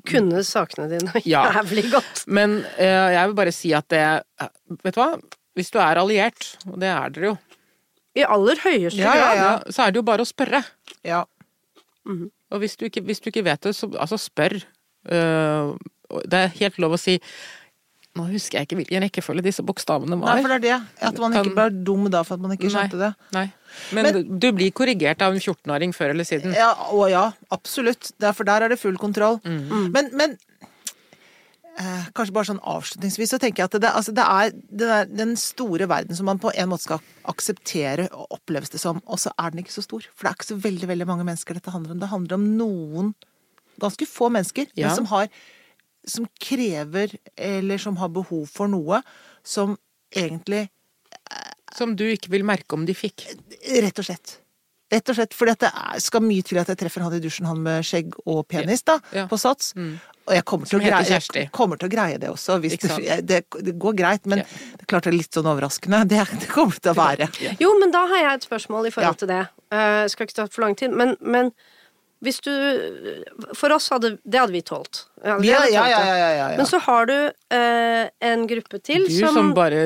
kunne 0.07 0.43
sakene 0.47 0.87
dine 0.93 1.21
Ja. 1.27 1.49
jævlig 1.57 1.89
godt. 1.91 2.23
Men 2.31 2.61
uh, 2.77 3.09
jeg 3.11 3.25
vil 3.27 3.35
bare 3.41 3.53
si 3.55 3.73
at 3.75 3.89
det 3.91 4.05
Vet 4.79 4.95
du 4.95 5.01
hva? 5.01 5.11
Hvis 5.59 5.73
du 5.75 5.79
er 5.83 5.99
alliert, 5.99 6.53
og 6.69 6.79
det 6.81 6.89
er 6.93 7.15
dere 7.15 7.31
jo, 7.33 7.35
I 8.17 8.25
aller 8.25 8.63
høyeste 8.63 9.03
Ja, 9.03 9.13
ja, 9.13 9.27
grad. 9.27 9.43
ja. 9.43 9.75
så 9.75 9.85
er 9.85 9.93
det 9.93 10.01
jo 10.01 10.07
bare 10.07 10.25
å 10.25 10.29
spørre. 10.29 10.63
Ja. 11.05 11.25
Og 12.09 12.63
hvis 12.63 12.77
du 12.79 12.87
ikke, 12.87 13.03
hvis 13.05 13.21
du 13.21 13.29
ikke 13.29 13.45
vet 13.45 13.67
det, 13.67 13.75
så 13.77 13.89
altså 13.93 14.17
spør. 14.17 14.57
Uh, 15.05 15.75
det 16.25 16.39
er 16.39 16.53
helt 16.59 16.79
lov 16.81 16.97
å 16.97 16.99
si 16.99 17.13
Nå 18.17 18.25
husker 18.31 18.57
jeg 18.57 18.67
ikke 18.67 18.77
hvilken 18.79 19.03
rekkefølge 19.05 19.43
disse 19.45 19.63
bokstavene 19.63 20.17
Nei, 20.17 20.39
for 20.41 20.49
det 20.51 20.57
er 20.57 20.63
det. 20.65 20.77
At 21.07 21.19
man 21.21 21.35
ikke 21.37 21.53
ble 21.53 21.67
dum 21.85 22.07
da 22.11 22.23
for 22.25 22.39
at 22.39 22.43
man 22.43 22.55
ikke 22.55 22.71
skjønte 22.73 22.97
det. 22.99 23.09
Nei. 23.35 23.45
Men, 23.95 24.23
du 24.41 24.47
blir 24.57 24.73
korrigert 24.75 25.21
av 25.23 25.37
en 25.37 25.39
14-åring 25.39 25.93
før 25.95 26.15
eller 26.15 26.27
siden. 26.27 26.55
Ja, 26.57 26.71
å 26.89 27.05
ja, 27.07 27.27
absolutt. 27.53 28.09
Derfor 28.19 28.49
der 28.49 28.65
er 28.65 28.73
det 28.73 28.79
full 28.81 28.97
kontroll. 28.99 29.37
Mm. 29.45 29.91
Men, 29.93 30.09
men 30.17 30.33
eh, 31.79 32.07
kanskje 32.15 32.33
bare 32.35 32.49
sånn 32.49 32.59
avslutningsvis 32.67 33.31
så 33.33 33.39
tenker 33.41 33.63
jeg 33.63 33.69
at 33.71 33.77
det, 33.81 33.89
altså 33.95 34.13
det 34.15 34.25
er 34.25 34.51
det 34.81 34.89
er 34.95 35.05
den 35.09 35.35
store 35.39 35.87
verden 35.89 36.15
som 36.17 36.25
man 36.29 36.39
på 36.41 36.51
en 36.53 36.69
måte 36.71 36.83
skal 36.87 36.99
akseptere 37.31 38.09
og 38.11 38.35
oppleves 38.39 38.69
det 38.73 38.81
som, 38.83 39.01
og 39.07 39.19
så 39.21 39.31
er 39.39 39.51
den 39.53 39.63
ikke 39.63 39.73
så 39.77 39.83
stor. 39.85 40.03
For 40.15 40.25
det 40.27 40.31
er 40.33 40.39
ikke 40.39 40.49
så 40.51 40.59
veldig 40.65 40.89
veldig 40.91 41.07
mange 41.07 41.25
mennesker 41.27 41.57
dette 41.57 41.71
handler 41.73 41.95
om. 41.95 41.99
Det 42.03 42.11
handler 42.11 42.35
om 42.39 42.49
noen 42.59 43.13
ganske 43.79 44.05
få 44.09 44.29
mennesker, 44.35 44.67
Ja. 44.75 44.87
men 44.87 44.95
som 44.95 45.05
har 45.13 45.29
som 46.07 46.25
krever, 46.39 47.11
eller 47.37 47.77
som 47.77 47.97
har 47.99 48.07
behov 48.09 48.47
for 48.49 48.67
noe 48.71 49.01
som 49.43 49.77
egentlig 50.15 50.69
Som 51.75 51.95
du 51.95 52.03
ikke 52.09 52.31
vil 52.33 52.43
merke 52.43 52.73
om 52.73 52.85
de 52.87 52.95
fikk. 52.97 53.27
Rett 53.83 53.99
og 54.01 54.05
slett. 54.07 54.39
Rett 54.89 55.09
og 55.11 55.15
slett, 55.19 55.35
For 55.37 55.45
det 55.45 55.69
skal 56.01 56.21
mye 56.25 56.41
til 56.41 56.57
at 56.57 56.67
jeg 56.71 56.79
treffer 56.81 57.03
han 57.05 57.13
i 57.13 57.19
dusjen, 57.21 57.45
han 57.45 57.61
med 57.61 57.83
skjegg 57.85 58.15
og 58.25 58.47
penis, 58.49 58.81
da, 58.81 58.95
Ja. 59.13 59.27
på 59.27 59.37
Sats. 59.37 59.73
Og 60.29 60.35
jeg 60.37 60.45
kommer, 60.45 60.69
til 60.69 60.77
å 60.77 60.83
greie, 60.83 61.19
jeg 61.41 61.49
kommer 61.57 61.79
til 61.81 61.89
å 61.89 61.91
greie 61.91 62.19
det 62.21 62.29
også. 62.29 62.59
Hvis 62.61 62.77
det, 62.83 63.17
det, 63.25 63.39
det 63.65 63.73
går 63.81 63.95
greit, 63.97 64.27
men 64.29 64.43
Ja. 64.43 64.45
det 64.77 64.85
er 64.85 64.89
klart 64.93 65.07
det 65.09 65.13
er 65.13 65.17
litt 65.17 65.33
sånn 65.33 65.49
overraskende. 65.49 66.03
Det, 66.13 66.21
det 66.43 66.51
kommer 66.53 66.77
det 66.77 66.83
til 66.85 66.93
å 66.93 66.99
være. 66.99 67.29
Jo, 67.59 67.73
men 67.81 67.91
da 67.95 68.05
har 68.13 68.23
jeg 68.23 68.37
et 68.39 68.47
spørsmål 68.47 68.87
i 68.87 68.93
forhold 68.93 69.09
Ja. 69.09 69.19
til 69.25 69.33
det. 69.33 69.41
Uh, 69.73 70.05
skal 70.09 70.25
ikke 70.29 70.37
ta 70.37 70.47
for 70.53 70.61
lang 70.67 70.77
tid, 70.77 70.93
men, 70.93 71.15
men 71.21 71.51
hvis 72.19 72.41
du 72.43 72.51
For 73.55 73.71
oss 73.71 73.85
hadde 73.93 74.17
Det 74.27 74.39
hadde 74.41 74.51
vi 74.51 74.59
tålt. 74.67 75.05
Ja, 75.23 75.37
Ja, 75.39 75.61
ja, 75.71 75.85
ja, 75.87 75.99
ja, 76.03 76.15
ja, 76.19 76.31
ja. 76.51 76.57
Men 76.57 76.65
så 76.67 76.79
har 76.83 77.05
du 77.07 77.13
eh, 77.15 78.09
en 78.27 78.43
gruppe 78.49 78.81
til 78.83 79.05
Du 79.07 79.13
som, 79.23 79.53
bare 79.55 79.85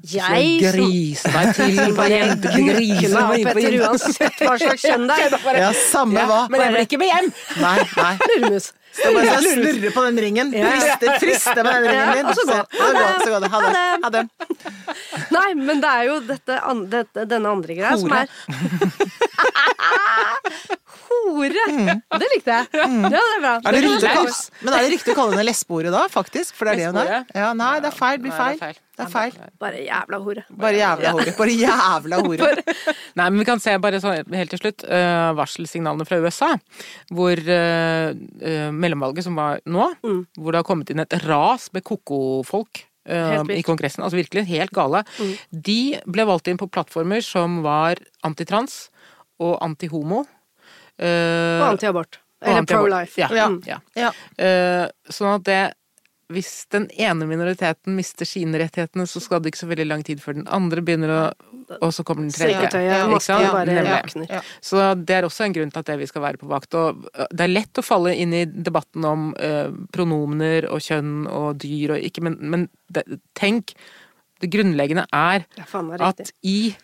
Jeg 0.00 0.62
som- 0.72 0.80
griser 0.80 1.36
deg 1.36 1.50
til 1.58 1.92
bare 2.00 2.20
griser 2.40 3.12
meg 3.12 3.44
opp 3.44 3.60
etter 3.60 3.76
uansett 3.82 4.40
hva 4.40 4.56
slags 4.62 4.86
kjønn 4.88 5.04
det 5.10 5.18
er. 5.26 5.36
Ja, 5.66 5.70
samme 5.90 6.24
hva. 6.30 6.40
Men 6.48 6.64
jeg 6.64 6.72
blir 6.78 6.86
ikke 6.88 7.02
med 7.04 7.12
hjem! 7.12 7.30
Nei, 7.60 7.76
nei. 8.00 8.60
Skal 8.96 9.16
bare 9.16 9.36
sånn 9.36 9.60
snurre 9.60 9.90
på 9.92 10.04
den 10.06 10.20
ringen. 10.24 10.52
Triste 10.54 10.96
Friste, 10.96 11.16
friste 11.22 11.64
med 11.66 11.74
den 11.74 11.90
ringen 11.90 12.12
din. 12.16 12.26
Og 12.26 12.34
så 12.38 12.44
gå. 12.48 12.58
Så 12.76 12.86
så 13.26 13.40
det. 13.42 13.50
Ha 13.52 13.60
det. 13.66 13.72
Ha 14.04 14.10
det. 14.14 14.22
Nei, 15.36 15.48
men 15.60 15.82
det 15.84 15.90
er 15.90 16.08
jo 16.08 16.16
dette, 16.26 16.58
an, 16.70 16.84
dette 16.92 17.26
denne 17.28 17.52
andre 17.56 17.76
greia 17.76 17.96
som 18.00 18.12
er 18.16 18.30
Hore! 21.06 21.64
Det 22.18 22.28
likte 22.34 22.54
jeg. 22.54 22.68
Ja, 22.76 22.86
det 22.86 23.20
er 23.20 23.40
bra. 23.42 23.52
Mm. 23.60 23.66
Er 23.66 23.76
det 23.76 23.82
riktig 23.84 24.08
jeg 24.08 24.16
kalle, 24.16 24.32
ta. 24.32 24.60
men 24.62 24.74
er 24.74 24.84
det 24.84 24.90
riktig 24.94 25.12
å 25.12 25.16
kalle 25.18 25.34
henne 25.34 25.46
lesbehore 25.46 25.92
da, 25.94 26.02
faktisk? 26.12 26.56
For 26.56 26.68
det 26.68 26.74
er 26.74 26.80
det 26.80 26.88
hun 26.90 27.00
er? 27.02 27.24
Ja, 27.36 27.52
nei, 27.56 27.74
det 27.84 27.90
er 27.92 27.96
feil. 27.96 28.18
Det 28.18 28.24
blir 28.26 28.34
Nei, 28.36 28.56
feil. 28.60 28.78
Det 28.96 29.04
er 29.04 29.10
feil. 29.12 29.34
Bare 29.60 29.80
jævla 29.84 30.18
hore. 30.24 30.42
Bare 30.56 30.78
jævla 30.78 31.10
hore. 31.18 31.32
Bare 31.36 31.54
jævla 31.60 32.20
hore. 32.24 32.48
Nei, 33.18 33.26
men 33.28 33.38
vi 33.42 33.44
kan 33.48 33.60
se 33.60 33.74
bare 33.82 34.00
så 34.00 34.14
helt 34.16 34.52
til 34.54 34.62
slutt 34.62 34.84
uh, 34.88 35.30
varselsignalene 35.36 36.06
fra 36.08 36.18
USA. 36.24 36.48
Hvor 37.12 37.36
uh, 37.44 38.10
uh, 38.16 38.70
mellomvalget 38.72 39.26
som 39.28 39.36
var 39.36 39.60
nå, 39.68 39.90
hvor 40.38 40.52
det 40.56 40.62
har 40.62 40.68
kommet 40.68 40.92
inn 40.94 41.04
et 41.04 41.16
ras 41.28 41.68
med 41.76 41.84
koko-folk 41.86 42.86
Helt 43.06 43.52
i 43.54 43.60
Kongressen. 43.62 44.02
Altså 44.02 44.18
virkelig 44.18 44.42
helt 44.48 44.72
gale. 44.74 45.04
De 45.54 45.94
ble 46.10 46.24
valgt 46.26 46.48
inn 46.50 46.58
på 46.58 46.66
plattformer 46.74 47.22
som 47.22 47.60
var 47.62 48.00
antitrans 48.26 48.88
og 49.38 49.52
antihomo. 49.62 50.24
eh, 50.98 51.60
Og 51.60 51.68
antiabort. 51.76 52.18
Eller 52.42 52.66
pro-life. 52.66 53.14
Ja. 53.20 53.28
Ja. 53.30 53.46
Mm. 53.48 53.60
ja. 53.68 53.78
Ja. 53.94 54.10
Eh, 54.42 54.88
sånn 55.06 55.36
at 55.36 55.44
det 55.46 55.60
hvis 56.32 56.66
den 56.74 56.88
ene 56.98 57.26
minoriteten 57.28 57.94
mister 57.94 58.26
sine 58.26 58.58
rettighetene, 58.58 59.06
så 59.06 59.20
skal 59.22 59.40
det 59.42 59.52
ikke 59.52 59.60
så 59.62 59.68
veldig 59.70 59.86
lang 59.86 60.02
tid 60.06 60.18
før 60.20 60.34
den 60.40 60.48
andre 60.48 60.82
begynner 60.82 61.12
å 61.14 61.20
Og 61.82 61.90
så 61.92 62.04
kommer 62.06 62.22
den 62.22 62.30
tredje. 62.30 62.62
Ja. 63.82 63.98
Ja. 64.30 64.40
Så 64.62 64.78
det 64.94 65.10
er 65.16 65.24
også 65.26 65.44
en 65.44 65.52
grunn 65.56 65.72
til 65.74 65.82
at 65.82 65.98
vi 65.98 66.06
skal 66.06 66.22
være 66.22 66.38
på 66.38 66.46
vakt. 66.46 66.74
Og 66.78 67.04
øh, 67.10 67.26
det 67.34 67.42
er 67.42 67.50
lett 67.50 67.80
å 67.80 67.82
falle 67.82 68.12
inn 68.14 68.32
i 68.38 68.44
debatten 68.46 69.04
om 69.04 69.34
øh, 69.34 69.72
pronomener 69.90 70.68
og 70.70 70.78
kjønn 70.80 71.26
og 71.26 71.58
dyr 71.58 71.96
og 71.96 72.06
ikke 72.06 72.22
Men, 72.22 72.36
men 72.40 72.68
det, 72.88 73.02
tenk, 73.34 73.74
det 74.40 74.50
grunnleggende 74.54 75.06
er 75.12 75.42
Ja, 75.58 75.64
at 76.06 76.30
i 76.46 76.76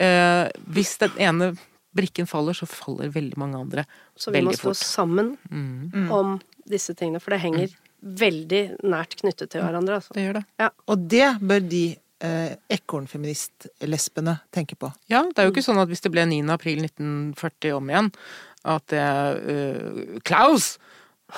øh, 0.00 0.46
Hvis 0.70 0.96
den 1.02 1.10
ene 1.18 1.56
brikken 1.94 2.26
faller, 2.30 2.54
så 2.54 2.66
faller 2.66 3.10
veldig 3.14 3.36
mange 3.38 3.58
andre 3.58 3.84
Så 4.16 4.30
vi 4.30 4.42
må 4.42 4.52
stå 4.54 4.70
fort. 4.70 4.76
sammen 4.82 5.36
Mm. 5.50 6.10
om 6.10 6.40
disse 6.70 6.94
tingene, 6.94 7.20
for 7.20 7.30
det 7.30 7.40
henger 7.40 7.68
veldig 8.04 8.62
nært 8.84 9.16
knyttet 9.20 9.50
til 9.54 9.62
hverandre. 9.64 9.98
Altså. 10.00 10.14
Det 10.14 10.24
gjør 10.26 10.40
det. 10.40 10.70
Og 10.92 11.04
det 11.10 11.28
bør 11.40 11.62
de 11.72 11.84
eh, 12.24 12.56
ekornfeminist-lesbene 12.76 14.36
tenke 14.54 14.76
på. 14.78 14.90
Ja, 15.12 15.22
det 15.28 15.38
er 15.40 15.48
jo 15.48 15.54
ikke 15.54 15.64
sånn 15.64 15.80
at 15.82 15.88
hvis 15.90 16.04
det 16.04 16.12
ble 16.14 16.26
9. 16.28 16.42
april 16.54 16.84
1940 16.84 17.76
om 17.78 17.90
igjen, 17.92 18.10
at 18.64 18.86
det 18.92 19.00
er 19.00 19.40
uh, 19.44 20.20
Klaus 20.24 20.74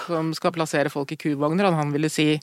som 0.07 0.29
skal 0.37 0.53
plassere 0.55 0.91
folk 0.93 1.11
i 1.15 1.19
kuvogner, 1.19 1.71
han 1.75 1.91
ville 1.95 2.11
si 2.13 2.37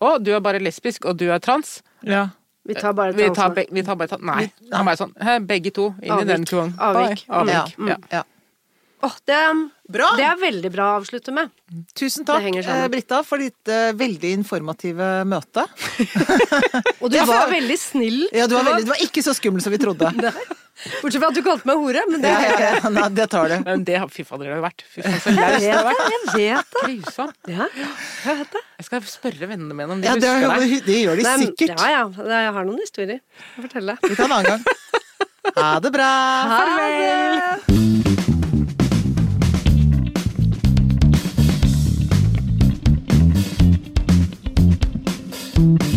å, 0.00 0.16
du 0.20 0.32
er 0.34 0.42
bare 0.44 0.60
lesbisk, 0.60 1.06
og 1.08 1.16
du 1.20 1.26
er 1.32 1.40
trans. 1.44 1.78
Ja. 2.04 2.26
Vi 2.64 2.74
tar 2.76 2.92
bare 2.96 3.14
Vi 3.16 3.28
tar, 3.36 3.54
be, 3.56 3.64
vi 3.72 3.82
tar 3.84 3.96
bare 3.96 4.08
ta- 4.08 4.20
Nei. 4.20 4.50
Vi- 4.60 4.68
Han 4.72 4.84
bare 4.88 4.96
sånn 5.00 5.46
begge 5.46 5.72
to 5.72 5.94
inn 6.02 6.20
i 6.20 6.24
den 6.28 6.44
kuvognen. 6.44 6.74
Avvik. 6.78 7.24
Avvik. 7.28 7.76
Mm. 7.78 7.88
Ja. 7.88 7.96
ja. 8.12 8.22
Åh, 9.02 9.14
det, 9.24 9.70
Bra! 9.88 10.10
det 10.18 10.24
er 10.28 10.36
veldig 10.40 10.70
bra 10.74 10.86
å 10.92 10.96
avslutte 11.00 11.32
med. 11.32 11.48
Tusen 11.96 12.26
takk, 12.28 12.44
eh, 12.60 12.86
Britta, 12.92 13.22
for 13.24 13.40
ditt 13.40 13.70
uh, 13.72 13.94
veldig 13.96 14.32
informative 14.36 15.06
møte. 15.24 15.64
Og 17.02 17.08
du 17.08 17.16
var 17.24 17.48
veldig 17.48 17.78
snill. 17.80 18.26
Ja, 18.36 18.44
du 18.50 18.58
var, 18.58 18.66
veldig, 18.68 18.84
du 18.84 18.92
var 18.92 19.00
ikke 19.06 19.24
så 19.24 19.32
skummel 19.36 19.64
som 19.64 19.72
vi 19.72 19.80
trodde. 19.80 20.12
Bortsett 21.00 21.20
fra 21.20 21.30
at 21.32 21.36
du 21.36 21.42
kalte 21.44 21.68
meg 21.68 21.80
hore, 21.80 22.04
men 22.08 22.22
det 22.24 22.30
Ja, 22.32 22.44
ja, 22.44 22.70
ja, 22.76 22.92
nei, 22.92 23.08
det 23.16 23.26
tar 23.32 23.50
du. 23.52 23.56
Men 23.66 23.84
det 23.88 23.98
har 24.00 24.12
Fy 24.12 24.24
fader, 24.24 24.48
det 24.48 24.54
har 24.58 24.64
vært. 24.64 24.84
Fy 24.88 25.04
faen, 25.04 25.18
så 25.20 25.34
Jeg 25.34 25.60
det 25.64 25.74
har 25.74 25.84
vært. 25.88 26.06
Jeg 26.06 26.30
vet 26.36 26.76
det. 26.76 26.86
Grusomt. 26.86 27.52
Ja, 27.52 27.68
jeg 28.24 28.40
vet 28.44 28.56
det. 28.56 28.64
Jeg 28.80 28.88
skal 28.88 29.04
spørre 29.12 29.50
vennene 29.52 29.76
mine 29.76 29.96
om 29.96 30.00
de 30.00 30.08
Ja, 30.08 30.16
det, 30.16 30.32
husker 30.36 30.64
deg. 30.64 30.88
det 30.88 31.02
gjør 31.02 31.20
de 31.20 31.28
Nei, 31.28 31.36
sikkert. 31.44 31.76
Ja, 31.76 31.92
ja. 31.98 32.32
Jeg 32.36 32.56
har 32.56 32.68
noen 32.68 32.80
historier 32.84 33.20
å 33.20 33.66
fortelle. 33.66 34.00
Vi 34.08 34.16
tar 34.16 34.28
en 34.28 34.36
annen 34.40 34.56
gang. 34.56 34.66
Ha 35.56 35.70
det 35.84 35.94
bra. 35.96 36.10
Farvel! 36.56 37.89
Farvel. 45.60 45.89